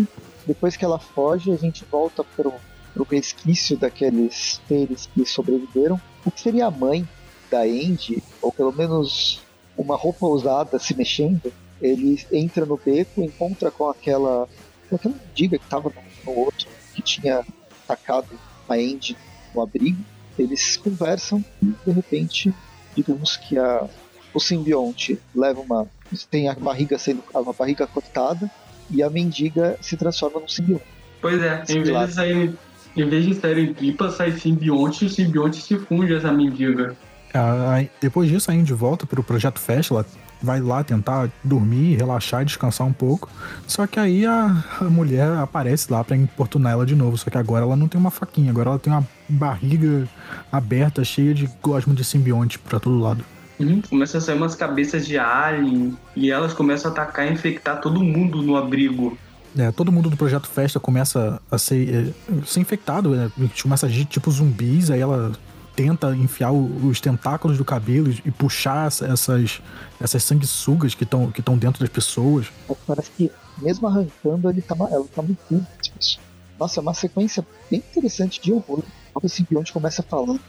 é. 0.00 0.06
Depois 0.46 0.76
que 0.76 0.84
ela 0.84 0.98
foge, 0.98 1.50
a 1.50 1.56
gente 1.56 1.84
volta 1.90 2.22
pro, 2.22 2.52
pro 2.92 3.04
resquício 3.04 3.76
daqueles 3.76 4.60
seres 4.68 5.06
que 5.06 5.24
sobreviveram. 5.24 6.00
O 6.24 6.30
que 6.30 6.40
seria 6.40 6.66
a 6.66 6.70
mãe 6.70 7.08
da 7.50 7.62
Andy, 7.62 8.22
ou 8.42 8.52
pelo 8.52 8.72
menos 8.72 9.40
uma 9.76 9.96
roupa 9.96 10.26
usada 10.26 10.78
se 10.78 10.94
mexendo, 10.94 11.52
ele 11.80 12.24
entra 12.32 12.64
no 12.64 12.76
beco, 12.76 13.22
encontra 13.22 13.70
com 13.70 13.88
aquela, 13.88 14.48
com 14.88 14.96
aquela 14.96 15.14
mendiga 15.14 15.58
que 15.58 15.64
estava 15.64 15.90
no, 15.90 16.32
no 16.32 16.38
outro, 16.38 16.68
que 16.94 17.02
tinha 17.02 17.44
atacado 17.84 18.28
a 18.68 18.74
Andy 18.74 19.16
no 19.54 19.62
abrigo. 19.62 20.02
Eles 20.38 20.76
conversam 20.76 21.44
e, 21.62 21.66
de 21.84 21.90
repente, 21.92 22.54
digamos 22.94 23.36
que 23.36 23.58
a, 23.58 23.88
o 24.32 24.40
simbionte 24.40 25.20
leva 25.34 25.60
uma. 25.60 25.86
Tem 26.30 26.48
a 26.48 26.54
barriga 26.54 26.98
sendo. 26.98 27.22
uma 27.34 27.52
barriga 27.52 27.86
cortada 27.86 28.50
e 28.90 29.02
a 29.02 29.10
mendiga 29.10 29.76
se 29.80 29.96
transforma 29.96 30.40
num 30.40 30.48
simbionte. 30.48 30.84
Pois 31.20 31.42
é, 31.42 31.64
em 31.68 31.82
vez 31.82 32.08
de 32.08 32.14
sair. 32.14 32.54
Em 32.96 33.08
vez 33.08 33.24
de 33.24 33.34
saírem 33.34 33.74
pipas, 33.74 34.14
sai 34.14 34.30
simbionte 34.32 35.04
e 35.04 35.08
o 35.08 35.10
simbionte 35.10 35.60
se 35.60 35.76
funde 35.80 36.14
essa 36.14 36.30
mendiga. 36.30 36.94
a- 37.32 37.80
a- 37.80 37.84
depois 38.00 38.28
disso 38.30 38.48
a 38.48 38.54
Indy 38.54 38.72
volta 38.72 39.04
pro 39.06 39.20
Projeto 39.24 39.58
Fest, 39.58 39.90
ela 39.90 40.06
vai 40.40 40.60
lá 40.60 40.84
tentar 40.84 41.28
dormir, 41.42 41.96
relaxar 41.96 42.42
e 42.42 42.44
descansar 42.44 42.86
um 42.86 42.92
pouco. 42.92 43.28
Só 43.66 43.84
que 43.88 43.98
aí 43.98 44.24
a, 44.24 44.62
a 44.80 44.84
mulher 44.84 45.26
aparece 45.38 45.90
lá 45.92 46.04
pra 46.04 46.14
importunar 46.16 46.70
ela 46.74 46.86
de 46.86 46.94
novo. 46.94 47.16
Só 47.18 47.28
que 47.30 47.36
agora 47.38 47.64
ela 47.64 47.74
não 47.74 47.88
tem 47.88 48.00
uma 48.00 48.12
faquinha, 48.12 48.52
agora 48.52 48.70
ela 48.70 48.78
tem 48.78 48.92
uma 48.92 49.04
barriga 49.28 50.06
aberta, 50.52 51.02
cheia 51.04 51.34
de 51.34 51.48
gosma 51.60 51.92
de 51.94 52.04
simbionte 52.04 52.56
pra 52.60 52.78
todo 52.78 52.96
lado. 53.00 53.24
Uhum. 53.58 53.80
Começa 53.82 54.18
a 54.18 54.20
sair 54.20 54.36
umas 54.36 54.54
cabeças 54.54 55.06
de 55.06 55.16
alien 55.18 55.96
e 56.16 56.30
elas 56.30 56.52
começam 56.52 56.90
a 56.90 56.92
atacar 56.94 57.28
e 57.28 57.32
infectar 57.32 57.80
todo 57.80 58.02
mundo 58.02 58.42
no 58.42 58.56
abrigo. 58.56 59.16
É, 59.56 59.70
todo 59.70 59.92
mundo 59.92 60.10
do 60.10 60.16
Projeto 60.16 60.48
Festa 60.48 60.80
começa 60.80 61.40
a 61.50 61.56
ser, 61.58 62.12
é, 62.28 62.44
ser 62.44 62.58
infectado, 62.60 63.10
né? 63.10 63.30
A 63.38 63.40
gente 63.42 63.62
começa 63.62 63.86
a 63.86 63.88
agir 63.88 64.04
tipo 64.06 64.28
zumbis, 64.30 64.90
aí 64.90 65.00
ela 65.00 65.30
tenta 65.76 66.14
enfiar 66.16 66.50
o- 66.52 66.86
os 66.88 67.00
tentáculos 67.00 67.56
do 67.58 67.64
cabelo 67.64 68.12
e 68.24 68.30
puxar 68.32 68.88
essa- 68.88 69.06
essas, 69.06 69.62
essas 70.00 70.22
sanguessugas 70.24 70.94
que 70.94 71.04
estão 71.04 71.30
que 71.30 71.40
estão 71.40 71.56
dentro 71.56 71.80
das 71.80 71.88
pessoas. 71.88 72.46
Parece 72.86 73.10
que, 73.16 73.30
mesmo 73.62 73.86
arrancando, 73.86 74.50
ele 74.50 74.60
tá, 74.62 74.74
ela 74.90 75.04
tá 75.14 75.22
pessoas. 75.22 76.18
Nossa, 76.58 76.80
é 76.80 76.82
uma 76.82 76.94
sequência 76.94 77.44
bem 77.70 77.78
interessante 77.80 78.40
de 78.40 78.52
horror. 78.52 78.82
O 79.14 79.28
simbionte 79.28 79.72
começa 79.72 80.02
falando 80.02 80.40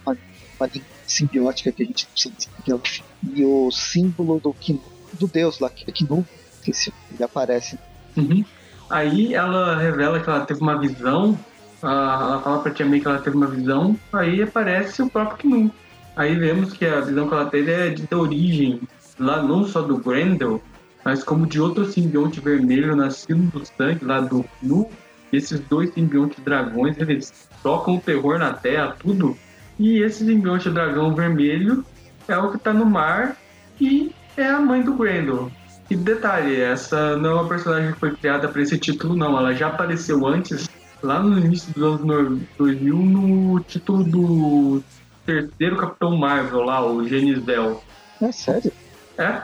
uma, 0.59 0.67
língua 0.67 0.87
simbiótica 1.05 1.71
que 1.71 1.83
a 1.83 1.85
gente 1.85 2.07
não 2.07 2.33
sabe 2.37 2.81
que 2.83 3.01
E 3.33 3.45
o 3.45 3.71
símbolo 3.71 4.39
do, 4.39 4.53
Kinu, 4.53 4.81
do 5.13 5.27
deus 5.27 5.59
lá, 5.59 5.69
que 5.69 5.89
é 5.89 5.91
Kinu, 5.91 6.25
esqueci, 6.53 6.93
ele 7.11 7.23
aparece. 7.23 7.77
Uhum. 8.15 8.43
Aí 8.89 9.33
ela 9.33 9.77
revela 9.77 10.19
que 10.19 10.29
ela 10.29 10.45
teve 10.45 10.61
uma 10.61 10.79
visão. 10.79 11.37
ela 11.81 12.41
fala 12.41 12.59
pra 12.59 12.71
Tia 12.71 12.85
May 12.85 12.99
que 12.99 13.07
ela 13.07 13.19
teve 13.19 13.35
uma 13.35 13.47
visão. 13.47 13.97
Aí 14.13 14.41
aparece 14.41 15.01
o 15.01 15.09
próprio 15.09 15.49
Knu. 15.49 15.71
Aí 16.15 16.35
vemos 16.35 16.73
que 16.73 16.85
a 16.85 17.01
visão 17.01 17.27
que 17.27 17.33
ela 17.33 17.49
teve 17.49 17.71
é 17.71 17.89
de 17.89 18.07
origem 18.15 18.81
lá 19.19 19.41
não 19.41 19.65
só 19.65 19.81
do 19.81 19.97
Grendel, 19.97 20.61
mas 21.03 21.23
como 21.23 21.45
de 21.45 21.59
outro 21.59 21.85
simbionte 21.85 22.39
vermelho 22.39 22.95
nascido 22.95 23.41
do 23.51 23.65
sangue 23.65 24.05
lá 24.05 24.21
do 24.21 24.45
que 25.29 25.37
esses 25.37 25.59
dois 25.61 25.93
simbiontes 25.93 26.43
dragões, 26.43 26.97
eles 26.97 27.49
tocam 27.61 27.95
o 27.95 28.01
terror 28.01 28.39
na 28.39 28.53
Terra, 28.53 28.95
tudo. 28.99 29.37
E 29.79 29.99
esse 29.99 30.25
simbionte 30.25 30.69
dragão 30.69 31.13
vermelho 31.13 31.85
é 32.27 32.37
o 32.37 32.51
que 32.51 32.57
tá 32.57 32.73
no 32.73 32.85
mar 32.85 33.35
e 33.79 34.11
é 34.37 34.47
a 34.47 34.59
mãe 34.59 34.81
do 34.81 34.93
Grendel. 34.95 35.51
E 35.89 35.95
detalhe, 35.95 36.59
essa 36.59 37.15
não 37.17 37.29
é 37.29 37.33
uma 37.35 37.47
personagem 37.47 37.93
que 37.93 37.99
foi 37.99 38.15
criada 38.15 38.47
para 38.47 38.61
esse 38.61 38.77
título, 38.77 39.15
não. 39.15 39.37
Ela 39.37 39.53
já 39.53 39.67
apareceu 39.67 40.25
antes, 40.25 40.67
lá 41.03 41.21
no 41.21 41.37
início 41.37 41.71
dos 41.73 42.01
anos 42.01 42.41
2000, 42.57 42.95
no 42.97 43.59
título 43.59 44.03
do 44.03 44.83
terceiro 45.25 45.75
Capitão 45.77 46.15
Marvel 46.17 46.61
lá, 46.61 46.83
o 46.85 47.07
Genis 47.07 47.37
Bell. 47.39 47.83
É 48.21 48.31
sério? 48.31 48.71
É? 49.17 49.23
É, 49.23 49.43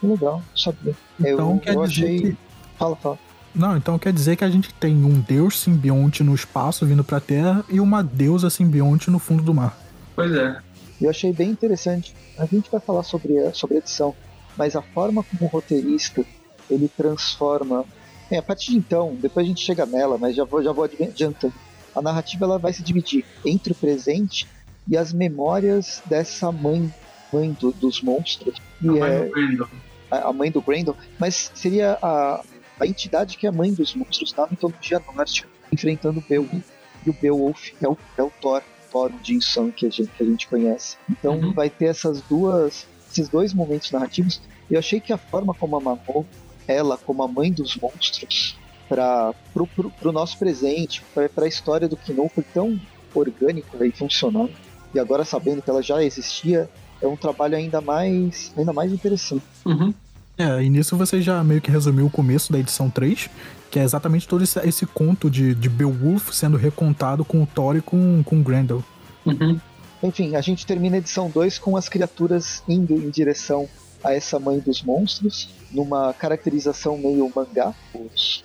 que 0.00 0.06
legal, 0.06 0.42
sabia. 0.56 0.94
Então 1.20 1.54
eu, 1.54 1.58
quer 1.58 1.74
eu 1.74 1.86
dizer 1.86 2.04
achei. 2.04 2.20
que- 2.20 2.36
Fala, 2.78 2.96
fala. 2.96 3.18
Não, 3.56 3.76
então 3.76 3.98
quer 3.98 4.12
dizer 4.12 4.36
que 4.36 4.44
a 4.44 4.50
gente 4.50 4.72
tem 4.74 4.94
um 5.04 5.18
deus 5.20 5.58
simbionte 5.58 6.22
no 6.22 6.34
espaço 6.34 6.84
vindo 6.84 7.02
pra 7.02 7.18
Terra 7.20 7.64
e 7.70 7.80
uma 7.80 8.02
deusa 8.02 8.50
simbionte 8.50 9.10
no 9.10 9.18
fundo 9.18 9.42
do 9.42 9.54
mar. 9.54 9.76
Pois 10.14 10.30
é. 10.34 10.58
Eu 11.00 11.08
achei 11.10 11.32
bem 11.32 11.50
interessante. 11.50 12.14
A 12.38 12.44
gente 12.44 12.70
vai 12.70 12.80
falar 12.80 13.02
sobre 13.02 13.38
a, 13.38 13.52
sobre 13.54 13.76
a 13.76 13.78
edição, 13.78 14.14
mas 14.56 14.76
a 14.76 14.82
forma 14.82 15.22
como 15.24 15.44
o 15.44 15.46
roteirista 15.46 16.22
ele 16.70 16.88
transforma. 16.94 17.84
Bem, 18.28 18.38
a 18.38 18.42
partir 18.42 18.72
de 18.72 18.76
então, 18.78 19.16
depois 19.20 19.46
a 19.46 19.48
gente 19.48 19.60
chega 19.64 19.86
nela, 19.86 20.18
mas 20.18 20.36
já 20.36 20.44
vou, 20.44 20.62
já 20.62 20.72
vou 20.72 20.84
adiantando. 20.84 21.54
A 21.94 22.02
narrativa 22.02 22.44
ela 22.44 22.58
vai 22.58 22.72
se 22.74 22.82
dividir 22.82 23.24
entre 23.44 23.72
o 23.72 23.74
presente 23.76 24.46
e 24.86 24.96
as 24.96 25.12
memórias 25.14 26.02
dessa 26.06 26.52
mãe, 26.52 26.92
mãe 27.32 27.56
do- 27.58 27.72
dos 27.72 28.02
monstros, 28.02 28.54
que 28.80 28.88
A 28.88 28.92
mãe 28.92 29.02
é 29.10 29.24
do 29.24 29.30
Grendel. 29.32 29.68
a, 30.10 30.28
a 30.28 30.32
mãe 30.32 30.50
do 30.50 30.60
Grendel, 30.60 30.96
mas 31.18 31.50
seria 31.54 31.98
a, 32.02 32.42
a 32.78 32.86
entidade 32.86 33.36
que 33.36 33.46
é 33.46 33.48
a 33.48 33.52
mãe 33.52 33.72
dos 33.72 33.94
monstros 33.94 34.34
na 34.34 34.46
mitologia 34.46 35.00
nórdica, 35.14 35.48
enfrentando 35.72 36.20
o 36.20 36.24
Beowulf. 36.28 36.64
E 37.04 37.10
o 37.10 37.12
Beowulf 37.12 37.72
é 37.82 37.88
o, 37.88 37.96
é 38.18 38.22
o 38.22 38.30
Thor, 38.40 38.62
Thor 38.90 39.10
o 39.12 39.24
Jinson 39.24 39.70
que 39.70 39.86
a 39.86 39.90
gente, 39.90 40.10
que 40.10 40.22
a 40.22 40.26
gente 40.26 40.48
conhece. 40.48 40.96
Então 41.10 41.38
Uhum. 41.38 41.52
vai 41.52 41.70
ter 41.70 41.86
essas 41.86 42.20
duas, 42.22 42.86
esses 43.10 43.28
dois 43.28 43.54
momentos 43.54 43.90
narrativos. 43.90 44.40
E 44.70 44.74
eu 44.74 44.78
achei 44.78 45.00
que 45.00 45.12
a 45.12 45.18
forma 45.18 45.54
como 45.54 45.76
amarrou 45.76 46.26
ela 46.66 46.96
como 46.98 47.22
a 47.22 47.28
mãe 47.28 47.52
dos 47.52 47.76
monstros 47.76 48.58
para 48.88 49.32
pro, 49.52 49.66
pro, 49.66 49.90
pro 49.90 50.12
nosso 50.12 50.38
presente, 50.38 51.02
para 51.14 51.44
a 51.44 51.48
história 51.48 51.88
do 51.88 51.96
Kino 51.96 52.28
foi 52.34 52.44
tão 52.52 52.78
orgânica 53.14 53.84
e 53.86 53.92
funcional. 53.92 54.48
E 54.94 54.98
agora 54.98 55.24
sabendo 55.24 55.62
que 55.62 55.70
ela 55.70 55.82
já 55.82 56.02
existia, 56.02 56.68
é 57.00 57.06
um 57.06 57.16
trabalho 57.16 57.56
ainda 57.56 57.80
mais, 57.80 58.52
ainda 58.56 58.72
mais 58.72 58.92
interessante. 58.92 59.44
Uhum. 59.64 59.92
É, 60.38 60.62
e 60.62 60.68
nisso 60.68 60.96
você 60.96 61.20
já 61.22 61.42
meio 61.42 61.60
que 61.60 61.70
resumiu 61.70 62.06
o 62.06 62.10
começo 62.10 62.52
da 62.52 62.58
edição 62.58 62.90
3, 62.90 63.30
que 63.70 63.78
é 63.78 63.82
exatamente 63.82 64.28
todo 64.28 64.44
esse, 64.44 64.58
esse 64.60 64.84
conto 64.84 65.30
de, 65.30 65.54
de 65.54 65.68
Beowulf 65.68 66.30
sendo 66.32 66.56
recontado 66.56 67.24
com 67.24 67.42
o 67.42 67.46
Thor 67.46 67.76
e 67.76 67.80
com, 67.80 68.22
com 68.22 68.40
o 68.40 68.42
Grendel. 68.42 68.84
Uhum. 69.24 69.58
Enfim, 70.02 70.36
a 70.36 70.40
gente 70.40 70.66
termina 70.66 70.96
a 70.96 70.98
edição 70.98 71.30
2 71.30 71.58
com 71.58 71.76
as 71.76 71.88
criaturas 71.88 72.62
indo 72.68 72.94
em 72.94 73.08
direção 73.08 73.68
a 74.04 74.12
essa 74.12 74.38
mãe 74.38 74.58
dos 74.60 74.82
monstros, 74.82 75.48
numa 75.72 76.12
caracterização 76.12 76.98
meio 76.98 77.32
mangá, 77.34 77.74
os, 77.94 78.44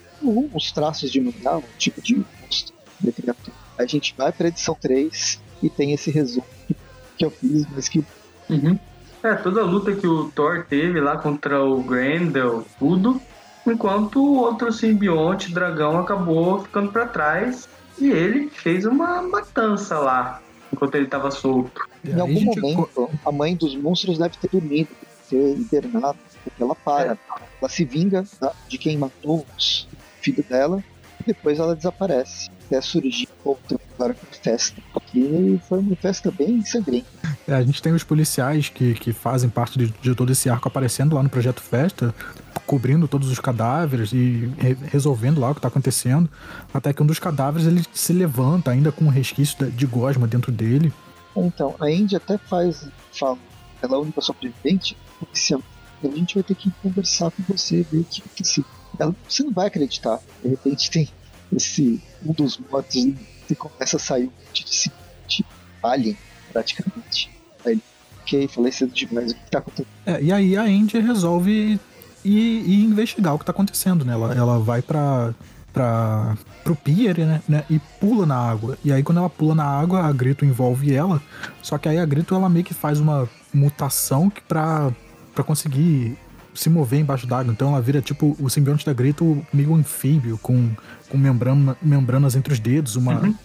os 0.54 0.72
traços 0.72 1.12
de 1.12 1.20
mangá, 1.20 1.58
um 1.58 1.64
tipo 1.78 2.02
de 2.02 2.16
monstro 2.42 2.74
de 3.00 3.12
criatura. 3.12 3.56
A 3.78 3.86
gente 3.86 4.16
vai 4.18 4.32
para 4.32 4.48
a 4.48 4.50
edição 4.50 4.76
3 4.80 5.42
e 5.62 5.70
tem 5.70 5.92
esse 5.92 6.10
resumo 6.10 6.46
que, 6.68 6.76
que 7.18 7.26
eu 7.26 7.32
fiz, 7.32 7.66
mas 7.76 7.90
que 7.90 8.04
Uhum. 8.52 8.78
É, 9.24 9.36
toda 9.36 9.62
a 9.62 9.66
luta 9.66 9.94
que 9.94 10.08
o 10.08 10.30
Thor 10.32 10.66
teve 10.68 11.00
lá 11.00 11.18
contra 11.18 11.64
o 11.64 11.84
Grendel, 11.84 12.66
tudo, 12.80 13.22
enquanto 13.68 14.18
o 14.18 14.38
outro 14.38 14.72
simbionte, 14.74 15.54
dragão, 15.54 16.00
acabou 16.00 16.64
ficando 16.64 16.92
pra 16.92 17.06
trás 17.06 17.70
e 18.00 18.10
ele 18.10 18.50
fez 18.50 18.86
uma 18.86 19.22
matança 19.22 20.00
lá, 20.00 20.42
enquanto 20.74 20.96
ele 20.96 21.06
tava 21.06 21.30
solto. 21.30 21.88
Em 22.04 22.20
algum 22.20 22.34
gente 22.34 22.60
momento 22.60 23.10
a 23.24 23.32
mãe 23.32 23.56
dos 23.56 23.76
monstros 23.76 24.18
deve 24.18 24.36
ter 24.38 24.50
dormido, 24.50 24.90
ter 25.30 25.56
hibernado, 25.56 26.18
porque 26.44 26.64
ela 26.64 26.76
para. 26.76 27.18
Ela 27.60 27.70
se 27.70 27.86
vinga 27.86 28.26
de 28.68 28.78
quem 28.80 28.98
matou 28.98 29.46
os 29.56 29.88
filho 30.20 30.44
dela 30.50 30.84
e 31.20 31.24
depois 31.26 31.60
ela 31.60 31.76
desaparece. 31.76 32.50
Até 32.66 32.82
surgir 32.82 33.30
outra 33.44 33.78
agora 34.02 34.14
com 34.16 34.26
festa. 34.44 34.82
Porque 34.94 35.60
foi 35.68 35.80
uma 35.80 35.96
festa 35.96 36.32
bem 36.32 36.64
sangrenta. 36.66 37.08
É, 37.48 37.54
a 37.54 37.62
gente 37.62 37.82
tem 37.82 37.94
os 37.94 38.04
policiais 38.04 38.70
que, 38.70 38.94
que 38.96 39.14
fazem 39.14 39.50
parte 39.50 39.78
de, 39.78 39.94
de 40.02 40.16
todo 40.16 40.32
esse 40.32 40.50
arco 40.50 40.68
aparecendo 40.68 41.16
lá 41.16 41.24
no 41.24 41.30
Projeto 41.30 41.62
Festa, 41.62 42.14
cobrindo 42.66 43.08
todos 43.08 43.30
os 43.30 43.40
cadáveres 43.40 44.12
e 44.14 44.52
re- 44.58 44.78
resolvendo 44.88 45.40
lá 45.40 45.52
o 45.52 45.56
que 45.56 45.62
tá 45.62 45.68
acontecendo. 45.68 46.30
Até 46.74 46.92
que 46.94 47.04
um 47.04 47.06
dos 47.06 47.20
cadáveres 47.20 47.68
ele 47.68 47.84
se 47.94 48.14
levanta 48.14 48.72
ainda 48.72 48.92
com 48.92 49.06
um 49.06 49.10
resquício 49.10 49.58
da- 49.60 49.68
de 49.68 49.86
gosma 49.86 50.28
dentro 50.28 50.52
dele. 50.52 50.92
Então, 51.36 51.76
a 51.80 51.86
Andy 51.86 52.16
até 52.16 52.38
faz, 52.38 52.88
fala, 53.18 53.38
ela 53.82 53.94
é 53.94 53.96
a 53.96 54.00
única 54.00 54.22
sobrevivente, 54.22 54.98
policial. 55.20 55.62
E 56.04 56.08
a 56.08 56.12
gente 56.12 56.34
vai 56.34 56.44
ter 56.44 56.56
que 56.56 56.72
conversar 56.82 57.32
com 57.32 57.44
você, 57.48 57.86
ver 57.92 58.04
que, 58.10 58.22
que 58.36 58.44
se, 58.44 58.66
ela, 59.00 59.16
você 59.28 59.44
não 59.44 59.52
vai 59.52 59.68
acreditar. 59.68 60.20
De 60.44 60.50
repente 60.50 60.90
tem 60.90 61.08
esse, 61.56 62.02
um 62.26 62.34
dos 62.34 62.58
mortos 62.72 62.96
e 63.54 63.56
começa 63.56 63.98
a 63.98 64.00
sair 64.00 64.24
um 64.24 64.32
monte 64.46 64.66
de, 64.66 64.92
de 65.28 65.46
alien, 65.84 66.18
praticamente. 66.52 67.30
Aí 67.66 67.74
ele, 67.74 67.84
ok, 68.22 68.48
falei 68.48 68.72
cedo 68.72 68.94
demais, 68.94 69.32
o 69.32 69.36
que 69.36 69.52
tá 69.52 69.60
acontecendo? 69.60 69.88
É, 70.06 70.22
e 70.22 70.32
aí 70.32 70.58
a 70.58 70.64
Andy 70.64 71.00
resolve 71.00 71.80
ir, 72.24 72.32
ir 72.32 72.84
investigar 72.84 73.36
o 73.36 73.40
que 73.40 73.46
tá 73.46 73.52
acontecendo, 73.52 74.06
né? 74.06 74.14
Ela, 74.14 74.34
ela 74.34 74.60
vai 74.60 74.82
pra, 74.82 75.34
pra, 75.74 76.38
pro 76.64 76.76
pier, 76.76 77.18
né, 77.18 77.42
né? 77.48 77.64
E 77.70 77.80
pula 78.00 78.26
na 78.26 78.38
água. 78.38 78.78
E 78.84 78.92
aí 78.92 79.04
quando 79.04 79.20
ela 79.20 79.30
pula 79.30 79.56
na 79.56 79.66
água, 79.66 80.02
a 80.02 80.12
Grito 80.12 80.46
envolve 80.46 80.94
ela. 80.94 81.22
Só 81.62 81.78
que 81.78 81.90
aí 81.90 81.98
a 81.98 82.06
Grito, 82.06 82.36
ela 82.36 82.50
meio 82.50 82.66
que 82.66 82.74
faz 82.74 83.00
uma 83.00 83.30
mutação 83.54 84.30
que 84.30 84.42
pra, 84.42 84.92
pra 85.34 85.44
conseguir 85.44 86.18
se 86.54 86.70
mover 86.70 87.00
embaixo 87.00 87.26
d'água. 87.28 87.52
Então 87.52 87.70
ela 87.70 87.82
vira 87.82 88.02
tipo 88.02 88.36
o 88.40 88.50
simbionte 88.50 88.86
da 88.86 88.94
Grito 88.94 89.46
meio 89.54 89.74
anfíbio, 89.76 90.38
com, 90.42 90.70
com 91.10 91.18
membrana, 91.18 91.76
membranas 91.82 92.36
entre 92.36 92.54
os 92.54 92.60
dedos, 92.60 92.96
uma 92.96 93.20
Uhum. 93.22 93.36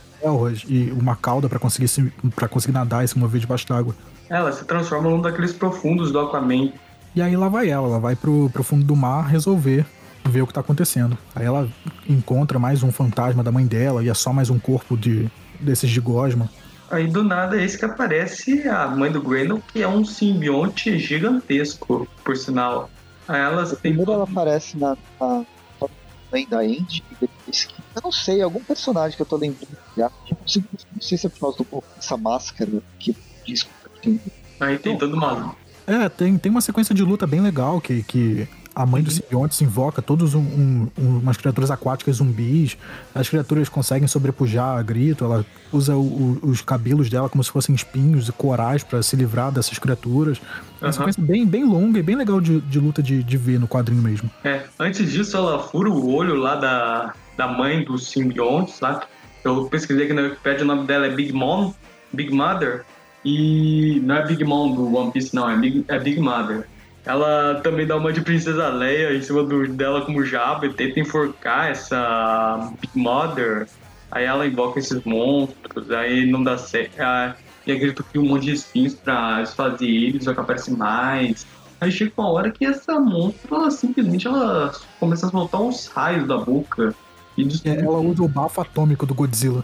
e 0.68 0.90
uma 0.90 1.14
cauda 1.14 1.48
pra 1.48 1.58
conseguir, 1.58 1.88
se, 1.88 2.12
conseguir 2.50 2.72
nadar 2.72 3.04
e 3.04 3.08
se 3.08 3.18
mover 3.18 3.40
debaixo 3.40 3.66
d'água. 3.68 3.94
Ela 4.28 4.50
se 4.50 4.64
transforma 4.64 5.08
num 5.08 5.20
daqueles 5.20 5.52
profundos 5.52 6.10
do 6.10 6.18
Aquaman. 6.18 6.72
E 7.14 7.22
aí 7.22 7.36
lá 7.36 7.48
vai 7.48 7.68
ela, 7.68 7.86
ela 7.86 8.00
vai 8.00 8.16
pro, 8.16 8.50
pro 8.50 8.62
fundo 8.62 8.84
do 8.84 8.96
mar 8.96 9.26
resolver 9.26 9.86
ver 10.28 10.42
o 10.42 10.46
que 10.46 10.52
tá 10.52 10.60
acontecendo. 10.60 11.16
Aí 11.34 11.46
ela 11.46 11.68
encontra 12.08 12.58
mais 12.58 12.82
um 12.82 12.90
fantasma 12.90 13.42
da 13.42 13.52
mãe 13.52 13.66
dela 13.66 14.02
e 14.02 14.08
é 14.08 14.14
só 14.14 14.32
mais 14.32 14.50
um 14.50 14.58
corpo 14.58 14.96
de 14.96 15.30
desses 15.60 15.88
de 15.90 16.00
gosma. 16.00 16.50
Aí 16.90 17.06
do 17.06 17.24
nada 17.24 17.60
é 17.60 17.64
esse 17.64 17.78
que 17.78 17.84
aparece 17.84 18.68
a 18.68 18.86
mãe 18.86 19.10
do 19.10 19.20
Grendel, 19.20 19.60
que 19.72 19.82
é 19.82 19.88
um 19.88 20.04
simbionte 20.04 20.98
gigantesco, 20.98 22.06
por 22.24 22.36
sinal. 22.36 22.90
Elas 23.28 23.70
têm 23.70 23.78
Primeiro 23.92 24.12
ela 24.12 24.24
aparece 24.24 24.76
na, 24.76 24.96
na 25.20 25.44
na 25.80 25.88
mãe 26.32 26.46
da 26.48 26.60
Andy, 26.60 27.04
e 27.10 27.16
depois 27.20 27.64
que. 27.64 27.74
Eu 27.94 28.02
não 28.02 28.12
sei, 28.12 28.42
algum 28.42 28.62
personagem 28.62 29.16
que 29.16 29.22
eu 29.22 29.26
tô 29.26 29.36
lembrando 29.36 29.76
já. 29.96 30.10
Eu 30.28 30.36
não 30.40 30.48
sei, 30.48 30.64
não 30.92 31.02
sei 31.02 31.18
se 31.18 31.26
é 31.26 31.30
por 31.30 31.40
causa 31.40 31.58
do, 31.58 31.84
dessa 31.94 32.16
máscara 32.16 32.70
que 32.98 33.16
diz 33.44 33.62
que 33.62 33.70
tem. 34.02 34.20
Aí 34.60 34.78
tem 34.78 34.98
todo 34.98 35.14
uma. 35.14 35.54
É, 35.86 36.08
tem, 36.08 36.36
tem 36.36 36.50
uma 36.50 36.60
sequência 36.60 36.94
de 36.94 37.02
luta 37.02 37.26
bem 37.26 37.40
legal 37.40 37.80
que, 37.80 38.02
que 38.02 38.48
a 38.76 38.84
mãe 38.84 39.02
dos 39.02 39.14
simbiontes 39.14 39.58
invoca 39.62 40.02
todos 40.02 40.34
um, 40.34 40.38
um- 40.40 40.88
um- 40.98 41.18
umas 41.20 41.38
criaturas 41.38 41.70
aquáticas 41.70 42.16
zumbis. 42.16 42.76
As 43.14 43.26
criaturas 43.28 43.70
conseguem 43.70 44.06
sobrepujar 44.06 44.76
a 44.78 44.82
grito. 44.82 45.24
Ela 45.24 45.46
usa 45.72 45.96
o- 45.96 46.38
o- 46.42 46.46
os 46.50 46.60
cabelos 46.60 47.08
dela 47.08 47.28
como 47.30 47.42
se 47.42 47.50
fossem 47.50 47.74
espinhos 47.74 48.28
e 48.28 48.32
corais 48.32 48.84
pra 48.84 49.02
se 49.02 49.16
livrar 49.16 49.50
dessas 49.50 49.78
criaturas. 49.78 50.38
É 50.82 50.84
uma 50.84 50.92
sequência 50.92 51.22
bem, 51.22 51.46
bem 51.46 51.64
longa 51.64 51.98
e 51.98 52.02
bem 52.02 52.16
legal 52.16 52.38
de, 52.38 52.60
de 52.60 52.78
luta 52.78 53.02
de, 53.02 53.22
de 53.22 53.36
ver 53.38 53.58
no 53.58 53.66
quadrinho 53.66 54.02
mesmo. 54.02 54.30
É, 54.44 54.64
antes 54.78 55.10
disso, 55.10 55.36
ela 55.38 55.58
fura 55.62 55.88
o 55.90 56.12
olho 56.14 56.34
lá 56.34 56.54
da, 56.56 57.14
da 57.34 57.48
mãe 57.48 57.82
dos 57.82 58.10
simbiontes 58.10 58.78
lá. 58.80 59.00
Eu 59.42 59.64
pesquisei 59.70 60.04
aqui 60.04 60.12
na 60.12 60.20
Wikipedia, 60.22 60.64
o 60.64 60.66
nome 60.66 60.86
dela 60.86 61.06
é 61.06 61.10
Big 61.10 61.32
Mom, 61.32 61.72
Big 62.12 62.30
Mother. 62.30 62.84
E 63.24 64.00
não 64.04 64.16
é 64.16 64.26
Big 64.26 64.44
Mom 64.44 64.72
do 64.72 64.94
One 64.94 65.10
Piece, 65.12 65.34
não, 65.34 65.48
é 65.50 65.56
Big, 65.56 65.84
é 65.88 65.98
Big 65.98 66.20
Mother. 66.20 66.66
Ela 67.06 67.60
também 67.62 67.86
dá 67.86 67.96
uma 67.96 68.12
de 68.12 68.20
Princesa 68.20 68.68
Leia 68.68 69.16
em 69.16 69.22
cima 69.22 69.44
do, 69.44 69.68
dela 69.68 70.04
como 70.04 70.24
jabo 70.24 70.66
e 70.66 70.74
tenta 70.74 70.98
enforcar 70.98 71.70
essa 71.70 72.68
Big 72.80 72.98
Mother. 72.98 73.68
Aí 74.10 74.24
ela 74.24 74.44
invoca 74.44 74.80
esses 74.80 75.02
monstros, 75.04 75.90
aí 75.92 76.26
não 76.28 76.42
dá 76.42 76.58
certo. 76.58 77.00
Ah, 77.00 77.36
E 77.64 77.70
aí 77.70 77.78
grita 77.78 78.02
que 78.02 78.18
um 78.18 78.26
monte 78.26 78.46
de 78.46 78.52
espinhos 78.54 78.94
pra 78.94 79.40
desfazer 79.40 79.86
eles, 79.86 80.24
só 80.24 80.34
que 80.34 80.40
aparece 80.40 80.72
mais. 80.72 81.46
Aí 81.80 81.92
chega 81.92 82.12
uma 82.18 82.30
hora 82.30 82.50
que 82.50 82.64
essa 82.64 82.98
monstro, 82.98 83.54
ela 83.54 83.70
simplesmente 83.70 84.26
ela 84.26 84.72
começa 84.98 85.26
a 85.26 85.30
soltar 85.30 85.60
uns 85.60 85.86
raios 85.86 86.26
da 86.26 86.38
boca. 86.38 86.92
E 87.38 87.46
É, 87.64 87.80
Ela 87.80 87.98
usa 88.00 88.22
o 88.22 88.28
bafo 88.28 88.60
atômico 88.60 89.06
do 89.06 89.14
Godzilla. 89.14 89.62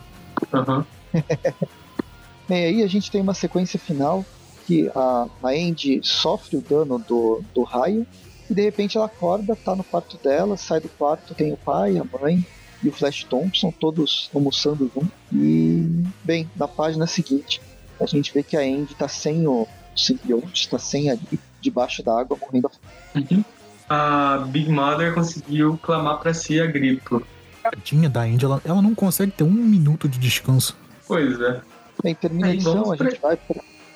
Aham. 0.53 0.85
Bem, 2.49 2.65
aí 2.65 2.83
a 2.83 2.87
gente 2.87 3.11
tem 3.11 3.21
uma 3.21 3.35
sequência 3.35 3.79
final 3.81 4.25
que 4.67 4.91
a, 4.95 5.27
a 5.43 5.49
Andy 5.49 6.01
sofre 6.03 6.57
o 6.57 6.61
dano 6.61 6.99
do, 6.99 7.43
do 7.55 7.63
raio 7.63 8.07
e 8.49 8.55
de 8.55 8.63
repente 8.63 8.97
ela 8.97 9.07
acorda, 9.07 9.57
tá 9.57 9.75
no 9.75 9.85
quarto 9.85 10.19
dela, 10.23 10.57
sai 10.57 10.81
do 10.81 10.89
quarto, 10.89 11.35
tem 11.35 11.53
o 11.53 11.57
pai, 11.57 11.97
a 11.99 12.05
mãe 12.05 12.45
e 12.83 12.89
o 12.89 12.93
Flash 12.93 13.25
Thompson, 13.25 13.71
todos 13.71 14.31
almoçando 14.35 14.91
junto. 14.95 15.13
E, 15.33 16.05
bem, 16.25 16.51
na 16.57 16.67
página 16.67 17.07
seguinte, 17.07 17.63
a 18.01 18.07
gente 18.07 18.33
vê 18.35 18.43
que 18.43 18.57
a 18.57 18.61
Andy 18.61 18.95
tá 18.95 19.09
sem 19.09 19.47
o 19.47 19.67
simbionte, 19.97 20.69
tá 20.69 20.79
sem 20.79 21.11
ali, 21.11 21.41
debaixo 21.61 22.03
da 22.03 22.21
água, 22.21 22.37
morrendo. 22.41 22.71
Uhum. 23.15 23.45
A 23.89 24.39
Big 24.49 24.71
Mother 24.71 25.15
conseguiu 25.15 25.79
clamar 25.83 26.19
para 26.19 26.35
si 26.35 26.61
a 26.61 26.67
grito. 26.67 27.25
Tadinha 27.63 28.11
da 28.11 28.23
Andy, 28.23 28.45
ela, 28.45 28.61
ela 28.65 28.83
não 28.83 28.95
consegue 28.95 29.33
ter 29.33 29.45
um 29.45 29.51
minuto 29.51 30.09
de 30.09 30.19
descanso. 30.19 30.77
Pois 31.07 31.41
é. 31.41 31.61
Bem, 32.03 32.15
termina 32.15 32.49
a 32.49 32.55
edição, 32.55 32.91
a 32.91 32.97
gente 32.97 33.21
vai 33.21 33.39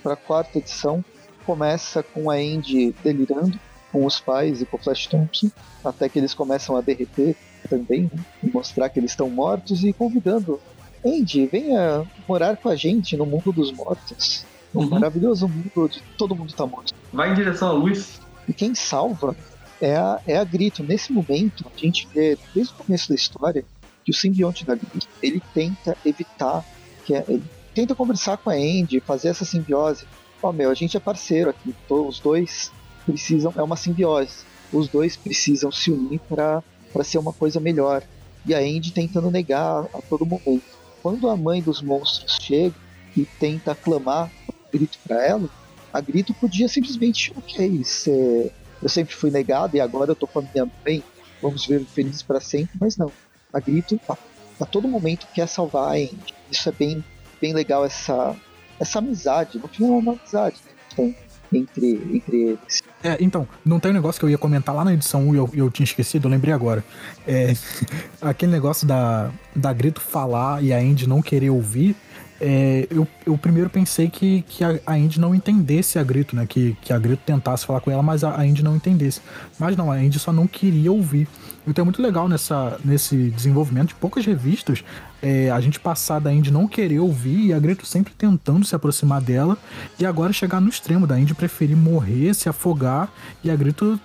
para 0.06 0.14
a 0.14 0.16
quarta 0.16 0.58
edição. 0.58 1.04
Começa 1.44 2.00
com 2.00 2.30
a 2.30 2.36
Andy 2.36 2.94
delirando 3.02 3.58
com 3.90 4.06
os 4.06 4.20
pais 4.20 4.62
e 4.62 4.64
com 4.64 4.76
o 4.76 4.80
Flash 4.80 5.08
Thompson, 5.08 5.50
até 5.84 6.08
que 6.08 6.16
eles 6.16 6.32
começam 6.32 6.76
a 6.76 6.80
derreter 6.80 7.34
também, 7.68 8.02
né? 8.02 8.24
e 8.40 8.48
mostrar 8.48 8.88
que 8.88 9.00
eles 9.00 9.10
estão 9.10 9.28
mortos 9.28 9.82
e 9.82 9.92
convidando 9.92 10.60
Andy, 11.04 11.46
venha 11.46 12.04
morar 12.28 12.56
com 12.56 12.68
a 12.68 12.76
gente 12.76 13.16
no 13.16 13.26
mundo 13.26 13.52
dos 13.52 13.72
mortos. 13.72 14.44
Um 14.72 14.82
uhum. 14.82 14.90
maravilhoso 14.90 15.48
mundo 15.48 15.72
onde 15.76 16.00
todo 16.16 16.36
mundo 16.36 16.50
está 16.50 16.64
morto. 16.66 16.94
Vai 17.12 17.32
em 17.32 17.34
direção 17.34 17.68
à 17.68 17.72
luz. 17.72 18.20
E 18.46 18.52
quem 18.52 18.76
salva 18.76 19.34
é 19.80 19.96
a, 19.96 20.20
é 20.24 20.36
a 20.36 20.44
Grito. 20.44 20.84
Nesse 20.84 21.12
momento, 21.12 21.64
a 21.74 21.78
gente 21.78 22.06
vê, 22.14 22.38
desde 22.54 22.72
o 22.74 22.76
começo 22.76 23.08
da 23.08 23.14
história, 23.16 23.64
que 24.04 24.10
o 24.12 24.14
simbionte 24.14 24.64
da 24.64 24.76
Grito, 24.76 25.08
ele 25.20 25.42
tenta 25.52 25.96
evitar, 26.04 26.64
que 27.04 27.14
ele 27.14 27.42
tenta 27.76 27.94
conversar 27.94 28.38
com 28.38 28.48
a 28.48 28.54
Andy, 28.54 29.00
fazer 29.00 29.28
essa 29.28 29.44
simbiose. 29.44 30.06
Ó, 30.42 30.48
oh, 30.48 30.52
meu, 30.52 30.70
a 30.70 30.74
gente 30.74 30.96
é 30.96 31.00
parceiro 31.00 31.50
aqui, 31.50 31.74
os 31.90 32.18
dois 32.18 32.72
precisam, 33.04 33.52
é 33.54 33.62
uma 33.62 33.76
simbiose. 33.76 34.46
Os 34.72 34.88
dois 34.88 35.14
precisam 35.14 35.70
se 35.70 35.90
unir 35.90 36.18
para 36.20 36.62
ser 37.04 37.18
uma 37.18 37.34
coisa 37.34 37.60
melhor. 37.60 38.02
E 38.46 38.54
a 38.54 38.58
Andy 38.60 38.92
tentando 38.92 39.30
negar 39.30 39.84
a 39.92 40.00
todo 40.08 40.24
momento. 40.24 40.64
Quando 41.02 41.28
a 41.28 41.36
mãe 41.36 41.60
dos 41.60 41.82
monstros 41.82 42.38
chega 42.40 42.74
e 43.14 43.26
tenta 43.26 43.74
clamar 43.74 44.32
grito 44.72 44.98
para 45.06 45.22
ela, 45.22 45.48
a 45.92 46.00
grito 46.00 46.32
podia 46.32 46.68
simplesmente, 46.68 47.30
ok, 47.36 47.84
cê, 47.84 48.50
eu 48.82 48.88
sempre 48.88 49.14
fui 49.14 49.30
negado 49.30 49.76
e 49.76 49.80
agora 49.82 50.12
eu 50.12 50.16
tô 50.16 50.26
com 50.26 50.38
a 50.38 50.42
minha 50.42 50.66
mãe, 50.84 51.04
vamos 51.42 51.66
ver 51.66 51.84
felizes 51.84 52.22
para 52.22 52.40
sempre, 52.40 52.74
mas 52.80 52.96
não. 52.96 53.12
A 53.52 53.60
grito 53.60 54.00
a, 54.08 54.16
a, 54.60 54.64
todo 54.64 54.88
momento 54.88 55.28
quer 55.34 55.46
salvar 55.46 55.90
a 55.90 55.96
Andy. 55.96 56.34
Isso 56.50 56.68
é 56.68 56.72
bem, 56.72 57.04
bem 57.40 57.52
legal, 57.52 57.84
essa, 57.84 58.36
essa 58.78 58.98
amizade. 58.98 59.58
No 59.58 59.68
final 59.68 59.94
é 59.94 59.98
uma 59.98 60.12
amizade 60.12 60.56
né? 60.98 61.14
entre, 61.52 62.00
entre 62.12 62.36
eles. 62.36 62.82
É, 63.02 63.16
então, 63.20 63.46
não 63.64 63.78
tem 63.78 63.90
um 63.90 63.94
negócio 63.94 64.18
que 64.18 64.24
eu 64.24 64.30
ia 64.30 64.38
comentar 64.38 64.74
lá 64.74 64.84
na 64.84 64.92
edição 64.92 65.28
1 65.28 65.34
e 65.34 65.38
eu, 65.38 65.50
eu 65.54 65.70
tinha 65.70 65.84
esquecido, 65.84 66.26
eu 66.26 66.30
lembrei 66.30 66.52
agora. 66.52 66.84
É, 67.26 67.52
aquele 68.20 68.52
negócio 68.52 68.86
da, 68.86 69.30
da 69.54 69.72
Grito 69.72 70.00
falar 70.00 70.62
e 70.62 70.72
a 70.72 70.78
Andy 70.78 71.08
não 71.08 71.22
querer 71.22 71.50
ouvir. 71.50 71.96
É, 72.40 72.86
eu, 72.90 73.06
eu 73.26 73.36
primeiro 73.38 73.70
pensei 73.70 74.08
que, 74.08 74.42
que 74.42 74.62
a, 74.62 74.78
Andy 74.86 75.18
não 75.18 75.34
entendesse 75.34 75.98
a 75.98 76.02
Grito, 76.02 76.36
né? 76.36 76.46
Que, 76.46 76.76
que 76.82 76.92
a 76.92 76.98
Grito 76.98 77.22
tentasse 77.24 77.64
falar 77.64 77.80
com 77.80 77.90
ela, 77.90 78.02
mas 78.02 78.22
a, 78.22 78.30
a 78.30 78.42
Andy 78.42 78.62
não 78.62 78.76
entendesse. 78.76 79.20
Mas 79.58 79.76
não, 79.76 79.90
a 79.90 79.94
Andy 79.94 80.18
só 80.18 80.32
não 80.32 80.46
queria 80.46 80.92
ouvir. 80.92 81.28
Então 81.66 81.82
é 81.82 81.84
muito 81.84 82.00
legal 82.00 82.28
nessa, 82.28 82.78
nesse 82.84 83.30
desenvolvimento 83.30 83.88
de 83.88 83.94
poucas 83.96 84.24
revistas 84.24 84.84
é, 85.22 85.50
a 85.50 85.60
gente 85.60 85.80
passar 85.80 86.20
da 86.20 86.32
Indy 86.32 86.52
não 86.52 86.68
querer 86.68 87.00
ouvir 87.00 87.46
e 87.46 87.52
a 87.52 87.58
Grito 87.58 87.84
sempre 87.84 88.12
tentando 88.14 88.64
se 88.64 88.76
aproximar 88.76 89.20
dela 89.20 89.58
e 89.98 90.06
agora 90.06 90.32
chegar 90.32 90.60
no 90.60 90.68
extremo 90.68 91.06
da 91.06 91.18
Indy 91.18 91.34
preferir 91.34 91.76
morrer, 91.76 92.34
se 92.34 92.48
afogar 92.48 93.12
e 93.42 93.50
a 93.50 93.56
Grito 93.56 93.98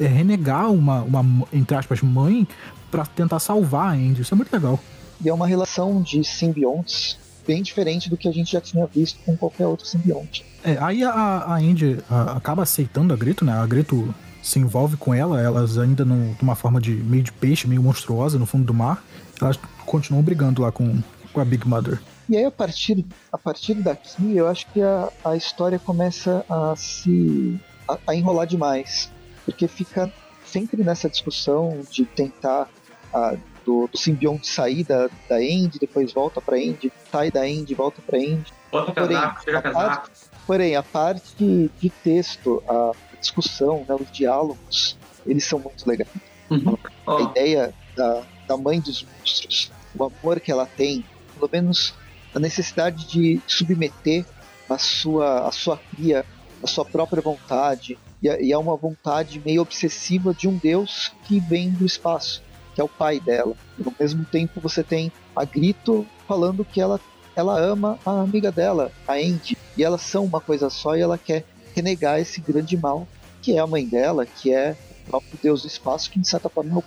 é, 0.00 0.06
renegar 0.06 0.70
uma, 0.70 1.02
uma, 1.02 1.46
entre 1.52 1.76
aspas, 1.76 2.00
mãe 2.00 2.46
para 2.90 3.04
tentar 3.04 3.40
salvar 3.40 3.92
a 3.92 3.96
Indy. 3.96 4.22
Isso 4.22 4.32
é 4.32 4.36
muito 4.36 4.52
legal. 4.52 4.80
E 5.22 5.28
é 5.28 5.34
uma 5.34 5.46
relação 5.46 6.00
de 6.00 6.22
simbiontes 6.24 7.18
bem 7.46 7.62
diferente 7.62 8.10
do 8.10 8.16
que 8.16 8.28
a 8.28 8.32
gente 8.32 8.52
já 8.52 8.60
tinha 8.60 8.86
visto 8.86 9.18
com 9.24 9.36
qualquer 9.36 9.66
outro 9.66 9.86
simbionte. 9.86 10.44
É, 10.64 10.76
aí 10.80 11.04
a, 11.04 11.54
a 11.54 11.62
Indy 11.62 11.98
a, 12.10 12.36
acaba 12.36 12.62
aceitando 12.62 13.14
a 13.14 13.16
Grito, 13.16 13.44
né? 13.44 13.52
A 13.52 13.66
Grito 13.66 14.14
se 14.42 14.58
envolve 14.58 14.96
com 14.96 15.12
ela, 15.12 15.40
elas 15.40 15.76
ainda 15.76 16.04
numa 16.04 16.54
forma 16.54 16.80
de 16.80 16.92
meio 16.92 17.22
de 17.22 17.32
peixe, 17.32 17.66
meio 17.66 17.82
monstruosa 17.82 18.38
no 18.38 18.46
fundo 18.46 18.64
do 18.64 18.74
mar. 18.74 19.02
Elas 19.40 19.58
continuam 19.84 20.22
brigando 20.22 20.62
lá 20.62 20.70
com, 20.70 21.02
com 21.32 21.40
a 21.40 21.44
Big 21.44 21.66
Mother. 21.66 22.00
E 22.28 22.36
aí, 22.36 22.44
a 22.44 22.50
partir, 22.50 23.04
a 23.32 23.38
partir 23.38 23.74
daqui, 23.74 24.36
eu 24.36 24.48
acho 24.48 24.66
que 24.72 24.82
a, 24.82 25.08
a 25.24 25.36
história 25.36 25.78
começa 25.78 26.44
a 26.48 26.74
se. 26.76 27.60
A, 27.88 27.98
a 28.08 28.14
enrolar 28.14 28.46
demais. 28.46 29.10
Porque 29.44 29.68
fica 29.68 30.12
sempre 30.44 30.82
nessa 30.82 31.08
discussão 31.08 31.80
de 31.90 32.04
tentar. 32.04 32.68
A, 33.12 33.36
do, 33.66 33.88
do 33.88 33.98
simbionte 33.98 34.46
sair 34.46 34.84
da, 34.84 35.10
da 35.28 35.42
End, 35.42 35.78
depois 35.78 36.12
volta 36.12 36.40
pra 36.40 36.56
End, 36.56 36.90
sai 37.10 37.32
da 37.32 37.46
End, 37.46 37.74
volta 37.74 38.00
pra 38.00 38.16
End. 38.16 38.54
Bota 38.70 38.92
porém, 38.92 39.16
casaco, 39.16 39.44
tira 39.44 39.62
casaco. 39.62 39.86
Parte, 39.88 40.10
porém, 40.46 40.76
a 40.76 40.82
parte 40.82 41.70
de 41.80 41.90
texto, 41.90 42.62
a 42.68 42.92
discussão, 43.20 43.84
né, 43.88 43.96
os 43.98 44.10
diálogos, 44.12 44.96
eles 45.26 45.44
são 45.44 45.58
muito 45.58 45.86
legais. 45.88 46.08
Uhum. 46.48 46.78
A 47.04 47.14
oh. 47.14 47.20
ideia 47.30 47.74
da, 47.96 48.22
da 48.46 48.56
mãe 48.56 48.80
dos 48.80 49.02
monstros, 49.02 49.72
o 49.98 50.04
amor 50.04 50.38
que 50.38 50.52
ela 50.52 50.66
tem, 50.66 51.04
pelo 51.34 51.50
menos 51.52 51.92
a 52.32 52.38
necessidade 52.38 53.08
de 53.08 53.40
submeter 53.46 54.24
a 54.68 54.78
sua, 54.78 55.48
a 55.48 55.50
sua 55.50 55.76
cria, 55.76 56.24
a 56.62 56.66
sua 56.66 56.84
própria 56.84 57.20
vontade, 57.20 57.98
e 58.22 58.28
e 58.28 58.52
é 58.52 58.58
uma 58.58 58.76
vontade 58.76 59.40
meio 59.44 59.62
obsessiva 59.62 60.32
de 60.32 60.46
um 60.48 60.56
Deus 60.56 61.12
que 61.24 61.40
vem 61.40 61.70
do 61.70 61.84
espaço, 61.84 62.42
que 62.76 62.80
é 62.82 62.84
o 62.84 62.88
pai 62.88 63.18
dela. 63.18 63.54
E 63.78 63.82
ao 63.84 63.94
mesmo 63.98 64.24
tempo 64.26 64.60
você 64.60 64.84
tem 64.84 65.10
a 65.34 65.44
Grito 65.46 66.06
falando 66.28 66.62
que 66.62 66.78
ela, 66.78 67.00
ela 67.34 67.58
ama 67.58 67.98
a 68.04 68.20
amiga 68.20 68.52
dela, 68.52 68.92
a 69.08 69.14
Andy, 69.14 69.56
e 69.76 69.82
elas 69.82 70.02
são 70.02 70.24
uma 70.24 70.42
coisa 70.42 70.68
só 70.68 70.94
e 70.94 71.00
ela 71.00 71.16
quer 71.16 71.44
renegar 71.74 72.20
esse 72.20 72.38
grande 72.40 72.76
mal 72.76 73.08
que 73.40 73.56
é 73.56 73.60
a 73.60 73.66
mãe 73.66 73.86
dela, 73.86 74.26
que 74.26 74.52
é 74.52 74.76
o 75.06 75.10
próprio 75.10 75.38
Deus 75.42 75.62
do 75.62 75.68
espaço, 75.68 76.10
que 76.10 76.20
de 76.20 76.28
certa 76.28 76.48
forma 76.48 76.74
é 76.74 76.76
o 76.76 76.84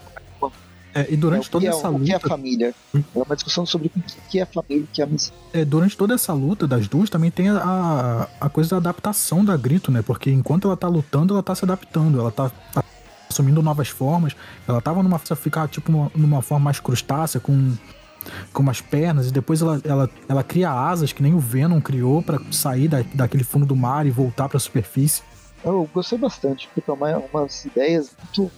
é, 0.94 1.06
e 1.10 1.16
durante 1.16 1.48
é, 1.48 1.52
toda 1.52 1.66
é, 1.66 1.70
essa 1.70 1.88
luta. 1.88 2.04
O 2.04 2.06
que 2.06 2.14
é 2.14 2.20
família? 2.20 2.76
Hum? 2.94 3.04
É 3.16 3.20
uma 3.20 3.36
discussão 3.36 3.66
sobre 3.66 3.92
o 3.96 4.04
que 4.30 4.40
é 4.40 4.42
a 4.42 4.46
família, 4.46 4.84
o 4.84 4.88
que 4.88 5.02
é 5.02 5.06
missão. 5.06 5.34
É, 5.54 5.64
durante 5.64 5.96
toda 5.96 6.16
essa 6.16 6.34
luta 6.34 6.68
das 6.68 6.88
duas 6.88 7.10
também 7.10 7.30
tem 7.30 7.50
a, 7.50 8.28
a 8.40 8.50
coisa 8.50 8.72
da 8.72 8.78
adaptação 8.78 9.46
da 9.46 9.56
Grito, 9.56 9.92
né? 9.92 10.02
Porque 10.02 10.32
enquanto 10.32 10.68
ela 10.68 10.76
tá 10.76 10.88
lutando, 10.88 11.34
ela 11.34 11.44
tá 11.44 11.54
se 11.54 11.64
adaptando, 11.64 12.20
ela 12.20 12.32
tá, 12.32 12.52
tá 12.74 12.84
assumindo 13.40 13.62
novas 13.62 13.88
formas. 13.88 14.36
Ela 14.68 14.82
tava 14.82 15.02
numa. 15.02 15.20
ficar 15.20 15.68
tipo 15.68 15.92
numa, 15.92 16.12
numa 16.16 16.42
forma 16.42 16.66
mais 16.66 16.80
crustácea, 16.80 17.40
com 17.40 17.74
com 18.52 18.62
umas 18.62 18.82
pernas 18.82 19.30
e 19.30 19.32
depois 19.32 19.62
ela, 19.62 19.82
ela, 19.84 20.10
ela 20.28 20.44
cria 20.44 20.70
asas 20.70 21.14
que 21.14 21.24
nem 21.24 21.34
o 21.34 21.40
Venom 21.40 21.80
criou 21.80 22.22
para 22.22 22.40
sair 22.52 22.88
da, 22.88 23.02
daquele 23.14 23.46
fundo 23.46 23.66
do 23.66 23.76
mar 23.76 24.06
e 24.06 24.12
voltar 24.12 24.50
para 24.50 24.58
a 24.58 24.60
superfície. 24.60 25.24
Eu 25.64 25.90
gostei 25.94 26.18
bastante, 26.18 26.68
porque 26.68 26.82
tomar 26.82 27.18
umas 27.18 27.66
ideias 27.66 28.16
muito 28.20 28.52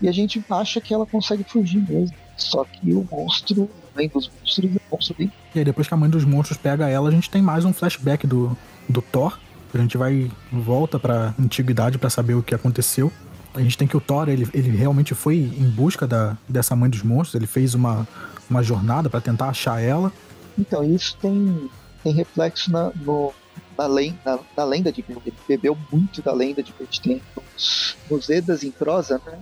e 0.00 0.08
a 0.08 0.12
gente 0.12 0.42
acha 0.50 0.80
que 0.80 0.94
ela 0.94 1.04
consegue 1.04 1.44
fugir 1.44 1.86
mesmo. 1.88 2.16
Só 2.36 2.64
que 2.64 2.92
o 2.92 3.06
monstro, 3.10 3.68
além 3.94 4.08
dos 4.08 4.30
monstros, 4.40 4.64
é 4.64 4.68
um 4.68 4.96
monstro 4.96 5.16
bem. 5.18 5.32
E 5.54 5.58
aí 5.58 5.64
depois 5.64 5.86
que 5.86 5.94
a 5.94 5.96
mãe 5.96 6.08
dos 6.08 6.24
monstros 6.24 6.58
pega 6.58 6.88
ela, 6.88 7.08
a 7.08 7.12
gente 7.12 7.30
tem 7.30 7.42
mais 7.42 7.64
um 7.64 7.72
flashback 7.72 8.26
do, 8.26 8.56
do 8.88 9.02
Thor. 9.02 9.38
A 9.72 9.78
gente 9.78 9.98
vai 9.98 10.30
volta 10.52 10.98
pra 10.98 11.34
antiguidade 11.38 11.98
para 11.98 12.08
saber 12.08 12.34
o 12.34 12.42
que 12.42 12.54
aconteceu. 12.54 13.12
A 13.54 13.60
gente 13.60 13.78
tem 13.78 13.86
que 13.86 13.96
o 13.96 14.00
Thor, 14.00 14.28
ele, 14.28 14.48
ele 14.52 14.76
realmente 14.76 15.14
foi 15.14 15.36
em 15.36 15.70
busca 15.70 16.06
da, 16.06 16.36
dessa 16.48 16.74
mãe 16.74 16.90
dos 16.90 17.02
monstros. 17.02 17.36
Ele 17.36 17.46
fez 17.46 17.72
uma, 17.74 18.06
uma 18.50 18.62
jornada 18.62 19.08
para 19.08 19.20
tentar 19.20 19.48
achar 19.48 19.80
ela. 19.80 20.12
Então, 20.58 20.82
isso 20.84 21.16
tem, 21.20 21.70
tem 22.02 22.12
reflexo 22.12 22.72
na, 22.72 22.90
no, 22.96 23.32
na, 23.78 23.86
lenda, 23.86 24.18
na, 24.24 24.38
na 24.56 24.64
lenda 24.64 24.92
de 24.92 25.02
Bill. 25.02 25.22
Ele 25.24 25.36
bebeu 25.46 25.78
muito 25.92 26.20
da 26.20 26.32
lenda 26.32 26.62
de. 26.62 26.74
Tem 27.00 27.22
nos, 28.10 28.28
Edas 28.28 28.64
em 28.64 28.72
prosa, 28.72 29.20
né? 29.24 29.38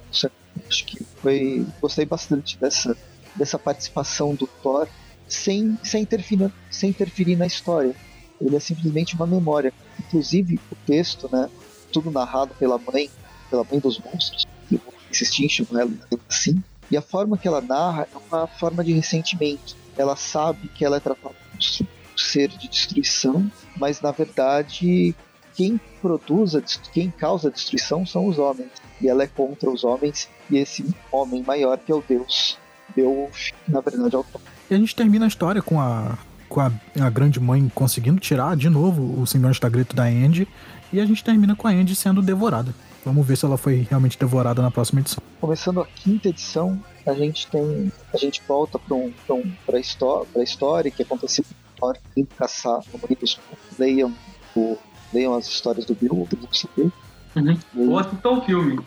Acho 0.69 0.85
que 0.85 1.05
foi. 1.23 1.67
Gostei 1.81 2.05
bastante 2.05 2.59
dessa, 2.59 2.97
dessa 3.35 3.59
participação 3.59 4.35
do 4.35 4.47
Thor 4.47 4.87
sem, 5.27 5.79
sem, 5.83 6.03
interferir, 6.03 6.53
sem 6.71 6.91
interferir 6.91 7.37
na 7.37 7.47
história. 7.47 7.95
Ele 8.41 8.57
é 8.57 8.61
simplesmente 8.61 9.15
uma 9.15 9.27
memória. 9.27 9.73
Inclusive, 9.99 10.61
o 10.71 10.75
texto, 10.87 11.29
né? 11.33 11.49
Tudo 11.91 12.11
narrado 12.11 12.55
pela 12.59 12.79
mãe, 12.79 13.11
pela 13.53 13.65
mãe 13.71 13.79
dos 13.79 13.99
monstros, 13.99 14.47
em 15.41 15.49
chamar 15.49 15.83
ela 15.83 15.93
assim. 16.29 16.63
E 16.91 16.97
a 16.97 17.03
forma 17.03 17.37
que 17.37 17.47
ela 17.47 17.61
narra 17.61 18.09
é 18.13 18.17
uma 18.17 18.47
forma 18.47 18.83
de 18.83 18.93
ressentimento. 18.93 19.77
Ela 19.97 20.17
sabe 20.17 20.69
que 20.69 20.85
ela 20.85 20.97
é 20.97 21.01
tratada 21.01 21.35
como 21.35 21.89
um 22.15 22.19
ser 22.19 22.49
de 22.49 22.69
destruição 22.69 23.51
mas 23.79 24.01
na 24.01 24.11
verdade 24.11 25.15
quem 25.55 25.81
produz, 26.01 26.55
quem 26.93 27.11
causa 27.11 27.49
a 27.49 27.51
destruição 27.51 28.07
são 28.07 28.27
os 28.27 28.39
homens. 28.39 28.71
E 29.01 29.09
ela 29.09 29.23
é 29.23 29.27
contra 29.27 29.69
os 29.69 29.85
homens 29.85 30.29
e 30.51 30.57
esse 30.57 30.85
homem 31.11 31.43
maior 31.43 31.79
que 31.79 31.93
é 31.93 31.95
o 31.95 32.03
Deus 32.07 32.59
deu, 32.97 33.31
na 33.69 33.81
verdade, 33.81 34.15
ao 34.17 34.25
E 34.71 34.75
a 34.75 34.79
gente 34.79 34.95
termina 34.95 35.25
a 35.25 35.29
história 35.29 35.61
com 35.61 35.81
a, 35.81 36.17
com 36.49 36.61
a, 36.61 36.73
a 37.01 37.11
grande 37.11 37.41
mãe 37.41 37.71
conseguindo 37.75 38.21
tirar 38.21 38.57
de 38.57 38.69
novo 38.71 39.21
o 39.21 39.27
simbionte 39.27 39.61
da 39.61 39.69
grito 39.69 39.95
da 39.95 40.05
Andy 40.05 40.49
e 40.93 41.01
a 41.01 41.07
gente 41.07 41.25
termina 41.25 41.57
com 41.57 41.67
a 41.67 41.71
Andy 41.71 41.97
sendo 41.97 42.23
devorada. 42.23 42.75
Vamos 43.05 43.27
ver 43.27 43.37
se 43.37 43.45
ela 43.45 43.57
foi 43.57 43.87
realmente 43.89 44.19
devorada 44.19 44.63
na 44.63 44.71
próxima 44.71 45.01
edição. 45.01 45.23
Começando 45.41 45.81
a 45.81 45.87
quinta 45.87 46.29
edição, 46.29 46.81
a 47.05 47.13
gente 47.13 47.49
tem. 47.49 47.93
A 48.15 48.17
gente 48.17 48.41
volta 48.47 48.79
para 48.79 48.97
um, 48.97 49.13
pra 49.27 49.35
um, 49.35 49.53
pra 49.67 49.81
história, 49.81 50.27
pra 50.33 50.43
história 50.43 50.91
que 50.91 51.03
aconteceu 51.03 51.45
em 52.17 52.25
caçar 52.25 52.81
favoritos. 52.85 53.41
Leiam, 53.77 54.15
o, 54.55 54.79
leiam 55.13 55.35
as 55.35 55.49
histórias 55.49 55.85
do 55.85 55.95
Bill, 55.95 56.29
do 56.31 56.57
CP. 56.57 56.93
Uhum. 57.35 57.59
Ou 57.91 57.99
assistam 57.99 58.31
o 58.31 58.43
filme. 58.43 58.79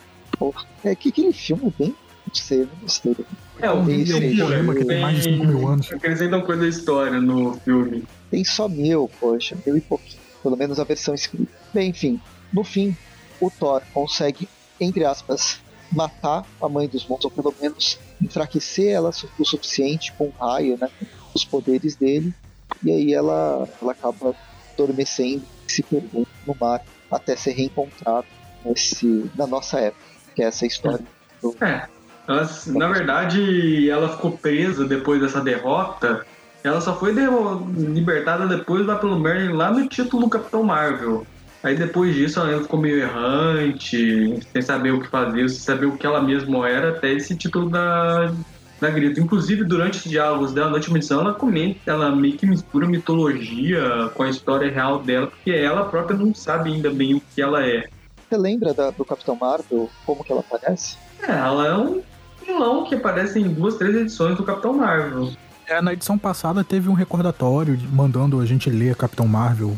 É 0.82 0.94
que 0.94 1.10
aquele 1.10 1.32
filme 1.32 1.66
é 1.66 1.84
bem. 1.84 1.94
Não 2.26 2.34
sei, 2.34 2.58
não 2.60 2.80
gostei. 2.82 3.16
É, 3.60 3.70
o 3.70 3.84
filme 3.84 4.10
é 4.10 4.42
um 4.42 4.46
poema 4.46 4.74
que 4.74 4.84
tem 4.84 5.00
mais 5.00 5.16
de 5.16 5.22
5 5.24 5.44
mil 5.44 5.68
anos. 5.68 5.92
Acrescentam 5.92 6.40
coisa 6.40 6.62
da 6.62 6.68
história 6.68 7.20
no 7.20 7.54
filme. 7.60 8.04
Tem 8.30 8.44
só 8.44 8.68
mil, 8.68 9.10
poxa, 9.20 9.56
mil 9.64 9.76
e 9.76 9.80
pouquinho. 9.80 10.20
Pelo 10.42 10.56
menos 10.56 10.80
a 10.80 10.84
versão 10.84 11.14
escrita. 11.14 11.52
Bem, 11.72 11.90
enfim, 11.90 12.20
no 12.52 12.64
fim, 12.64 12.96
o 13.40 13.50
Thor 13.50 13.82
consegue, 13.92 14.48
entre 14.80 15.04
aspas, 15.04 15.60
matar 15.92 16.44
a 16.60 16.68
mãe 16.68 16.88
dos 16.88 17.06
monstros, 17.06 17.32
ou 17.36 17.42
pelo 17.42 17.54
menos 17.60 17.98
enfraquecer 18.20 18.92
ela 18.92 19.10
o 19.38 19.44
suficiente 19.44 20.12
com 20.12 20.26
o 20.26 20.34
raio, 20.38 20.78
né? 20.80 20.88
Os 21.34 21.44
poderes 21.44 21.96
dele. 21.96 22.34
E 22.82 22.90
aí 22.90 23.14
ela, 23.14 23.68
ela 23.80 23.92
acaba 23.92 24.34
adormecendo 24.72 25.42
se 25.66 25.82
perdendo 25.82 26.26
no 26.46 26.56
mar 26.60 26.82
até 27.10 27.36
ser 27.36 27.52
reencontrado 27.52 28.26
nesse, 28.64 29.30
na 29.36 29.46
nossa 29.46 29.78
época, 29.78 30.04
que 30.34 30.42
é 30.42 30.46
essa 30.46 30.66
história. 30.66 31.04
Do... 31.40 31.54
É, 31.60 31.86
ela, 32.28 32.50
na 32.66 32.88
verdade, 32.88 33.88
ela 33.88 34.08
ficou 34.16 34.32
presa 34.32 34.84
depois 34.84 35.20
dessa 35.20 35.40
derrota. 35.40 36.26
Ela 36.64 36.80
só 36.80 36.98
foi 36.98 37.12
libertada 37.12 38.46
depois 38.46 38.84
lá 38.84 38.96
pelo 38.96 39.18
Merlin 39.18 39.52
lá 39.52 39.70
no 39.70 39.88
título 39.88 40.24
do 40.24 40.28
Capitão 40.28 40.64
Marvel. 40.64 41.24
Aí 41.66 41.74
depois 41.74 42.14
disso 42.14 42.38
ela 42.38 42.62
ficou 42.62 42.78
meio 42.78 43.00
errante, 43.00 44.38
sem 44.52 44.62
saber 44.62 44.92
o 44.92 45.00
que 45.00 45.08
fazer, 45.08 45.48
sem 45.48 45.58
saber 45.58 45.86
o 45.86 45.96
que 45.96 46.06
ela 46.06 46.22
mesma 46.22 46.68
era, 46.68 46.90
até 46.90 47.12
esse 47.12 47.34
título 47.34 47.68
da, 47.68 48.32
da 48.80 48.88
Grito. 48.88 49.18
Inclusive, 49.18 49.64
durante 49.64 49.98
os 49.98 50.04
diálogos 50.04 50.52
dela 50.52 50.68
na 50.68 50.76
última 50.76 50.98
edição, 50.98 51.22
ela 51.22 51.34
comenta, 51.34 51.90
ela 51.90 52.14
meio 52.14 52.36
que 52.36 52.46
mistura 52.46 52.86
mitologia 52.86 54.08
com 54.14 54.22
a 54.22 54.30
história 54.30 54.70
real 54.70 55.02
dela, 55.02 55.26
porque 55.26 55.50
ela 55.50 55.86
própria 55.86 56.16
não 56.16 56.32
sabe 56.32 56.72
ainda 56.72 56.88
bem 56.88 57.14
o 57.14 57.20
que 57.34 57.42
ela 57.42 57.66
é. 57.66 57.88
Você 58.28 58.36
lembra 58.36 58.72
da, 58.72 58.90
do 58.90 59.04
Capitão 59.04 59.34
Marvel, 59.34 59.90
como 60.04 60.22
que 60.22 60.30
ela 60.30 60.42
aparece? 60.42 60.96
É, 61.20 61.32
ela 61.32 61.66
é 61.66 61.74
um 61.76 62.00
vilão 62.46 62.84
que 62.84 62.94
aparece 62.94 63.40
em 63.40 63.48
duas, 63.48 63.74
três 63.74 63.92
edições 63.96 64.36
do 64.36 64.44
Capitão 64.44 64.72
Marvel. 64.72 65.32
É, 65.68 65.82
na 65.82 65.92
edição 65.92 66.16
passada 66.16 66.62
teve 66.62 66.88
um 66.88 66.92
recordatório 66.92 67.78
mandando 67.90 68.40
a 68.40 68.46
gente 68.46 68.70
ler 68.70 68.94
Capitão 68.94 69.26
Marvel, 69.26 69.76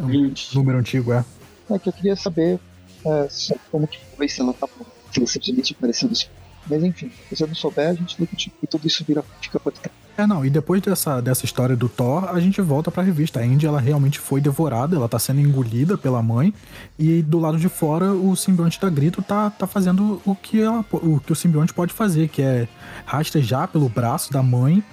um 0.00 0.32
número 0.54 0.78
antigo, 0.78 1.12
é. 1.12 1.24
É 1.70 1.78
que 1.78 1.88
eu 1.88 1.92
queria 1.92 2.16
saber 2.16 2.58
é, 3.06 3.28
como 3.70 3.86
que 3.86 3.98
foi, 4.16 4.28
se 4.28 4.40
ela 4.40 4.52
tá 4.52 4.66
se 5.12 5.26
simplesmente 5.26 5.72
apareceu 5.72 6.08
nesse 6.08 6.28
mas 6.68 6.84
enfim, 6.84 7.10
se 7.32 7.42
eu 7.42 7.48
não 7.48 7.54
souber, 7.54 7.88
a 7.88 7.94
gente 7.94 8.16
discute 8.16 8.52
e 8.62 8.66
tudo 8.66 8.86
isso 8.86 9.04
vira, 9.04 9.24
fica 9.40 9.58
trás. 9.58 9.90
É, 10.16 10.26
não, 10.26 10.44
e 10.44 10.50
depois 10.50 10.82
dessa, 10.82 11.20
dessa 11.20 11.44
história 11.44 11.74
do 11.74 11.88
Thor, 11.88 12.28
a 12.28 12.38
gente 12.38 12.60
volta 12.60 12.90
pra 12.90 13.02
revista. 13.02 13.40
A 13.40 13.46
Indy, 13.46 13.66
ela 13.66 13.80
realmente 13.80 14.18
foi 14.18 14.40
devorada, 14.40 14.94
ela 14.94 15.08
tá 15.08 15.18
sendo 15.18 15.40
engolida 15.40 15.96
pela 15.96 16.22
mãe, 16.22 16.52
e 16.98 17.22
do 17.22 17.38
lado 17.38 17.58
de 17.58 17.68
fora, 17.68 18.12
o 18.12 18.36
simbionte 18.36 18.78
da 18.78 18.90
Grito 18.90 19.22
tá, 19.22 19.48
tá 19.48 19.66
fazendo 19.66 20.20
o 20.26 20.34
que, 20.34 20.60
ela, 20.60 20.84
o 20.92 21.18
que 21.18 21.32
o 21.32 21.36
simbionte 21.36 21.72
pode 21.72 21.92
fazer, 21.92 22.28
que 22.28 22.42
é 22.42 22.68
rastejar 23.06 23.68
pelo 23.68 23.88
braço 23.88 24.30
da 24.32 24.42
mãe 24.42 24.84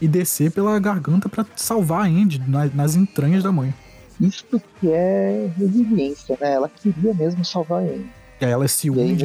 e 0.00 0.08
descer 0.08 0.50
pela 0.50 0.78
garganta 0.78 1.28
para 1.28 1.46
salvar 1.56 2.02
a 2.02 2.08
Andy 2.08 2.40
nas, 2.46 2.74
nas 2.74 2.96
entranhas 2.96 3.42
da 3.42 3.52
mãe. 3.52 3.72
Isso 4.20 4.44
que 4.80 4.90
é 4.90 5.50
resiliência, 5.56 6.36
né? 6.40 6.52
Ela 6.52 6.68
queria 6.68 7.14
mesmo 7.14 7.44
salvar 7.44 7.82
a 7.82 7.86
Andy. 7.86 8.10
E 8.40 8.44
aí 8.44 8.50
elas 8.50 8.72
se 8.72 8.90
unem 8.90 9.16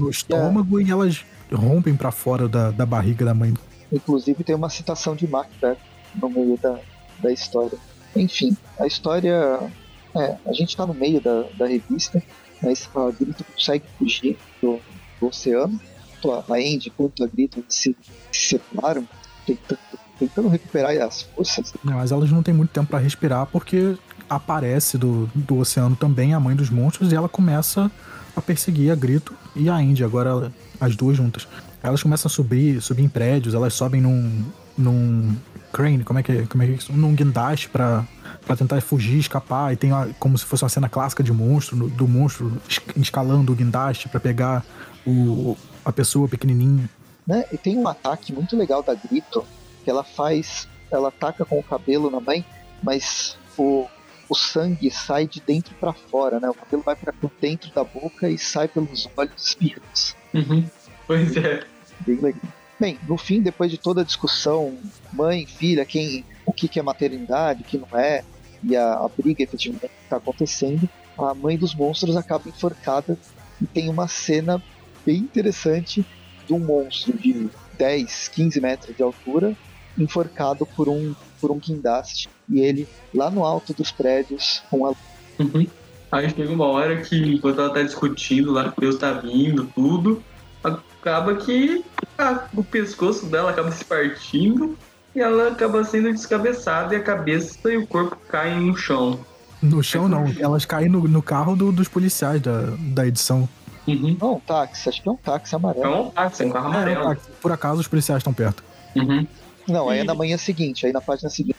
no 0.00 0.10
estômago 0.10 0.80
e 0.80 0.90
elas 0.90 1.24
rompem 1.52 1.96
para 1.96 2.10
fora 2.10 2.48
da, 2.48 2.70
da 2.70 2.86
barriga 2.86 3.24
da 3.24 3.34
mãe. 3.34 3.54
Inclusive 3.90 4.44
tem 4.44 4.54
uma 4.54 4.68
citação 4.68 5.16
de 5.16 5.26
Macbeth 5.26 5.78
no 6.14 6.28
meio 6.28 6.56
da, 6.58 6.78
da 7.20 7.32
história. 7.32 7.78
Enfim, 8.14 8.56
a 8.78 8.86
história. 8.86 9.70
É, 10.14 10.36
a 10.46 10.52
gente 10.52 10.76
tá 10.76 10.86
no 10.86 10.94
meio 10.94 11.20
da, 11.20 11.42
da 11.56 11.66
revista, 11.66 12.22
mas 12.62 12.88
a 12.94 13.10
Grito 13.10 13.44
consegue 13.44 13.84
fugir 13.98 14.38
do, 14.60 14.80
do 15.20 15.26
oceano. 15.26 15.78
A 16.24 16.54
Andy 16.54 16.90
quanto 16.90 17.22
a 17.22 17.26
Grito 17.26 17.64
se, 17.68 17.96
se 18.32 18.48
separaram, 18.48 19.06
tentando 19.46 19.78
tentando 20.18 20.48
recuperar 20.48 20.90
as 21.00 21.22
forças. 21.22 21.72
Não, 21.84 21.94
mas 21.94 22.12
elas 22.12 22.30
não 22.30 22.42
têm 22.42 22.54
muito 22.54 22.70
tempo 22.70 22.88
para 22.88 22.98
respirar 22.98 23.46
porque 23.46 23.96
aparece 24.28 24.98
do, 24.98 25.28
do 25.34 25.58
oceano 25.58 25.96
também 25.96 26.34
a 26.34 26.40
mãe 26.40 26.54
dos 26.54 26.70
monstros 26.70 27.12
e 27.12 27.14
ela 27.14 27.28
começa 27.28 27.90
a 28.36 28.40
perseguir 28.40 28.90
a 28.90 28.94
Grito 28.94 29.34
e 29.56 29.68
a 29.68 29.80
Indy, 29.80 30.04
agora 30.04 30.52
as 30.80 30.94
duas 30.94 31.16
juntas. 31.16 31.48
Elas 31.82 32.02
começam 32.02 32.28
a 32.28 32.30
subir, 32.30 32.80
subir 32.80 33.02
em 33.02 33.08
prédios, 33.08 33.54
elas 33.54 33.74
sobem 33.74 34.00
num, 34.00 34.44
num 34.76 35.36
crane, 35.72 36.04
como 36.04 36.18
é 36.18 36.22
que 36.22 36.32
é, 36.32 36.46
como 36.46 36.62
é, 36.62 36.66
que 36.66 36.72
é 36.72 36.76
isso? 36.76 36.92
Num 36.92 37.14
guindaste 37.14 37.68
para 37.68 38.04
para 38.48 38.56
tentar 38.56 38.80
fugir, 38.80 39.18
escapar, 39.18 39.74
e 39.74 39.76
tem 39.76 39.92
uma, 39.92 40.08
como 40.18 40.38
se 40.38 40.44
fosse 40.46 40.64
uma 40.64 40.70
cena 40.70 40.88
clássica 40.88 41.22
de 41.22 41.30
monstro, 41.30 41.90
do 41.90 42.08
monstro 42.08 42.50
escalando 42.96 43.52
o 43.52 43.54
guindaste 43.54 44.08
para 44.08 44.18
pegar 44.18 44.64
o, 45.06 45.54
a 45.84 45.92
pessoa 45.92 46.26
pequenininha. 46.26 46.88
Né? 47.26 47.44
E 47.52 47.58
tem 47.58 47.76
um 47.76 47.86
ataque 47.86 48.32
muito 48.32 48.56
legal 48.56 48.82
da 48.82 48.94
Grito, 48.94 49.44
que 49.88 49.90
ela 49.90 50.04
faz, 50.04 50.68
ela 50.90 51.08
ataca 51.08 51.46
com 51.46 51.58
o 51.58 51.62
cabelo 51.62 52.10
na 52.10 52.20
mãe, 52.20 52.44
mas 52.82 53.38
o, 53.56 53.86
o 54.28 54.34
sangue 54.34 54.90
sai 54.90 55.26
de 55.26 55.40
dentro 55.40 55.74
para 55.76 55.94
fora, 55.94 56.38
né? 56.38 56.46
O 56.50 56.52
cabelo 56.52 56.82
vai 56.82 56.94
para 56.94 57.14
dentro 57.40 57.72
da 57.72 57.82
boca 57.82 58.28
e 58.28 58.36
sai 58.36 58.68
pelos 58.68 59.08
olhos 59.16 59.46
espirros. 59.46 60.14
Uhum. 60.34 60.68
Pois 61.06 61.34
é. 61.38 61.64
Bem 62.00 62.16
legal. 62.16 62.42
Bem, 62.78 62.98
no 63.08 63.16
fim, 63.16 63.40
depois 63.40 63.70
de 63.70 63.78
toda 63.78 64.02
a 64.02 64.04
discussão, 64.04 64.76
mãe, 65.10 65.46
filha, 65.46 65.86
quem, 65.86 66.22
o 66.44 66.52
que, 66.52 66.68
que 66.68 66.78
é 66.78 66.82
maternidade, 66.82 67.62
o 67.62 67.64
que 67.64 67.78
não 67.78 67.98
é, 67.98 68.22
e 68.62 68.76
a, 68.76 68.92
a 68.92 69.08
briga 69.08 69.42
efetivamente 69.42 69.90
está 70.02 70.18
acontecendo, 70.18 70.86
a 71.16 71.32
mãe 71.32 71.56
dos 71.56 71.74
monstros 71.74 72.14
acaba 72.14 72.46
enforcada 72.46 73.18
e 73.58 73.64
tem 73.64 73.88
uma 73.88 74.06
cena 74.06 74.62
bem 75.06 75.16
interessante 75.16 76.04
de 76.46 76.52
um 76.52 76.58
monstro 76.58 77.16
de 77.16 77.48
10, 77.78 78.28
15 78.28 78.60
metros 78.60 78.94
de 78.94 79.02
altura 79.02 79.56
enforcado 79.98 80.64
por 80.64 80.88
um, 80.88 81.14
por 81.40 81.50
um 81.50 81.58
guindaste. 81.58 82.28
E 82.48 82.60
ele, 82.60 82.88
lá 83.14 83.30
no 83.30 83.44
alto 83.44 83.74
dos 83.74 83.90
prédios, 83.90 84.62
com 84.70 84.86
a. 84.86 84.90
Uhum. 85.38 85.66
Aí 86.10 86.30
chega 86.30 86.52
uma 86.52 86.66
hora 86.66 87.02
que, 87.02 87.16
enquanto 87.34 87.60
ela 87.60 87.72
tá 87.72 87.82
discutindo 87.82 88.52
lá 88.52 88.70
que 88.70 88.80
Deus 88.80 88.96
tá 88.96 89.12
vindo, 89.12 89.70
tudo, 89.74 90.22
acaba 90.62 91.36
que 91.36 91.84
a, 92.16 92.44
o 92.54 92.64
pescoço 92.64 93.26
dela 93.26 93.50
acaba 93.50 93.70
se 93.70 93.84
partindo 93.84 94.76
e 95.14 95.20
ela 95.20 95.48
acaba 95.48 95.84
sendo 95.84 96.10
descabeçada 96.10 96.94
e 96.94 96.96
a 96.96 97.02
cabeça 97.02 97.70
e 97.70 97.76
o 97.76 97.86
corpo 97.86 98.16
caem 98.28 98.60
no 98.60 98.76
chão. 98.76 99.18
No 99.60 99.82
chão 99.82 100.08
não, 100.08 100.24
elas 100.38 100.64
caem 100.64 100.88
no, 100.88 101.06
no 101.08 101.20
carro 101.20 101.56
do, 101.56 101.72
dos 101.72 101.88
policiais 101.88 102.40
da, 102.40 102.74
da 102.78 103.06
edição. 103.06 103.48
Uhum. 103.86 104.16
Não, 104.20 104.34
um 104.34 104.40
táxi, 104.40 104.88
acho 104.88 105.02
que 105.02 105.08
é 105.08 105.12
um 105.12 105.16
táxi 105.16 105.56
amarelo. 105.56 105.84
É 105.84 105.88
um 105.88 106.10
táxi, 106.10 106.42
é 106.42 106.46
um 106.46 106.50
carro 106.50 106.68
amarelo. 106.68 107.00
É 107.00 107.06
um 107.06 107.08
táxi. 107.08 107.30
Por 107.40 107.52
acaso 107.52 107.80
os 107.80 107.88
policiais 107.88 108.20
estão 108.20 108.32
perto. 108.32 108.62
Uhum. 108.94 109.26
Não, 109.68 109.88
aí 109.88 110.00
é 110.00 110.04
na 110.04 110.14
manhã 110.14 110.36
seguinte, 110.36 110.86
aí 110.86 110.92
na 110.92 111.00
página 111.00 111.28
seguinte, 111.28 111.58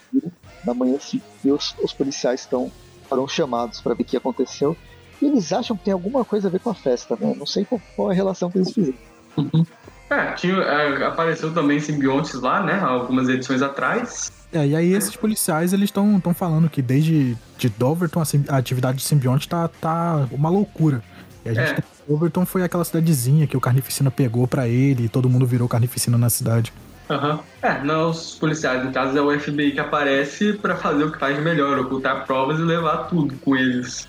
na 0.65 0.73
manhã 0.73 0.97
seguinte, 0.99 1.25
os, 1.45 1.75
os 1.81 1.93
policiais 1.93 2.41
estão 2.41 2.71
foram 3.09 3.27
chamados 3.27 3.81
para 3.81 3.93
ver 3.93 4.03
o 4.03 4.05
que 4.05 4.15
aconteceu. 4.15 4.77
E 5.21 5.25
eles 5.25 5.51
acham 5.51 5.75
que 5.75 5.83
tem 5.83 5.93
alguma 5.93 6.23
coisa 6.23 6.47
a 6.47 6.51
ver 6.51 6.59
com 6.59 6.69
a 6.69 6.75
festa, 6.75 7.17
né? 7.19 7.33
Não 7.37 7.45
sei 7.45 7.65
qual, 7.65 7.81
qual 7.95 8.09
é 8.09 8.13
a 8.13 8.15
relação 8.15 8.49
que 8.49 8.59
eles 8.59 8.71
fizeram. 8.71 8.97
Uhum. 9.35 9.65
É, 10.09 10.31
tinha, 10.33 10.55
é, 10.55 11.05
apareceu 11.05 11.53
também 11.53 11.79
simbiontes 11.79 12.33
lá, 12.35 12.63
né? 12.63 12.79
Algumas 12.79 13.27
edições 13.27 13.61
atrás. 13.61 14.31
É, 14.51 14.65
e 14.65 14.75
aí 14.75 14.93
esses 14.93 15.15
policiais, 15.15 15.73
eles 15.73 15.89
estão 15.89 16.33
falando 16.33 16.69
que 16.69 16.81
desde 16.81 17.37
de 17.57 17.69
Doverton 17.69 18.21
a, 18.21 18.53
a, 18.53 18.57
atividade 18.57 18.99
de 18.99 19.03
simbionte 19.03 19.47
tá, 19.47 19.67
tá 19.67 20.27
uma 20.31 20.49
loucura. 20.49 21.03
E 21.45 21.49
a 21.49 21.53
gente 21.53 21.79
é. 21.79 21.83
Doverton 22.07 22.45
foi 22.45 22.63
aquela 22.63 22.83
cidadezinha 22.83 23.45
que 23.45 23.55
o 23.55 23.61
Carnificina 23.61 24.09
pegou 24.09 24.47
para 24.47 24.67
ele 24.67 25.05
e 25.05 25.09
todo 25.09 25.29
mundo 25.29 25.45
virou 25.45 25.67
Carnificina 25.67 26.17
na 26.17 26.29
cidade. 26.29 26.73
Uhum. 27.09 27.39
É, 27.63 27.83
não 27.83 28.11
os 28.11 28.35
policiais, 28.35 28.85
no 28.85 28.91
caso 28.91 29.17
é 29.17 29.21
o 29.21 29.39
FBI 29.39 29.71
que 29.71 29.79
aparece 29.79 30.53
para 30.53 30.75
fazer 30.75 31.03
o 31.03 31.11
que 31.11 31.17
faz 31.17 31.39
melhor, 31.39 31.79
ocultar 31.79 32.25
provas 32.25 32.59
e 32.59 32.63
levar 32.63 33.07
tudo 33.07 33.35
com 33.37 33.55
eles. 33.55 34.07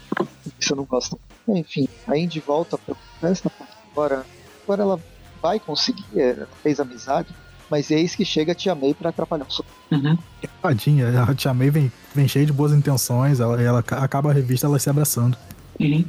Isso 0.58 0.72
eu 0.72 0.76
não 0.76 0.84
gosto. 0.84 1.18
Enfim, 1.48 1.88
a 2.06 2.16
Indy 2.16 2.40
volta 2.40 2.76
pra 2.76 2.94
festa, 3.20 3.50
agora, 3.90 4.24
agora 4.62 4.82
ela 4.82 5.00
vai 5.40 5.58
conseguir, 5.58 6.04
é, 6.14 6.46
fez 6.62 6.78
amizade, 6.78 7.28
mas 7.70 7.90
eis 7.90 8.14
que 8.14 8.24
chega 8.24 8.52
a 8.52 8.54
Tia 8.54 8.74
May 8.74 8.92
pra 8.92 9.08
atrapalhar 9.08 9.46
o 9.46 9.94
uhum. 9.94 10.18
Tadinha, 10.60 11.22
a 11.22 11.34
Tia 11.34 11.54
May 11.54 11.70
vem, 11.70 11.90
vem 12.14 12.28
cheia 12.28 12.44
de 12.44 12.52
boas 12.52 12.72
intenções, 12.72 13.40
ela, 13.40 13.60
ela 13.60 13.78
acaba 13.78 14.30
a 14.30 14.34
revista 14.34 14.66
ela 14.66 14.78
se 14.78 14.90
abraçando. 14.90 15.38
Uhum. 15.80 16.04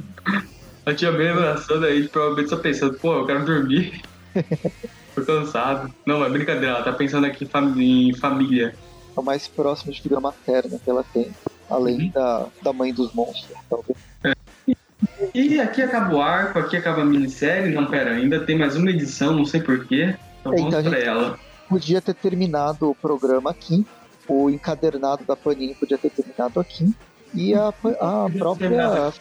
A 0.84 0.92
Tia 0.92 1.10
May 1.10 1.28
abraçando 1.30 1.86
aí, 1.86 2.06
provavelmente 2.06 2.50
só 2.50 2.58
pensando, 2.58 2.98
pô, 2.98 3.14
eu 3.14 3.26
quero 3.26 3.46
dormir. 3.46 4.02
Tô 5.14 5.22
cansado. 5.22 5.92
Não, 6.06 6.24
é 6.24 6.28
brincadeira, 6.28 6.76
ela 6.76 6.82
tá 6.82 6.92
pensando 6.92 7.26
aqui 7.26 7.48
em 7.76 8.14
família. 8.14 8.74
É 9.16 9.20
o 9.20 9.22
mais 9.22 9.46
próximo 9.46 9.92
de 9.92 10.00
figura 10.00 10.20
materna 10.20 10.78
que 10.82 10.88
ela 10.88 11.04
tem, 11.12 11.30
além 11.68 12.06
uhum. 12.06 12.10
da, 12.10 12.46
da 12.62 12.72
mãe 12.72 12.92
dos 12.92 13.12
monstros, 13.12 13.56
talvez. 13.68 13.98
É. 14.24 14.32
E 15.34 15.60
aqui 15.60 15.82
acaba 15.82 16.14
o 16.14 16.22
arco, 16.22 16.58
aqui 16.58 16.76
acaba 16.76 17.02
a 17.02 17.04
minissérie. 17.04 17.74
Não, 17.74 17.86
pera, 17.86 18.12
ainda 18.12 18.40
tem 18.40 18.58
mais 18.58 18.76
uma 18.76 18.90
edição, 18.90 19.34
não 19.34 19.44
sei 19.44 19.60
porquê. 19.60 20.16
Então 20.40 20.52
vamos 20.52 20.68
então 20.68 20.80
a 20.80 20.82
pra 20.82 20.98
ela. 20.98 21.38
Podia 21.68 22.00
ter 22.00 22.14
terminado 22.14 22.90
o 22.90 22.94
programa 22.94 23.50
aqui, 23.50 23.86
o 24.28 24.50
encadernado 24.50 25.24
da 25.24 25.36
Panini 25.36 25.74
podia 25.74 25.98
ter 25.98 26.10
terminado 26.10 26.60
aqui, 26.60 26.94
e 27.34 27.54
a, 27.54 27.68
a 27.68 28.30
própria. 28.36 29.12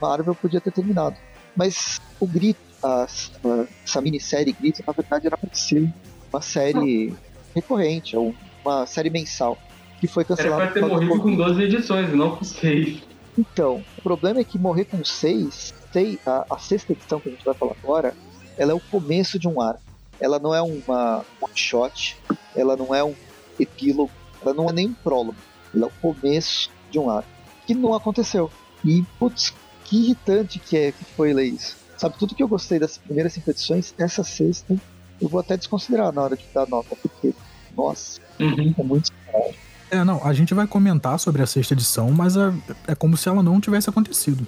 Marvel 0.00 0.34
podia 0.34 0.60
ter 0.60 0.72
terminado. 0.72 1.16
Mas 1.56 2.00
o 2.20 2.26
Grito, 2.26 2.60
a- 2.82 3.04
a- 3.06 3.66
essa 3.84 4.00
minissérie 4.00 4.52
Grito, 4.52 4.82
na 4.86 4.92
verdade, 4.92 5.26
era 5.26 5.36
para 5.36 5.50
ser 5.54 5.92
uma 6.32 6.40
série 6.40 7.14
recorrente, 7.54 8.16
ou 8.16 8.34
uma 8.64 8.86
série 8.86 9.10
mensal, 9.10 9.58
que 10.00 10.06
foi 10.06 10.22
Era 10.24 10.36
cancelada. 10.36 10.62
pra 10.64 10.72
ter 10.72 10.86
morrido 10.86 11.12
com 11.12 11.18
Covid. 11.18 11.36
12 11.36 11.62
edições, 11.62 12.12
não 12.14 12.36
com 12.36 12.44
6. 12.44 13.02
Então, 13.38 13.84
o 13.98 14.02
problema 14.02 14.40
é 14.40 14.44
que 14.44 14.58
morrer 14.58 14.84
com 14.84 15.04
seis, 15.04 15.72
sei, 15.92 16.18
a, 16.26 16.44
a 16.50 16.58
sexta 16.58 16.92
edição 16.92 17.20
que 17.20 17.28
a 17.28 17.32
gente 17.32 17.44
vai 17.44 17.54
falar 17.54 17.74
agora, 17.82 18.14
ela 18.58 18.72
é 18.72 18.74
o 18.74 18.80
começo 18.80 19.38
de 19.38 19.48
um 19.48 19.60
arco. 19.60 19.80
Ela 20.20 20.38
não 20.38 20.54
é 20.54 20.60
uma 20.60 21.24
one 21.40 21.52
shot, 21.56 22.16
ela 22.54 22.76
não 22.76 22.94
é 22.94 23.02
um 23.02 23.14
epílogo, 23.58 24.10
ela 24.42 24.52
não 24.52 24.68
é 24.68 24.72
nem 24.72 24.88
um 24.88 24.92
prólogo. 24.94 25.36
Ela 25.74 25.84
é 25.84 25.88
o 25.88 25.92
começo 26.14 26.70
de 26.90 26.98
um 26.98 27.08
arco. 27.08 27.28
Que 27.66 27.72
não 27.74 27.94
aconteceu. 27.94 28.50
E, 28.84 29.02
putz, 29.18 29.54
que 29.84 29.96
irritante 30.04 30.58
que 30.58 30.76
é 30.76 30.92
que 30.92 31.04
foi 31.16 31.32
ler 31.32 31.44
isso. 31.46 31.78
Sabe, 32.00 32.14
tudo 32.18 32.34
que 32.34 32.42
eu 32.42 32.48
gostei 32.48 32.78
das 32.78 32.96
primeiras 32.96 33.34
cinco 33.34 33.50
edições, 33.50 33.94
essa 33.98 34.24
sexta, 34.24 34.74
eu 35.20 35.28
vou 35.28 35.38
até 35.38 35.54
desconsiderar 35.54 36.10
na 36.14 36.22
hora 36.22 36.34
de 36.34 36.44
dar 36.54 36.66
nota, 36.66 36.96
porque, 36.96 37.34
nossa, 37.76 38.18
Uhum. 38.40 38.74
é 38.78 38.82
muito 38.82 39.12
É, 39.90 40.02
não, 40.02 40.24
a 40.26 40.32
gente 40.32 40.54
vai 40.54 40.66
comentar 40.66 41.18
sobre 41.18 41.42
a 41.42 41.46
sexta 41.46 41.74
edição, 41.74 42.10
mas 42.10 42.38
é, 42.38 42.54
é 42.88 42.94
como 42.94 43.18
se 43.18 43.28
ela 43.28 43.42
não 43.42 43.60
tivesse 43.60 43.90
acontecido. 43.90 44.46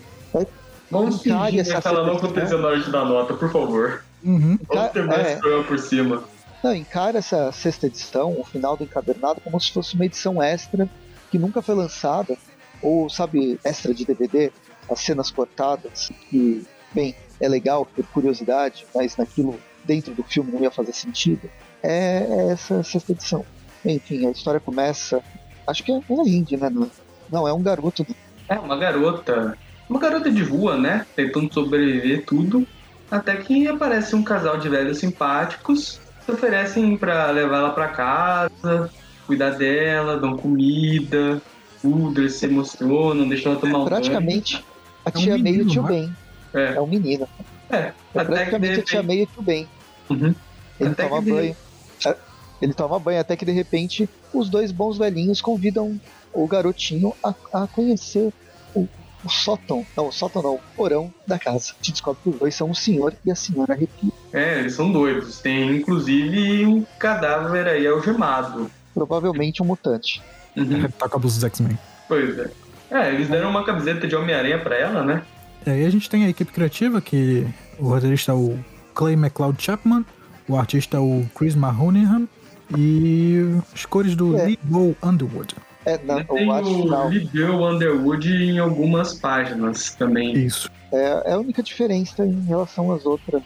Vamos 0.91 1.27
Encare 1.27 1.51
fingir 1.57 1.61
essa 1.61 1.83
que 1.83 1.89
ela 1.89 2.07
não 2.07 2.13
sexta 2.15 2.27
aconteceu 2.27 2.59
na 2.59 2.69
hora 2.69 2.81
de 2.81 2.91
dar 2.91 3.05
nota, 3.05 3.35
por 3.35 3.53
favor. 3.53 4.03
Uhum. 4.25 4.59
Vamos 4.67 4.93
terminar 4.93 5.21
É. 5.21 5.33
esse 5.35 5.65
por 5.67 5.79
cima. 5.79 6.25
Não, 6.65 6.75
encara 6.75 7.19
essa 7.19 7.53
sexta 7.53 7.87
edição, 7.87 8.39
o 8.41 8.45
final 8.45 8.79
do 8.79 8.85
encadernado, 8.85 9.43
como 9.43 9.61
se 9.61 9.71
fosse 9.73 9.95
uma 9.95 10.07
edição 10.07 10.43
extra 10.43 10.89
que 11.31 11.39
nunca 11.39 11.61
foi 11.61 11.75
lançada, 11.75 12.35
ou 12.81 13.11
sabe, 13.11 13.59
extra 13.63 13.93
de 13.93 14.07
DVD, 14.07 14.51
as 14.91 15.01
cenas 15.01 15.31
cortadas, 15.31 16.11
que, 16.31 16.65
bem, 16.95 17.15
é 17.43 17.49
legal 17.49 17.85
por 17.85 18.07
curiosidade, 18.07 18.87
mas 18.95 19.17
naquilo 19.17 19.59
dentro 19.85 20.15
do 20.15 20.23
filme 20.23 20.53
não 20.53 20.63
ia 20.63 20.71
fazer 20.71 20.93
sentido. 20.93 21.51
É, 21.83 22.25
é 22.29 22.53
essa 22.53 22.83
sexta 22.85 23.11
edição. 23.11 23.45
Enfim, 23.85 24.27
a 24.27 24.31
história 24.31 24.61
começa. 24.61 25.21
Acho 25.67 25.83
que 25.83 25.91
é 25.91 26.01
uma 26.09 26.27
indie, 26.27 26.57
né? 26.57 26.71
Não, 26.71 26.89
não, 27.31 27.49
é 27.49 27.53
um 27.53 27.61
garoto. 27.61 28.07
É, 28.49 28.55
uma 28.55 28.77
garota. 28.77 29.59
Uma 29.91 29.99
garota 29.99 30.31
de 30.31 30.43
rua, 30.43 30.79
né? 30.79 31.05
Tentando 31.17 31.53
sobreviver 31.53 32.25
tudo. 32.25 32.67
Até 33.11 33.37
que 33.37 33.67
aparece 33.67 34.15
um 34.15 34.23
casal 34.23 34.57
de 34.57 34.69
velhos 34.69 34.99
simpáticos 34.99 36.01
que 36.25 36.31
oferecem 36.31 36.97
pra 36.97 37.31
levar 37.33 37.59
ela 37.59 37.71
pra 37.71 37.89
casa, 37.89 38.91
cuidar 39.27 39.51
dela, 39.51 40.17
dão 40.17 40.37
comida, 40.37 41.43
tudo, 41.83 42.21
eles 42.21 42.35
se 42.35 42.47
emocionam, 42.47 43.29
deixam 43.29 43.53
ela 43.53 43.61
tomar 43.61 43.81
um 43.81 43.85
praticamente 43.85 44.65
a 45.05 45.11
É 45.11 45.19
um 45.19 45.21
tia 45.21 45.37
meio 45.37 45.67
tio 45.67 45.83
não 45.83 46.15
é? 46.55 46.75
É 46.75 46.81
um 46.81 46.87
menino. 46.87 47.29
É, 47.71 47.77
Até 47.77 47.93
que 48.13 48.19
de 48.19 48.25
praticamente 48.25 48.81
a 48.81 48.83
tia 48.83 49.01
repente... 49.01 49.07
meio 49.07 49.27
tio 49.27 49.43
Ben. 49.43 49.69
Uhum. 50.11 50.35
Ele 50.81 50.91
Até 50.91 51.09
toma 51.09 51.23
de- 51.23 51.31
banho. 51.31 51.57
É, 52.07 52.17
Ele 52.61 52.75
toma 52.75 52.99
banho 52.99 53.21
até 53.21 53.37
que 53.37 53.45
de 53.45 53.53
repente 53.53 54.09
os 54.33 54.49
dois 54.49 54.71
bons 54.73 54.99
velhinhos 54.99 55.41
convidam 55.41 56.01
o 56.33 56.47
garotinho 56.47 57.15
a, 57.23 57.35
a 57.53 57.67
conhecer 57.67 58.33
o, 58.75 58.87
o 59.25 59.29
sótão. 59.29 59.87
Não, 59.97 60.09
o 60.09 60.13
sótão 60.13 60.43
não, 60.43 60.55
o 60.57 60.61
porão 60.77 61.13
da 61.27 61.39
casa. 61.39 61.73
A 61.73 61.75
gente 61.83 61.93
descobre 61.93 62.21
que 62.23 62.29
os 62.31 62.37
dois 62.39 62.55
são 62.55 62.71
o 62.71 62.75
senhor 62.75 63.15
e 63.25 63.31
a 63.31 63.35
senhora 63.35 63.73
arrepia. 63.75 64.11
É, 64.33 64.59
eles 64.61 64.75
são 64.75 64.91
doidos. 64.93 65.41
Tem 65.41 65.77
inclusive 65.77 66.65
um 66.67 66.85
cadáver 66.99 67.67
aí 67.67 67.87
algemado. 67.87 68.71
Provavelmente 68.95 69.63
um 69.63 69.67
mutante. 69.67 70.23
Uhum. 70.57 70.89
Tá 70.99 71.09
com 71.09 71.17
a 71.17 71.19
blusa 71.21 71.37
dos 71.37 71.45
X-Men. 71.45 71.79
Pois 72.09 72.39
é. 72.39 72.51
É, 72.91 73.15
eles 73.15 73.29
deram 73.29 73.49
uma 73.51 73.65
camiseta 73.65 74.07
de 74.07 74.15
Homem-Aranha 74.15 74.59
pra 74.59 74.77
ela, 74.77 75.03
né? 75.03 75.23
E 75.67 75.71
aí 75.71 75.85
a 75.87 75.91
gente 75.91 76.09
tem 76.11 76.25
a 76.25 76.29
equipe 76.29 76.53
criativa, 76.53 77.01
que 77.01 77.47
o 77.79 77.89
roteirista 77.89 78.33
é 78.33 78.35
o 78.35 78.59
Clay 78.95 79.15
McLeod 79.15 79.63
Chapman, 79.63 80.05
o 80.49 80.57
artista 80.57 80.97
é 80.97 81.01
o 81.01 81.25
Chris 81.35 81.55
Mahoneyham 81.55 82.29
e 82.77 83.39
as 83.75 83.85
cores 83.87 84.17
do 84.17 84.37
É. 84.37 84.47
Lee 84.47 84.59
Bo 84.63 84.97
Underwood. 85.03 85.55
É, 85.85 85.99
na, 86.05 86.23
Tem 86.25 86.47
o 86.49 86.53
arte 86.53 86.69
o 86.71 86.83
final. 86.83 87.09
Lidl 87.11 87.65
Underwood 87.65 88.29
em 88.33 88.59
algumas 88.59 89.15
páginas 89.15 89.95
também. 89.95 90.33
Isso. 90.37 90.71
É, 90.93 91.31
é 91.31 91.33
a 91.33 91.39
única 91.39 91.63
diferença 91.63 92.25
em 92.25 92.41
relação 92.45 92.93
às 92.93 93.05
outras. 93.05 93.43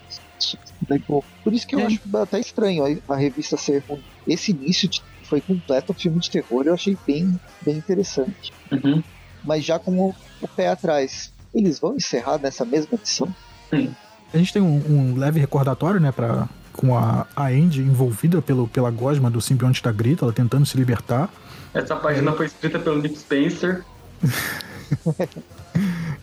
Daí, 0.88 0.98
pô, 0.98 1.24
Por 1.42 1.54
isso 1.54 1.66
que 1.66 1.74
eu 1.74 1.80
É. 1.80 1.84
acho 1.86 2.00
até 2.14 2.38
estranho 2.38 3.00
a, 3.08 3.16
revista 3.16 3.56
ser 3.56 3.82
ruim. 3.88 4.02
Esse 4.26 4.50
início 4.52 4.86
de- 4.88 5.02
foi 5.24 5.40
completo 5.40 5.94
filme 5.94 6.20
de 6.20 6.30
terror, 6.30 6.64
eu 6.66 6.74
achei 6.74 6.96
bem, 7.06 7.38
bem 7.62 7.76
interessante. 7.76 8.52
Uhum. 8.70 9.02
Mas 9.42 9.64
já 9.64 9.78
com 9.78 9.96
o, 9.98 10.14
o 10.42 10.48
pé 10.48 10.68
atrás, 10.68 11.32
eles 11.58 11.78
vão 11.78 11.96
encerrar 11.96 12.38
nessa 12.38 12.64
mesma 12.64 12.90
edição? 12.94 13.34
A 13.72 14.36
gente 14.36 14.52
tem 14.52 14.62
um, 14.62 14.82
um 14.88 15.18
leve 15.18 15.40
recordatório, 15.40 16.00
né, 16.00 16.12
pra, 16.12 16.48
com 16.72 16.96
a, 16.96 17.26
a 17.34 17.46
Andy 17.46 17.80
envolvida 17.80 18.42
pelo, 18.42 18.68
pela 18.68 18.90
gosma 18.90 19.30
do 19.30 19.40
simbionte 19.40 19.82
da 19.82 19.90
Grita, 19.92 20.24
ela 20.24 20.32
tentando 20.32 20.66
se 20.66 20.76
libertar. 20.76 21.28
Essa 21.72 21.96
página 21.96 22.32
foi 22.32 22.46
escrita 22.46 22.78
pelo 22.78 23.00
Nick 23.00 23.18
Spencer. 23.18 23.84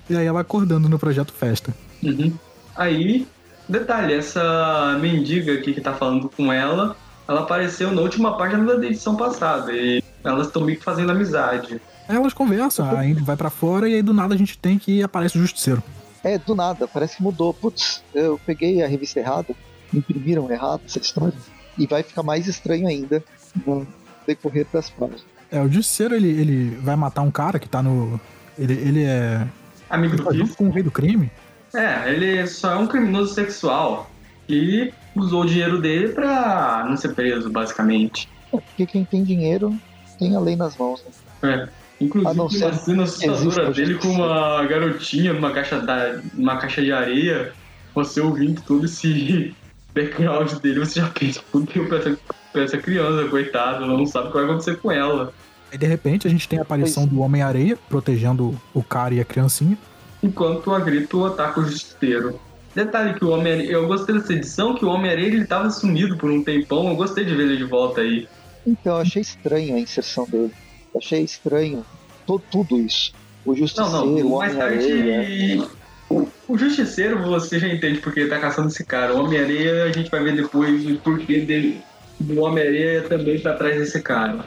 E 0.10 0.18
aí 0.18 0.26
ela 0.26 0.42
acordando 0.42 0.90
no 0.90 1.00
projeto 1.00 1.32
Festa. 1.32 1.74
Uhum. 2.02 2.34
Aí, 2.76 3.28
detalhe, 3.68 4.14
essa 4.14 4.98
mendiga 5.00 5.54
aqui 5.54 5.74
que 5.74 5.82
tá 5.82 5.94
falando 5.94 6.30
com 6.30 6.52
ela, 6.52 6.96
ela 7.28 7.42
apareceu 7.42 7.92
na 7.92 8.02
última 8.02 8.38
página 8.38 8.66
da 8.76 8.86
edição 8.86 9.16
passada. 9.16 9.72
E 9.72 10.04
elas 10.24 10.48
estão 10.48 10.64
meio 10.64 10.78
que 10.78 10.84
fazendo 10.84 11.12
amizade. 11.12 11.82
Aí 12.08 12.16
elas 12.16 12.34
conversam, 12.34 12.86
a 12.86 13.02
Andy 13.02 13.24
vai 13.24 13.36
pra 13.36 13.50
fora 13.50 13.88
e 13.88 13.96
aí 13.96 14.02
do 14.02 14.14
nada 14.14 14.34
a 14.34 14.38
gente 14.38 14.58
tem 14.58 14.78
que 14.78 15.02
aparece 15.02 15.38
o 15.38 15.42
Justiceiro. 15.42 15.82
É, 16.24 16.38
do 16.38 16.56
nada, 16.56 16.88
parece 16.88 17.18
que 17.18 17.24
mudou. 17.24 17.54
Putz, 17.54 18.04
eu 18.14 18.40
peguei 18.46 18.82
a 18.84 18.88
revista 18.88 19.20
errada, 19.20 19.54
imprimiram 19.94 20.50
errado 20.52 20.82
essa 20.86 21.00
história. 21.00 21.38
E 21.78 21.88
vai 21.88 22.04
ficar 22.04 22.24
mais 22.24 22.48
estranho 22.48 22.88
ainda 22.88 23.24
no 23.66 23.86
decorrer 24.28 24.66
das 24.72 24.90
páginas. 24.90 25.26
É, 25.52 25.62
o 25.62 25.70
Justiceiro 25.70 26.16
ele, 26.16 26.30
ele 26.30 26.76
vai 26.78 26.96
matar 26.96 27.22
um 27.22 27.32
cara 27.32 27.60
que 27.60 27.68
tá 27.68 27.82
no. 27.82 28.20
Ele, 28.58 28.74
ele 28.74 29.04
é. 29.04 29.46
Amigo 29.90 30.16
Ele 30.16 30.22
do 30.22 30.26
tá 30.26 30.32
junto 30.32 30.46
Chris. 30.46 30.56
com 30.56 30.68
o 30.68 30.72
rei 30.72 30.84
do 30.84 30.92
crime. 30.92 31.32
É, 31.74 32.10
ele 32.12 32.46
só 32.48 32.74
é 32.74 32.76
um 32.76 32.88
criminoso 32.88 33.34
sexual. 33.34 34.10
E 34.48 34.94
usou 35.16 35.44
o 35.44 35.46
dinheiro 35.46 35.82
dele 35.82 36.10
pra 36.10 36.86
não 36.88 36.98
ser 36.98 37.14
preso, 37.16 37.50
basicamente. 37.50 38.28
É, 38.52 38.58
porque 38.58 38.86
quem 38.86 39.06
tem 39.06 39.24
dinheiro 39.24 39.76
tem 40.20 40.36
a 40.36 40.40
lei 40.40 40.56
nas 40.56 40.78
mãos. 40.78 41.04
Né? 41.42 41.70
É. 41.70 41.83
Inclusive, 42.04 42.32
A 42.32 42.34
não 42.34 42.48
uma 42.48 42.72
cena 42.74 43.04
assustadora 43.04 43.72
dele 43.72 43.96
com 43.96 44.10
uma 44.10 44.66
garotinha 44.66 45.34
numa 45.34 45.52
caixa, 45.52 45.80
da, 45.80 46.20
numa 46.34 46.58
caixa 46.58 46.82
de 46.82 46.92
areia. 46.92 47.54
Você 47.96 48.20
ouvindo 48.20 48.62
todo 48.62 48.86
esse 48.86 49.56
background 49.94 50.52
dele, 50.54 50.80
você 50.80 51.00
já 51.00 51.08
pensa, 51.10 51.42
fudeu 51.52 51.88
pra 51.88 52.00
essa, 52.00 52.18
pra 52.52 52.64
essa 52.64 52.78
criança, 52.78 53.30
coitada, 53.30 53.84
ela 53.84 53.98
não 53.98 54.06
sabe 54.06 54.28
o 54.28 54.32
que 54.32 54.38
vai 54.38 54.46
acontecer 54.46 54.78
com 54.78 54.92
ela. 54.92 55.34
Aí 55.72 55.78
de 55.78 55.86
repente 55.86 56.28
a 56.28 56.30
gente 56.30 56.48
tem 56.48 56.60
a 56.60 56.64
aparição 56.64 57.08
do 57.08 57.20
Homem-Areia 57.22 57.78
protegendo 57.90 58.60
o 58.74 58.84
cara 58.84 59.14
e 59.14 59.20
a 59.20 59.26
criancinha. 59.26 59.78
Enquanto 60.22 60.74
a 60.74 60.80
Grito 60.80 61.26
ataca 61.26 61.60
o 61.60 61.66
justiceiro. 61.66 62.40
Detalhe 62.76 63.14
que 63.14 63.24
o 63.24 63.30
Homem-Aranha. 63.30 63.70
Eu 63.70 63.88
gostei 63.88 64.16
dessa 64.16 64.34
edição 64.34 64.76
que 64.76 64.84
o 64.84 64.90
Homem-Aranha 64.90 65.28
ele 65.28 65.46
tava 65.46 65.70
sumido 65.70 66.18
por 66.18 66.32
um 66.32 66.44
tempão. 66.44 66.88
Eu 66.90 66.96
gostei 66.96 67.24
de 67.24 67.36
ver 67.36 67.44
ele 67.44 67.58
de 67.58 67.64
volta 67.64 68.02
aí. 68.02 68.28
Então, 68.66 68.96
eu 68.96 69.02
achei 69.02 69.22
estranho 69.22 69.76
a 69.76 69.80
inserção 69.80 70.26
dele. 70.26 70.54
Achei 70.96 71.22
estranho 71.24 71.86
to- 72.26 72.42
tudo 72.52 72.80
isso. 72.80 73.14
O 73.46 73.50
Não, 73.52 73.58
Justiceiro, 73.58 74.06
não. 74.06 74.28
o 74.28 74.38
Mais 74.38 74.54
Homem-Areia. 74.54 75.58
tarde. 75.62 75.72
O, 76.10 76.28
o 76.48 76.58
Justiceiro 76.58 77.22
você 77.24 77.60
já 77.60 77.68
entende 77.68 78.00
porque 78.00 78.22
ele 78.22 78.30
tá 78.30 78.40
caçando 78.40 78.68
esse 78.68 78.86
cara. 78.86 79.14
O 79.16 79.24
Homem-Areia 79.26 79.86
a 79.86 79.92
gente 79.92 80.10
vai 80.10 80.24
ver 80.24 80.36
depois 80.36 80.86
o 80.86 80.98
porquê 81.00 81.42
dele. 81.42 81.82
Do 82.20 82.42
Homem-Areia 82.42 83.02
também 83.04 83.40
tá 83.40 83.52
atrás 83.52 83.76
desse 83.78 84.00
cara. 84.02 84.46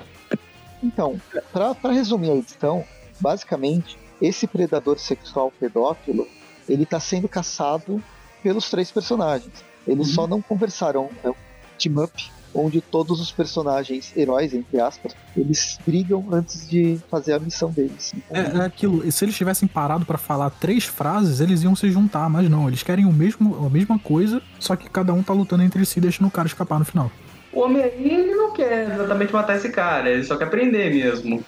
Então, 0.82 1.20
pra, 1.52 1.74
pra 1.74 1.92
resumir 1.92 2.30
a 2.30 2.36
edição, 2.36 2.84
basicamente, 3.20 3.98
esse 4.22 4.46
predador 4.46 4.98
sexual 4.98 5.52
pedófilo, 5.58 6.26
ele 6.68 6.86
tá 6.86 7.00
sendo 7.00 7.28
caçado 7.28 8.02
pelos 8.42 8.70
três 8.70 8.90
personagens. 8.90 9.52
Eles 9.86 10.08
Uhum. 10.08 10.14
só 10.14 10.26
não 10.26 10.40
conversaram. 10.40 11.10
É 11.24 11.30
um 11.30 11.34
team-up 11.78 12.30
onde 12.56 12.80
todos 12.80 13.20
os 13.20 13.30
personagens 13.30 14.12
heróis, 14.16 14.54
entre 14.54 14.80
aspas, 14.80 15.14
eles 15.36 15.78
brigam 15.86 16.24
antes 16.30 16.68
de 16.68 16.98
fazer 17.10 17.34
a 17.34 17.38
missão 17.38 17.70
deles. 17.70 18.14
É, 18.30 18.40
é 18.40 18.60
aquilo, 18.64 19.06
e 19.06 19.12
se 19.12 19.24
eles 19.24 19.36
tivessem 19.36 19.68
parado 19.68 20.04
pra 20.04 20.18
falar 20.18 20.50
três 20.50 20.84
frases, 20.84 21.40
eles 21.40 21.62
iam 21.62 21.76
se 21.76 21.90
juntar, 21.90 22.28
mas 22.28 22.48
não, 22.48 22.68
eles 22.68 22.82
querem 22.82 23.04
o 23.04 23.12
mesmo, 23.12 23.66
a 23.66 23.70
mesma 23.70 23.98
coisa, 23.98 24.42
só 24.58 24.74
que 24.76 24.88
cada 24.88 25.12
um 25.12 25.22
tá 25.22 25.32
lutando 25.32 25.62
entre 25.62 25.84
si, 25.84 26.00
deixando 26.00 26.28
o 26.28 26.30
cara 26.30 26.48
escapar 26.48 26.78
no 26.78 26.84
final. 26.84 27.10
O 27.52 27.60
Homem-Aranha 27.60 28.18
ele 28.18 28.34
não 28.34 28.52
quer 28.52 28.92
exatamente 28.92 29.32
matar 29.32 29.56
esse 29.56 29.70
cara, 29.70 30.10
ele 30.10 30.24
só 30.24 30.36
quer 30.36 30.50
prender 30.50 30.92
mesmo. 30.94 31.44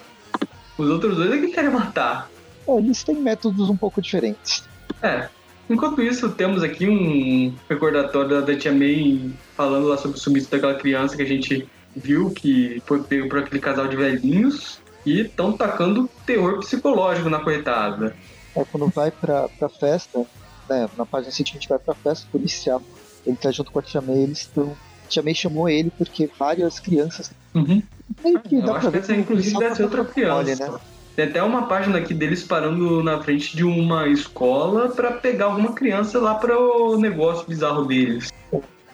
Os 0.77 0.89
outros 0.89 1.17
dois 1.17 1.33
é 1.33 1.39
que 1.39 1.49
querem 1.49 1.71
matar. 1.71 2.31
É, 2.67 2.77
eles 2.77 3.03
têm 3.03 3.17
métodos 3.17 3.69
um 3.69 3.77
pouco 3.77 4.01
diferentes. 4.01 4.65
É. 5.03 5.29
Enquanto 5.69 6.01
isso, 6.01 6.31
temos 6.31 6.63
aqui 6.63 6.89
um 6.89 7.55
recordatório 7.69 8.41
da 8.43 8.57
Tia 8.57 8.73
May 8.73 9.31
falando 9.55 9.87
lá 9.89 9.99
sobre 9.99 10.17
o 10.17 10.21
sumiço 10.21 10.51
daquela 10.51 10.75
criança 10.75 11.17
que 11.17 11.23
a 11.23 11.27
gente 11.27 11.69
viu 11.95 12.31
que 12.31 12.83
foi 12.87 13.03
pego 13.03 13.29
por 13.29 13.41
aquele 13.41 13.61
casal 13.61 13.87
de 13.87 13.97
velhinhos 13.97 14.81
e 15.05 15.21
estão 15.21 15.53
tacando 15.53 16.09
terror 16.25 16.59
psicológico 16.61 17.29
na 17.29 17.41
coitada. 17.41 18.17
É, 18.57 18.65
quando 18.65 18.89
vai 18.89 19.11
pra, 19.11 19.49
pra 19.49 19.69
festa, 19.69 20.25
né, 20.69 20.89
na 20.97 21.05
página 21.05 21.33
seguinte 21.33 21.53
a 21.53 21.55
gente 21.61 21.69
vai 21.69 21.79
pra 21.79 21.95
festa, 21.95 22.27
o 22.29 22.31
policial, 22.31 22.83
ele 23.27 23.37
tá 23.37 23.51
junto 23.51 23.71
com 23.71 23.79
a 23.79 23.83
Tia 23.83 24.01
May, 24.01 24.19
eles 24.23 24.39
estão... 24.41 24.75
Tia 25.09 25.23
May 25.23 25.35
chamou 25.35 25.69
ele 25.69 25.91
porque 25.97 26.31
várias 26.39 26.79
crianças... 26.81 27.31
Uhum. 27.55 27.83
Meio 28.25 28.41
que 28.41 28.57
Eu 28.57 28.63
dá 28.63 28.73
acho 28.77 28.81
pra 28.81 28.91
que 28.91 28.91
ver 28.91 28.99
essa, 28.99 29.15
que 29.15 29.21
inclusive, 29.21 29.59
deve 29.59 29.75
ser 29.75 29.83
outra 29.83 30.03
mole, 30.03 30.13
criança. 30.15 30.73
né? 30.73 30.79
Tem 31.19 31.27
até 31.27 31.43
uma 31.43 31.67
página 31.67 31.99
aqui 31.99 32.15
deles 32.15 32.45
parando 32.45 33.03
na 33.03 33.21
frente 33.21 33.57
de 33.57 33.65
uma 33.65 34.07
escola 34.07 34.89
pra 34.91 35.11
pegar 35.11 35.47
alguma 35.47 35.73
criança 35.73 36.21
lá 36.21 36.37
para 36.37 36.57
o 36.57 36.97
negócio 36.97 37.45
bizarro 37.45 37.85
deles. 37.87 38.31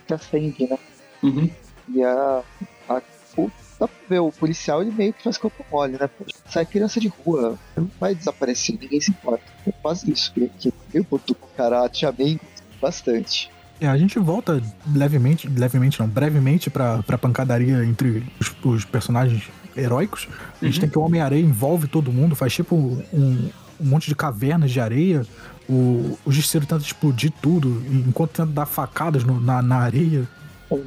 Que 0.07 0.15
acende, 0.15 0.67
né? 0.67 0.79
Uhum. 1.23 1.51
E 1.93 2.03
a, 2.03 2.41
a 2.89 3.03
o, 3.37 3.51
dá 3.79 3.87
pra 3.87 3.97
ver, 4.09 4.21
o 4.21 4.33
policial 4.33 4.81
ele 4.81 4.91
meio 4.91 5.13
que 5.13 5.23
faz 5.23 5.37
corpo 5.37 5.67
mole, 5.71 5.99
né? 6.01 6.09
Sai 6.49 6.65
criança 6.65 6.99
de 6.99 7.09
rua, 7.09 7.59
não 7.77 7.91
vai 8.01 8.15
desaparecer, 8.15 8.79
ninguém 8.81 9.03
se 9.03 9.11
importa. 9.11 9.45
É 9.67 9.73
quase 9.83 10.11
isso 10.11 10.33
que, 10.33 10.49
que 10.59 10.73
eu 10.95 11.05
boto 11.05 11.35
com 11.35 11.45
o 11.45 11.51
cara, 11.55 11.87
te 11.91 12.07
amei 12.07 12.41
bastante. 12.81 13.51
É, 13.79 13.87
a 13.87 13.99
gente 13.99 14.19
volta 14.19 14.63
levemente, 14.95 15.47
levemente 15.47 16.01
não, 16.01 16.09
brevemente 16.09 16.71
pra, 16.71 17.03
pra 17.03 17.19
pancadaria 17.19 17.85
entre 17.85 18.25
os, 18.41 18.57
os 18.65 18.85
personagens 18.87 19.51
heróicos. 19.77 20.29
A 20.61 20.65
gente 20.65 20.75
Uhum. 20.77 20.81
tem 20.81 20.91
que 20.91 20.99
o 20.99 21.03
Homem-Areia 21.03 21.43
envolve 21.43 21.87
todo 21.89 22.13
mundo, 22.13 22.35
faz 22.35 22.53
tipo 22.53 22.75
um, 22.77 23.51
um 23.81 23.85
monte 23.87 24.09
de 24.09 24.15
cavernas 24.15 24.71
de 24.71 24.81
areia. 24.81 25.27
O, 25.69 26.19
o 26.25 26.31
Justiceiro 26.33 26.67
tenta 26.67 26.83
explodir 26.83 27.33
tudo, 27.41 27.83
enquanto 27.91 28.33
tenta 28.33 28.47
dar 28.51 28.67
facadas 28.67 29.25
no- 29.25 29.41
na, 29.41 29.63
na 29.63 29.77
areia. 29.79 30.29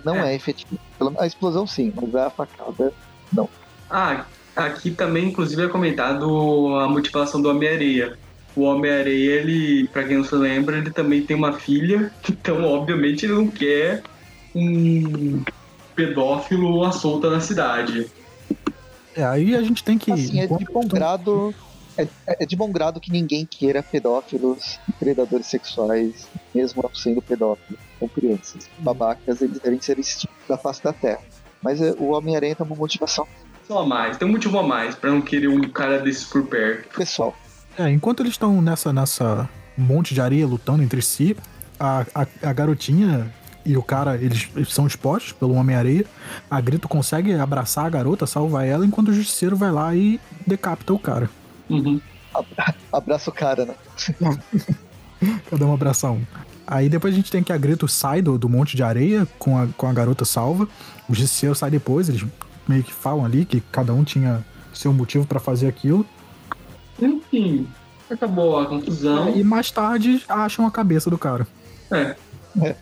Não 0.04 0.16
É. 0.16 0.34
é, 0.34 0.36
efetivo. 0.36 0.78
A 1.20 1.26
explosão 1.26 1.66
sim, 1.66 1.92
mas 1.96 2.14
a 2.16 2.30
facada. 2.30 2.92
Ah, 3.90 4.26
aqui 4.56 4.92
também, 4.92 5.30
inclusive, 5.30 5.64
é 5.64 5.68
comentado 5.68 6.76
a 6.76 6.88
motivação 6.88 7.42
do 7.42 7.50
Homem-Areia. 7.50 8.18
O 8.56 8.64
Homem-Areia, 8.64 9.32
ele, 9.42 9.88
pra 9.88 10.04
quem 10.04 10.18
não 10.18 10.24
se 10.24 10.36
lembra, 10.36 10.78
ele 10.78 10.90
também 10.92 11.22
tem 11.22 11.38
uma 11.38 11.54
filha, 11.54 12.12
então, 12.30 12.64
obviamente, 12.64 13.26
ele 13.26 13.34
não 13.34 13.48
quer 13.48 14.02
um 14.56 15.42
pedófilo 15.96 16.84
à 16.84 16.92
solta 16.92 17.30
na 17.30 17.40
cidade. 17.40 18.08
É, 19.18 19.26
aí 19.26 19.56
a 19.56 19.62
gente 19.64 19.84
tem 19.84 19.98
que. 19.98 20.12
Assim, 20.12 20.40
é 20.40 20.46
de 20.46 20.66
bom 20.66 20.88
grado. 20.88 21.54
É, 21.98 22.08
é 22.28 22.46
de 22.46 22.56
bom 22.56 22.72
grado 22.72 23.00
que 23.00 23.12
ninguém 23.12 23.44
queira 23.44 23.82
pedófilos 23.82 24.80
e 24.88 24.92
predadores 24.94 25.48
sexuais, 25.48 26.28
mesmo 26.54 26.84
não 26.84 26.94
sendo 26.94 27.24
pedófilos, 27.24 27.80
com 28.00 28.08
crianças. 28.08 28.70
Babacas, 28.78 29.42
eles 29.42 29.60
devem 29.60 29.82
ser 29.82 29.98
extintos 29.98 30.38
da 30.48 30.60
face 30.60 30.84
da 30.84 30.94
Terra. 30.94 31.22
Mas 31.60 31.82
é, 31.82 31.96
o 31.98 32.12
Homem-Aranha 32.12 32.56
tem 32.56 32.64
uma 32.64 32.76
motivação 32.76 33.28
Só 33.68 33.84
mais, 33.84 34.16
tem 34.16 34.28
um 34.28 34.32
motivo 34.32 34.60
a 34.60 34.64
mais 34.64 34.94
pra 34.94 35.10
não 35.10 35.22
querer 35.22 35.48
um 35.48 35.62
cara 35.70 35.98
desses 35.98 36.26
por 36.26 36.46
perto. 36.46 36.96
pessoal. 36.96 37.36
É, 37.76 37.90
enquanto 37.90 38.20
eles 38.20 38.34
estão 38.34 38.62
nessa, 38.62 38.94
nessa 38.94 39.50
monte 39.76 40.14
de 40.14 40.22
areia 40.22 40.46
lutando 40.46 40.84
entre 40.84 41.02
si, 41.02 41.36
a, 41.80 42.06
a, 42.14 42.28
a 42.44 42.54
garotinha 42.54 43.34
e 43.68 43.76
o 43.76 43.84
cara, 43.84 44.16
eles, 44.16 44.50
são 44.70 44.88
expostos 44.88 45.34
pelo 45.34 45.54
Homem-Areia. 45.54 46.06
A 46.50 46.62
Grito 46.62 46.88
consegue 46.88 47.34
abraçar 47.34 47.86
a 47.86 47.90
garota, 47.90 48.26
salvar 48.26 48.66
ela, 48.66 48.86
enquanto 48.86 49.10
o 49.10 49.14
Justiceiro 49.14 49.58
vai 49.58 49.72
lá 49.72 49.94
e 49.94 50.22
decapita 50.46 50.94
o 50.94 51.00
cara. 51.00 51.30
Uhum. 51.70 52.00
Abraça 52.94 53.30
o 53.30 53.34
cara, 53.34 53.66
né? 53.66 53.76
Cada 55.50 55.66
um 55.66 55.74
abraça 55.74 56.10
um. 56.10 56.22
Aí 56.66 56.88
depois 56.88 57.14
a 57.14 57.18
gente 57.18 57.30
tem 57.30 57.44
que 57.44 57.52
a 57.52 57.58
Grito 57.58 57.90
sai 57.90 58.22
do, 58.22 58.38
do 58.38 58.48
monte 58.48 58.78
de 58.78 58.84
areia 58.84 59.28
com 59.38 59.58
a, 59.58 59.68
com 59.76 59.86
a 59.86 59.92
garota 59.92 60.24
salva. 60.24 60.66
O 61.10 61.14
Justiceiro 61.14 61.54
sai 61.54 61.70
depois, 61.70 62.08
eles 62.08 62.26
meio 62.66 62.84
que 62.84 62.94
falam 62.94 63.26
ali 63.26 63.44
que 63.44 63.60
cada 63.60 63.94
um 63.94 64.04
tinha 64.04 64.46
seu 64.74 64.94
motivo 64.94 65.28
pra 65.28 65.42
fazer 65.42 65.68
aquilo. 65.68 66.06
Enfim, 67.02 67.68
acabou 68.10 68.60
a 68.60 68.66
confusão. 68.66 69.36
E 69.36 69.44
mais 69.44 69.72
tarde 69.72 70.24
acham 70.30 70.66
a 70.66 70.72
cabeça 70.72 71.10
do 71.10 71.18
cara. 71.18 71.46
É. 71.92 72.16
É. 72.62 72.76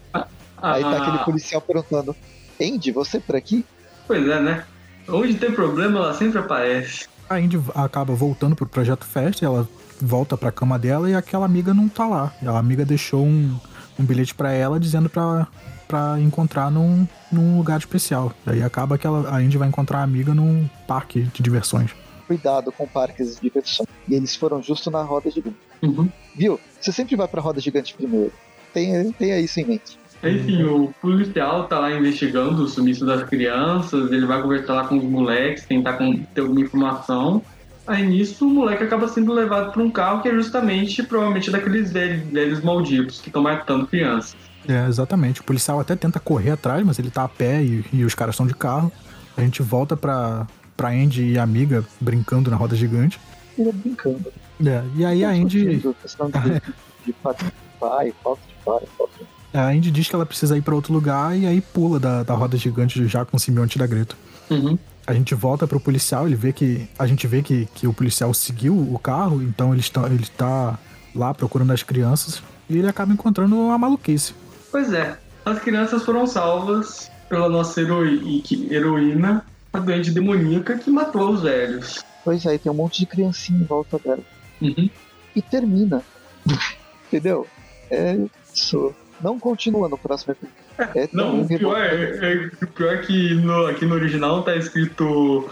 Ah, 0.57 0.73
Aí 0.73 0.83
tá 0.83 0.89
ah, 0.89 1.01
aquele 1.01 1.25
policial 1.25 1.61
perguntando: 1.61 2.15
Andy, 2.61 2.91
você 2.91 3.19
por 3.19 3.35
aqui? 3.35 3.65
Pois 4.07 4.27
é, 4.27 4.39
né? 4.39 4.65
Onde 5.07 5.35
tem 5.35 5.51
problema, 5.51 5.99
ela 5.99 6.13
sempre 6.13 6.39
aparece. 6.39 7.07
A 7.29 7.39
Indy 7.39 7.59
acaba 7.73 8.13
voltando 8.13 8.55
pro 8.55 8.65
Projeto 8.65 9.05
Festa, 9.05 9.45
ela 9.45 9.67
volta 9.99 10.37
pra 10.37 10.51
cama 10.51 10.77
dela 10.77 11.09
e 11.09 11.15
aquela 11.15 11.45
amiga 11.45 11.73
não 11.73 11.87
tá 11.89 12.07
lá. 12.07 12.33
A 12.45 12.57
amiga 12.57 12.85
deixou 12.85 13.25
um, 13.25 13.57
um 13.99 14.03
bilhete 14.03 14.35
pra 14.35 14.51
ela 14.51 14.79
dizendo 14.79 15.09
pra, 15.09 15.47
pra 15.87 16.19
encontrar 16.19 16.69
num, 16.69 17.07
num 17.31 17.57
lugar 17.57 17.79
especial. 17.79 18.31
Aí 18.45 18.61
acaba 18.61 18.97
que 18.97 19.07
ela, 19.07 19.35
a 19.35 19.41
Indy 19.41 19.57
vai 19.57 19.67
encontrar 19.67 19.99
a 19.99 20.03
amiga 20.03 20.33
num 20.33 20.67
parque 20.87 21.23
de 21.23 21.41
diversões. 21.41 21.91
Cuidado 22.27 22.71
com 22.71 22.87
parques 22.87 23.35
de 23.35 23.41
diversão. 23.41 23.85
E 24.07 24.15
eles 24.15 24.35
foram 24.35 24.61
justo 24.61 24.89
na 24.89 25.01
roda 25.03 25.29
gigante. 25.29 25.57
Uhum. 25.81 26.09
Viu? 26.35 26.59
Você 26.79 26.91
sempre 26.91 27.15
vai 27.15 27.27
pra 27.27 27.41
roda 27.41 27.59
gigante 27.59 27.93
primeiro. 27.93 28.31
Tenha, 28.73 29.11
tenha 29.13 29.39
isso 29.39 29.59
em 29.59 29.65
mente. 29.65 29.97
Enfim, 30.23 30.63
o 30.63 30.91
policial 31.01 31.65
tá 31.67 31.77
lá 31.79 31.91
investigando 31.91 32.63
o 32.63 32.67
sumiço 32.67 33.05
das 33.05 33.23
crianças, 33.23 34.11
ele 34.11 34.25
vai 34.25 34.41
conversar 34.41 34.73
lá 34.73 34.87
com 34.87 34.97
os 34.97 35.03
moleques, 35.03 35.65
tentar 35.65 35.93
com- 35.93 36.17
ter 36.33 36.41
alguma 36.41 36.61
informação. 36.61 37.41
Aí 37.85 38.03
nisso 38.07 38.47
o 38.47 38.49
moleque 38.49 38.83
acaba 38.83 39.07
sendo 39.07 39.31
levado 39.31 39.71
pra 39.71 39.83
um 39.83 39.91
carro 39.91 40.21
que 40.23 40.27
é 40.29 40.33
justamente, 40.33 41.03
provavelmente, 41.03 41.51
daqueles 41.51 41.91
velhos, 41.91 42.23
velhos 42.31 42.63
malditos 42.63 43.21
que 43.21 43.29
estão 43.29 43.43
matando 43.43 43.85
crianças. 43.85 44.35
É, 44.67 44.87
exatamente. 44.87 45.41
O 45.41 45.43
policial 45.43 45.79
até 45.79 45.95
tenta 45.95 46.19
correr 46.19 46.49
atrás, 46.51 46.83
mas 46.83 46.97
ele 46.97 47.11
tá 47.11 47.23
a 47.23 47.27
pé 47.29 47.61
e, 47.61 47.85
e 47.93 48.03
os 48.03 48.15
caras 48.15 48.33
estão 48.33 48.47
de 48.47 48.55
carro. 48.55 48.91
A 49.37 49.41
gente 49.41 49.61
volta 49.61 49.95
pra, 49.95 50.47
pra 50.75 50.89
Andy 50.89 51.33
e 51.33 51.37
a 51.37 51.43
amiga 51.43 51.85
brincando 52.01 52.49
na 52.49 52.57
roda 52.57 52.75
gigante. 52.75 53.19
Ele 53.55 53.69
é 53.69 53.71
brincando. 53.71 54.33
É, 54.65 54.83
e 54.95 55.05
aí 55.05 55.23
a 55.23 55.29
Andy. 55.29 55.83
Questão 56.01 56.31
de, 56.31 56.61
de 57.05 57.13
pai, 57.13 57.35
pai, 57.79 58.13
falta 58.23 58.41
de 58.47 58.53
pai, 58.65 58.79
falta 58.97 59.13
de... 59.19 59.25
A 59.55 59.69
Andy 59.69 59.89
diz 59.89 60.09
que 60.09 60.15
ela 60.15 60.25
precisa 60.25 60.57
ir 60.57 60.61
pra 60.61 60.75
outro 60.75 60.91
lugar 60.91 61.37
e 61.37 61.45
aí 61.45 61.61
pula 61.61 61.97
da, 61.97 62.23
da 62.23 62.33
roda 62.33 62.57
gigante 62.57 63.07
já 63.07 63.23
com 63.23 63.37
o 63.37 63.39
simbionte 63.39 63.79
da 63.79 63.87
Greta. 63.87 64.13
Uhum. 64.49 64.77
A 65.07 65.13
gente 65.13 65.33
volta 65.33 65.65
pro 65.65 65.79
policial, 65.79 66.27
ele 66.27 66.35
vê 66.35 66.51
que. 66.51 66.89
A 66.99 67.07
gente 67.07 67.25
vê 67.25 67.41
que, 67.41 67.65
que 67.73 67.87
o 67.87 67.93
policial 67.93 68.33
seguiu 68.33 68.75
o 68.75 68.99
carro, 68.99 69.41
então 69.41 69.71
ele 69.71 69.79
está, 69.79 70.05
ele 70.07 70.25
tá 70.35 70.77
lá 71.15 71.33
procurando 71.33 71.71
as 71.71 71.83
crianças 71.83 72.43
e 72.69 72.77
ele 72.77 72.87
acaba 72.87 73.13
encontrando 73.13 73.55
uma 73.55 73.77
maluquice. 73.77 74.33
Pois 74.71 74.91
é, 74.91 75.17
as 75.45 75.59
crianças 75.59 76.03
foram 76.03 76.27
salvas 76.27 77.09
pela 77.29 77.47
nossa 77.47 77.79
heroi- 77.79 78.43
heroína, 78.69 79.45
a 79.71 79.79
doente 79.79 80.11
demoníaca 80.11 80.77
que 80.77 80.89
matou 80.89 81.29
os 81.31 81.43
velhos. 81.43 82.03
Pois 82.25 82.45
é, 82.45 82.57
tem 82.57 82.69
um 82.71 82.75
monte 82.75 82.99
de 82.99 83.05
criancinha 83.05 83.61
em 83.61 83.63
volta 83.63 83.97
dela. 83.99 84.23
Uhum. 84.61 84.89
E 85.35 85.41
termina. 85.41 86.01
Entendeu? 87.07 87.47
É 87.89 88.17
isso. 88.53 88.93
Não 89.25 89.39
continua 89.39 89.89
no 89.89 89.97
próximo 89.97 90.33
episódio. 90.33 90.99
É 91.01 91.09
Não, 91.11 91.31
tão 91.31 91.41
o 91.41 91.47
pior 91.47 91.77
é, 91.81 91.95
é- 91.95 92.51
o 92.63 92.67
pior 92.67 92.93
é 92.93 92.97
que 92.99 93.33
no, 93.33 93.65
aqui 93.65 93.83
no 93.83 93.95
original 93.95 94.35
não 94.35 94.43
tá 94.43 94.55
escrito 94.55 95.49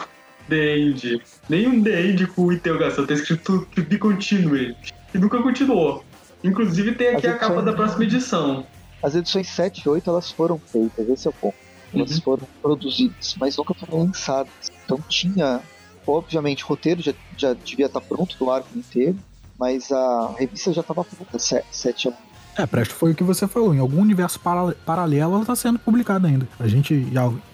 The 0.48 0.78
End. 0.78 1.22
Nenhum 1.50 1.82
The 1.82 2.02
End 2.04 2.28
com 2.28 2.52
interrogação, 2.52 3.08
tá 3.08 3.16
escrito 3.16 3.66
To 3.74 3.82
Be 3.82 3.98
Continued. 3.98 4.76
E 5.12 5.18
nunca 5.18 5.42
continuou. 5.42 6.06
Inclusive 6.44 6.92
tem 6.94 7.16
aqui 7.16 7.26
a 7.26 7.36
capa 7.36 7.64
da 7.64 7.74
próxima 7.74 8.04
edição. 8.04 8.64
As 9.02 9.16
edições 9.16 9.48
7 9.50 9.80
e 9.80 9.90
8 9.90 10.08
elas 10.08 10.30
foram 10.30 10.60
feitas, 10.60 11.10
esse 11.10 11.26
é 11.26 11.32
o 11.32 11.34
ponto. 11.34 11.56
Elas 11.96 12.12
Uhum. 12.18 12.22
foram 12.22 12.48
produzidas, 12.62 13.36
mas 13.40 13.58
nunca 13.58 13.74
foram 13.74 14.04
lançadas. 14.04 14.52
Então 14.86 15.00
tinha, 15.10 15.62
obviamente, 16.06 16.64
o 16.64 16.68
roteiro 16.68 17.02
já, 17.02 17.14
já 17.36 17.54
devia 17.54 17.88
estar 17.88 18.02
pronto 18.02 18.38
do 18.38 18.52
arco 18.52 18.70
inteiro, 18.78 19.18
mas 19.60 19.92
a 19.92 20.36
revista 20.38 20.72
já 20.72 20.82
estava 20.82 21.04
pronta, 21.04 21.40
7 21.40 22.08
a 22.08 22.12
1. 22.12 22.14
É, 22.58 22.66
Presto, 22.68 22.94
foi 22.94 23.12
o 23.12 23.16
que 23.16 23.24
você 23.24 23.48
falou. 23.48 23.74
Em 23.74 23.80
algum 23.80 24.00
universo 24.02 24.40
para- 24.40 24.76
paralelo 24.86 25.36
ela 25.36 25.46
tá 25.46 25.56
sendo 25.56 25.80
publicada 25.80 26.28
ainda. 26.28 26.48
A 26.60 26.68
gente. 26.68 27.08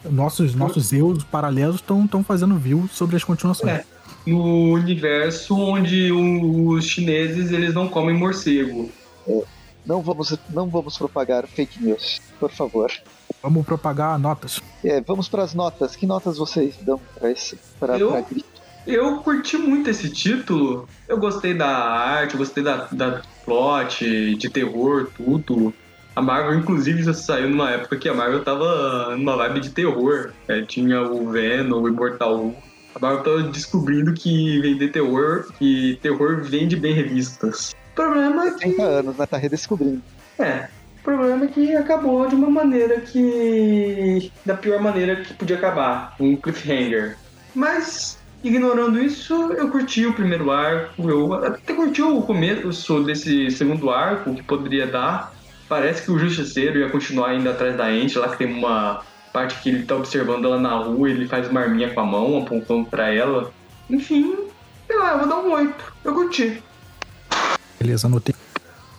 nossos, 0.09 0.53
nossos 0.55 0.91
eus 0.91 1.23
paralelos 1.23 1.77
estão 1.77 2.23
fazendo 2.23 2.55
view 2.57 2.89
sobre 2.91 3.15
as 3.15 3.23
continuações. 3.23 3.71
É. 3.71 3.85
No 4.27 4.73
universo 4.73 5.55
onde 5.57 6.11
os 6.11 6.83
chineses 6.85 7.51
eles 7.51 7.73
não 7.73 7.87
comem 7.87 8.15
morcego. 8.17 8.91
Não 9.85 10.01
vamos, 10.01 10.37
não 10.49 10.67
vamos 10.67 10.97
propagar 10.97 11.47
fake 11.47 11.81
news, 11.83 12.19
por 12.39 12.51
favor. 12.51 12.91
Vamos 13.41 13.65
propagar 13.65 14.19
notas. 14.19 14.59
É, 14.83 14.99
vamos 15.01 15.29
para 15.29 15.43
as 15.43 15.53
notas. 15.53 15.95
Que 15.95 16.05
notas 16.05 16.37
vocês 16.37 16.75
dão 16.81 16.99
para 17.17 17.31
esse 17.31 17.57
para 17.79 17.97
Eu? 17.97 18.11
pra 18.11 18.21
grito? 18.21 18.49
Eu 18.85 19.17
curti 19.19 19.57
muito 19.57 19.89
esse 19.89 20.09
título. 20.09 20.87
Eu 21.07 21.17
gostei 21.19 21.53
da 21.53 21.67
arte, 21.67 22.35
gostei 22.37 22.63
da, 22.63 22.87
da 22.91 23.21
plot, 23.49 24.35
de 24.35 24.49
terror, 24.49 25.09
tudo. 25.17 25.73
A 26.15 26.21
Marvel, 26.21 26.59
inclusive, 26.59 27.03
já 27.03 27.13
saiu 27.13 27.49
numa 27.49 27.71
época 27.71 27.97
que 27.97 28.07
a 28.07 28.13
Marvel 28.13 28.43
tava 28.43 29.15
numa 29.15 29.35
vibe 29.35 29.61
de 29.61 29.69
terror. 29.71 30.31
É, 30.47 30.61
tinha 30.61 31.01
o 31.01 31.31
Venom, 31.31 31.81
o 31.81 31.87
Immortal 31.87 32.37
Hulk. 32.37 32.57
A 32.95 32.99
Marvel 32.99 33.23
tava 33.23 33.43
descobrindo 33.43 34.13
que 34.13 34.59
vender 34.59 34.89
terror, 34.89 35.47
que 35.57 35.97
terror 36.01 36.41
vende 36.43 36.75
bem 36.75 36.93
revistas. 36.93 37.75
problema 37.95 38.47
é 38.47 38.51
que. 38.51 38.59
30 38.59 38.83
anos, 38.83 39.17
né? 39.17 39.25
Tá 39.25 39.37
redescobrindo. 39.37 40.01
É. 40.37 40.67
O 40.99 41.03
problema 41.03 41.45
é 41.45 41.47
que 41.47 41.75
acabou 41.75 42.27
de 42.27 42.35
uma 42.35 42.49
maneira 42.49 42.99
que. 42.99 44.31
da 44.45 44.55
pior 44.55 44.81
maneira 44.81 45.15
que 45.15 45.33
podia 45.33 45.55
acabar 45.55 46.15
um 46.19 46.35
cliffhanger. 46.35 47.17
Mas, 47.55 48.18
ignorando 48.43 49.01
isso, 49.01 49.33
eu 49.53 49.69
curti 49.69 50.05
o 50.05 50.13
primeiro 50.13 50.51
arco. 50.51 51.09
Eu 51.09 51.33
até 51.33 51.73
curti 51.73 52.01
o 52.01 52.21
começo 52.21 53.03
desse 53.03 53.49
segundo 53.51 53.89
arco 53.89 54.33
que 54.35 54.43
poderia 54.43 54.87
dar. 54.87 55.33
Parece 55.67 56.03
que 56.03 56.11
o 56.11 56.17
Justiceiro 56.17 56.79
ia 56.79 56.89
continuar 56.89 57.35
indo 57.35 57.49
atrás 57.49 57.77
da 57.77 57.93
Ente, 57.93 58.17
lá 58.17 58.29
que 58.29 58.37
tem 58.37 58.51
uma 58.51 59.03
parte 59.31 59.61
que 59.61 59.69
ele 59.69 59.83
tá 59.83 59.95
observando 59.95 60.45
ela 60.45 60.59
na 60.59 60.75
rua, 60.75 61.09
ele 61.09 61.27
faz 61.27 61.47
uma 61.47 61.61
arminha 61.61 61.93
com 61.93 61.99
a 61.99 62.05
mão, 62.05 62.39
apontando 62.39 62.85
para 62.89 63.13
ela. 63.13 63.51
Enfim, 63.89 64.35
sei 64.87 64.97
lá, 64.97 65.11
eu 65.11 65.19
vou 65.19 65.27
dar 65.27 65.37
um 65.37 65.51
8. 65.51 65.93
Eu 66.03 66.13
curti. 66.13 66.63
Beleza, 67.79 68.07
anotei. 68.07 68.33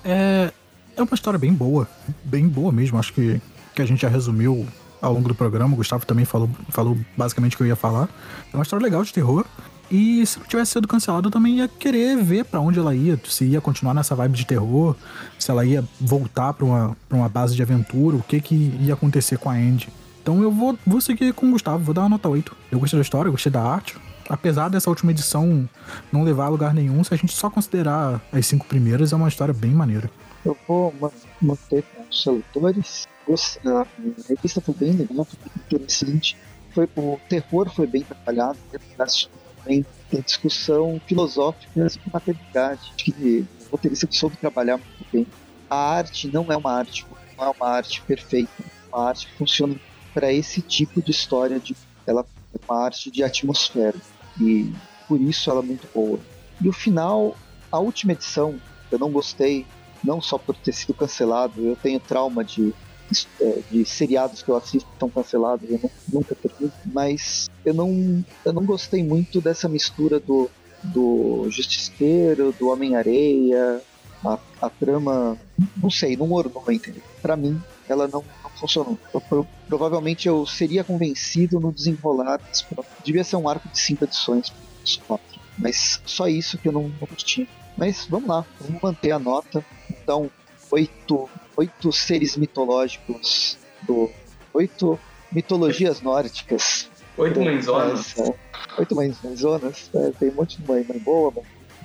É, 0.04 0.52
é 0.96 1.02
uma 1.02 1.14
história 1.14 1.38
bem 1.38 1.52
boa, 1.52 1.88
bem 2.24 2.46
boa 2.48 2.70
mesmo. 2.70 2.98
Acho 2.98 3.12
que, 3.12 3.40
que 3.74 3.82
a 3.82 3.84
gente 3.84 4.02
já 4.02 4.08
resumiu 4.08 4.66
ao 5.00 5.12
longo 5.12 5.28
do 5.28 5.34
programa. 5.34 5.74
O 5.74 5.76
Gustavo 5.76 6.04
também 6.06 6.24
falou, 6.24 6.50
falou 6.68 6.98
basicamente 7.16 7.54
o 7.54 7.56
que 7.56 7.62
eu 7.62 7.68
ia 7.68 7.76
falar. 7.76 8.08
É 8.52 8.56
uma 8.56 8.62
história 8.62 8.82
legal 8.82 9.02
de 9.02 9.12
terror. 9.12 9.44
E 9.90 10.24
se 10.24 10.38
não 10.38 10.46
tivesse 10.46 10.72
sido 10.72 10.86
cancelado, 10.86 11.28
eu 11.28 11.32
também 11.32 11.58
ia 11.58 11.66
querer 11.66 12.16
ver 12.22 12.44
para 12.44 12.60
onde 12.60 12.78
ela 12.78 12.94
ia. 12.94 13.20
Se 13.24 13.44
ia 13.44 13.60
continuar 13.60 13.92
nessa 13.92 14.14
vibe 14.14 14.36
de 14.36 14.46
terror, 14.46 14.94
se 15.36 15.50
ela 15.50 15.64
ia 15.64 15.84
voltar 16.00 16.52
pra 16.52 16.64
uma, 16.64 16.96
pra 17.08 17.18
uma 17.18 17.28
base 17.28 17.56
de 17.56 17.62
aventura, 17.62 18.16
o 18.16 18.22
que 18.22 18.40
que 18.40 18.54
ia 18.80 18.94
acontecer 18.94 19.36
com 19.36 19.50
a 19.50 19.54
Andy. 19.54 19.88
Então 20.22 20.42
eu 20.42 20.52
vou, 20.52 20.78
vou 20.86 21.00
seguir 21.00 21.32
com 21.34 21.48
o 21.48 21.50
Gustavo, 21.50 21.82
vou 21.82 21.92
dar 21.92 22.02
uma 22.02 22.10
nota 22.10 22.28
8. 22.28 22.54
Eu 22.70 22.78
gostei 22.78 22.98
da 22.98 23.02
história, 23.02 23.28
eu 23.28 23.32
gostei 23.32 23.50
da 23.50 23.62
arte. 23.62 23.96
Apesar 24.28 24.68
dessa 24.68 24.88
última 24.88 25.10
edição 25.10 25.68
não 26.12 26.22
levar 26.22 26.44
a 26.44 26.48
lugar 26.48 26.72
nenhum, 26.72 27.02
se 27.02 27.12
a 27.12 27.16
gente 27.16 27.32
só 27.32 27.50
considerar 27.50 28.22
as 28.32 28.46
cinco 28.46 28.64
primeiras, 28.64 29.12
é 29.12 29.16
uma 29.16 29.26
história 29.26 29.52
bem 29.52 29.72
maneira. 29.72 30.08
Eu 30.44 30.56
vou 30.68 30.94
manter 31.42 31.82
com 31.82 32.04
os 32.08 32.26
leitores. 32.26 33.08
A 33.28 33.86
revista 34.28 34.60
foi 34.60 34.74
bem 34.74 34.92
legal, 34.92 35.24
foi 35.24 35.38
bem 35.44 35.52
interessante. 35.66 36.36
Foi, 36.72 36.88
o 36.96 37.18
terror 37.28 37.68
foi 37.70 37.86
bem 37.86 38.02
trabalhado, 38.02 38.58
também 39.62 39.84
tem 40.08 40.20
discussão 40.20 41.00
filosófica 41.06 41.88
sobre 41.88 42.10
maternidade, 42.12 42.92
que 42.96 43.46
o 43.60 43.72
roteirista 43.72 44.08
soube 44.10 44.36
trabalhar 44.36 44.76
muito 44.76 45.06
bem. 45.12 45.26
A 45.68 45.76
arte 45.76 46.28
não 46.32 46.46
é 46.50 46.56
uma 46.56 46.72
arte, 46.72 47.06
não 47.36 47.44
é 47.44 47.50
uma 47.50 47.68
arte 47.68 48.02
perfeita, 48.02 48.64
uma 48.92 49.08
arte 49.08 49.26
que 49.26 49.36
funciona 49.36 49.76
para 50.12 50.32
esse 50.32 50.60
tipo 50.60 51.02
de 51.02 51.10
história, 51.10 51.60
de, 51.60 51.76
ela 52.06 52.24
é 52.54 52.58
uma 52.68 52.84
arte 52.84 53.10
de 53.10 53.22
atmosfera, 53.22 53.96
e 54.40 54.72
por 55.06 55.20
isso 55.20 55.50
ela 55.50 55.60
é 55.60 55.64
muito 55.64 55.88
boa. 55.94 56.18
E 56.60 56.68
o 56.68 56.72
final, 56.72 57.36
a 57.70 57.78
última 57.78 58.12
edição, 58.12 58.60
eu 58.90 58.98
não 58.98 59.10
gostei, 59.10 59.66
não 60.02 60.20
só 60.20 60.38
por 60.38 60.56
ter 60.56 60.72
sido 60.72 60.94
cancelado, 60.94 61.64
eu 61.64 61.76
tenho 61.76 62.00
trauma 62.00 62.44
de, 62.44 62.74
de 63.70 63.84
seriados 63.84 64.42
que 64.42 64.48
eu 64.48 64.56
assisto 64.56 64.88
estão 64.92 65.10
cancelados, 65.10 65.68
eu 65.68 65.90
nunca 66.12 66.34
termino, 66.34 66.72
mas 66.86 67.50
eu 67.64 67.74
não, 67.74 68.24
eu 68.44 68.52
não 68.52 68.64
gostei 68.64 69.02
muito 69.02 69.40
dessa 69.40 69.68
mistura 69.68 70.20
do, 70.20 70.50
do 70.82 71.46
Justiceiro, 71.50 72.54
do 72.58 72.68
Homem-Areia, 72.68 73.82
a, 74.24 74.38
a, 74.60 74.70
trama, 74.70 75.38
não 75.76 75.90
sei, 75.90 76.16
não 76.16 76.30
ornou, 76.32 76.64
entendeu? 76.70 77.02
Pra 77.22 77.36
mim, 77.36 77.60
ela 77.88 78.06
não, 78.06 78.24
não 78.42 78.50
funcionou. 78.50 78.98
Eu, 79.12 79.46
provavelmente 79.66 80.28
eu 80.28 80.46
seria 80.46 80.84
convencido 80.84 81.58
no 81.58 81.72
desenrolar. 81.72 82.40
Devia 83.04 83.24
ser 83.24 83.36
um 83.36 83.48
arco 83.48 83.68
de 83.68 83.78
cinco 83.78 84.04
edições. 84.04 84.52
Mas 85.58 86.00
só 86.04 86.28
isso 86.28 86.58
que 86.58 86.68
eu 86.68 86.72
não, 86.72 86.82
não. 86.82 87.08
Mas 87.76 88.06
vamos 88.08 88.28
lá, 88.28 88.44
vamos 88.60 88.82
manter 88.82 89.12
a 89.12 89.18
nota. 89.18 89.64
Então, 89.90 90.30
oito, 90.70 91.28
oito 91.60 91.92
seres 91.92 92.36
mitológicos 92.36 93.58
do. 93.82 94.10
Oito 94.54 94.98
mitologias 95.30 96.00
nórdicas. 96.00 96.88
Oito 97.16 97.40
mãezonas. 97.40 98.18
É, 98.18 98.34
oito 98.78 98.96
mãezonas. 98.96 99.90
É, 99.94 100.10
tem 100.12 100.30
um 100.30 100.34
monte 100.34 100.60
de 100.60 100.66
mãe, 100.66 100.84
mãe 100.88 100.98
boa, 100.98 101.32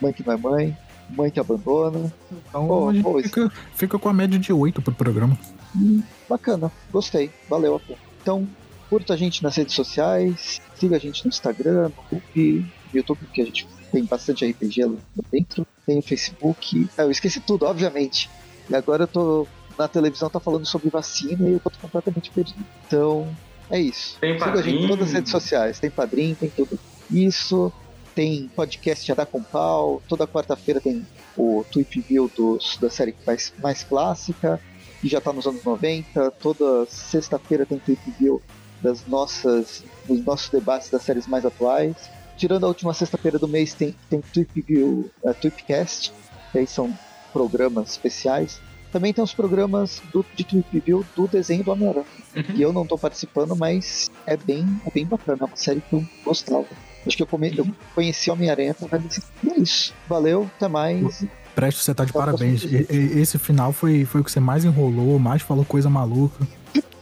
mãe 0.02 0.14
que 0.14 0.26
não 0.26 0.34
é 0.34 0.38
mãe, 0.38 0.78
mãe 1.10 1.30
que 1.30 1.40
abandona. 1.40 2.12
Então 2.50 2.68
Pô, 2.68 2.90
a 2.90 2.94
gente 2.94 3.24
fica, 3.24 3.52
fica, 3.74 4.00
com 4.00 4.10
a 4.10 4.14
média 4.14 4.40
de 4.40 4.54
oito 4.54 4.82
pro 4.82 4.94
programa. 4.94 5.38
Hum, 5.76 6.02
bacana, 6.28 6.72
gostei, 6.92 7.30
valeu 7.50 7.76
a 7.76 7.80
pena. 7.80 8.00
Então, 8.22 8.48
curta 8.90 9.14
a 9.14 9.18
gente 9.18 9.44
nas 9.44 9.56
redes 9.58 9.76
sociais, 9.76 10.62
siga 10.76 10.96
a 10.96 11.00
gente 11.00 11.24
no 11.26 11.30
Instagram, 11.30 11.92
no 12.12 12.22
YouTube, 12.34 12.72
no 12.94 12.98
YouTube, 12.98 13.20
que 13.34 13.42
a 13.42 13.46
gente 13.46 13.68
tem 13.92 14.06
bastante 14.06 14.50
RPG 14.50 14.86
lá 14.86 14.98
dentro, 15.32 15.68
tem 15.86 16.00
o 16.00 16.02
Facebook. 16.02 16.90
Ah, 16.98 17.04
eu 17.04 17.12
esqueci 17.12 17.40
tudo, 17.42 17.66
obviamente. 17.66 18.30
E 18.70 18.76
agora 18.76 19.04
eu 19.04 19.08
tô 19.08 19.48
na 19.78 19.88
televisão 19.88 20.30
tá 20.30 20.40
falando 20.40 20.66
sobre 20.66 20.90
vacina 20.90 21.48
e 21.48 21.54
eu 21.54 21.60
tô 21.60 21.72
completamente 21.82 22.32
perdido. 22.32 22.66
Então, 22.86 23.28
é 23.70 23.80
isso. 23.80 24.18
Tem 24.20 24.38
Siga 24.38 24.52
a 24.52 24.62
gente 24.62 24.84
em 24.84 24.88
todas 24.88 25.08
as 25.08 25.14
redes 25.14 25.32
sociais, 25.32 25.80
tem 25.80 25.90
padrinho, 25.90 26.36
tem 26.36 26.50
tudo 26.50 26.80
isso. 27.10 27.72
Tem 28.14 28.50
podcast 28.56 29.06
já 29.06 29.14
dá 29.14 29.26
com 29.26 29.44
pau. 29.44 30.02
Toda 30.08 30.26
quarta-feira 30.26 30.80
tem 30.80 31.06
o 31.38 31.66
Tweep 31.70 32.00
View 32.00 32.32
dos, 32.34 32.78
da 32.78 32.90
série 32.90 33.14
mais, 33.28 33.54
mais 33.62 33.84
clássica, 33.84 34.60
que 35.02 35.10
já 35.10 35.20
tá 35.20 35.34
nos 35.34 35.46
anos 35.46 35.64
90. 35.64 36.32
Toda 36.32 36.86
sexta-feira 36.86 37.66
tem 37.66 37.78
Tweep 37.78 38.00
View 38.18 38.42
das 38.82 39.06
nossas, 39.06 39.84
dos 40.08 40.24
nossos 40.24 40.50
debates 40.50 40.90
das 40.90 41.02
séries 41.02 41.28
mais 41.28 41.46
atuais. 41.46 42.10
Tirando 42.38 42.66
a 42.66 42.68
última 42.68 42.94
sexta-feira 42.94 43.38
do 43.38 43.48
mês, 43.48 43.74
tem, 43.74 43.94
tem 44.10 44.22
Tweep 44.22 44.62
View, 44.62 45.12
uh, 45.24 45.34
Tweepcast, 45.34 46.14
que 46.52 46.60
aí 46.60 46.68
são 46.68 46.98
programas 47.34 47.92
especiais. 47.92 48.62
Também 48.96 49.12
tem 49.12 49.22
os 49.22 49.34
programas 49.34 50.02
do, 50.14 50.26
de 50.34 50.46
Tweep 50.46 50.80
View 50.80 51.06
do 51.18 51.28
desenho 51.28 51.66
do 51.66 51.72
Homem-Aranha. 51.72 52.06
Uhum. 52.34 52.44
E 52.56 52.62
eu 52.62 52.72
não 52.72 52.88
tô 52.88 52.98
participando, 52.98 53.54
mas 53.54 54.10
é 54.26 54.38
bem, 54.38 54.66
é 54.86 54.90
bem 54.90 55.06
bacana, 55.06 55.40
é 55.42 55.44
uma 55.44 55.56
série 55.58 55.82
que 55.82 55.98
eu 55.98 56.06
gostava. 56.24 56.66
Acho 57.06 57.18
que 57.18 57.22
eu, 57.22 57.28
come, 57.28 57.54
eu 57.58 57.68
conheci 57.94 58.32
Homem-Aranha 58.32 58.72
através. 58.72 59.20
E 59.44 59.52
é 59.52 59.60
isso. 59.60 59.94
Valeu, 60.08 60.50
até 60.56 60.70
mais. 60.70 61.26
Presto, 61.54 61.82
você 61.82 61.94
tá 61.94 62.06
de 62.06 62.14
parabéns. 62.14 62.64
E, 62.64 62.88
esse 63.20 63.38
final 63.38 63.74
foi, 63.74 64.06
foi 64.06 64.22
o 64.22 64.24
que 64.24 64.32
você 64.32 64.40
mais 64.40 64.64
enrolou, 64.64 65.20
mais 65.20 65.42
falou 65.42 65.66
coisa 65.66 65.90
maluca. 65.90 66.48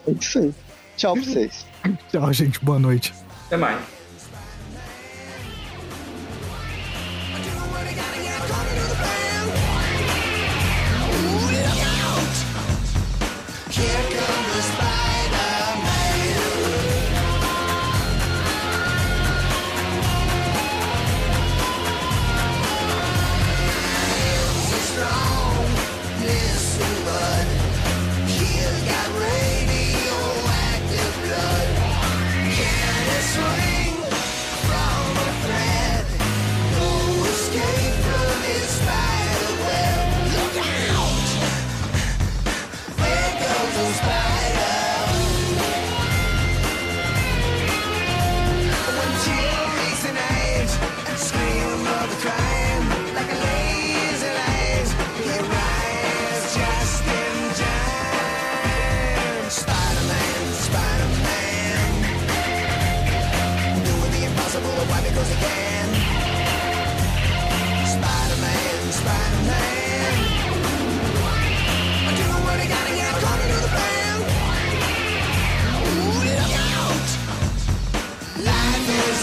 É 0.08 0.12
isso 0.14 0.40
aí. 0.40 0.52
Tchau 0.98 1.14
pra 1.14 1.24
vocês. 1.24 1.64
Tchau, 2.10 2.34
gente. 2.34 2.60
Boa 2.60 2.80
noite. 2.80 3.14
Até 3.46 3.58
mais. 3.58 3.80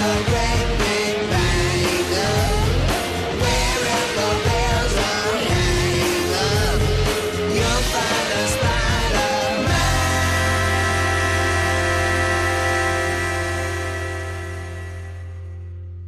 so 0.01 0.07
rain. 0.32 0.80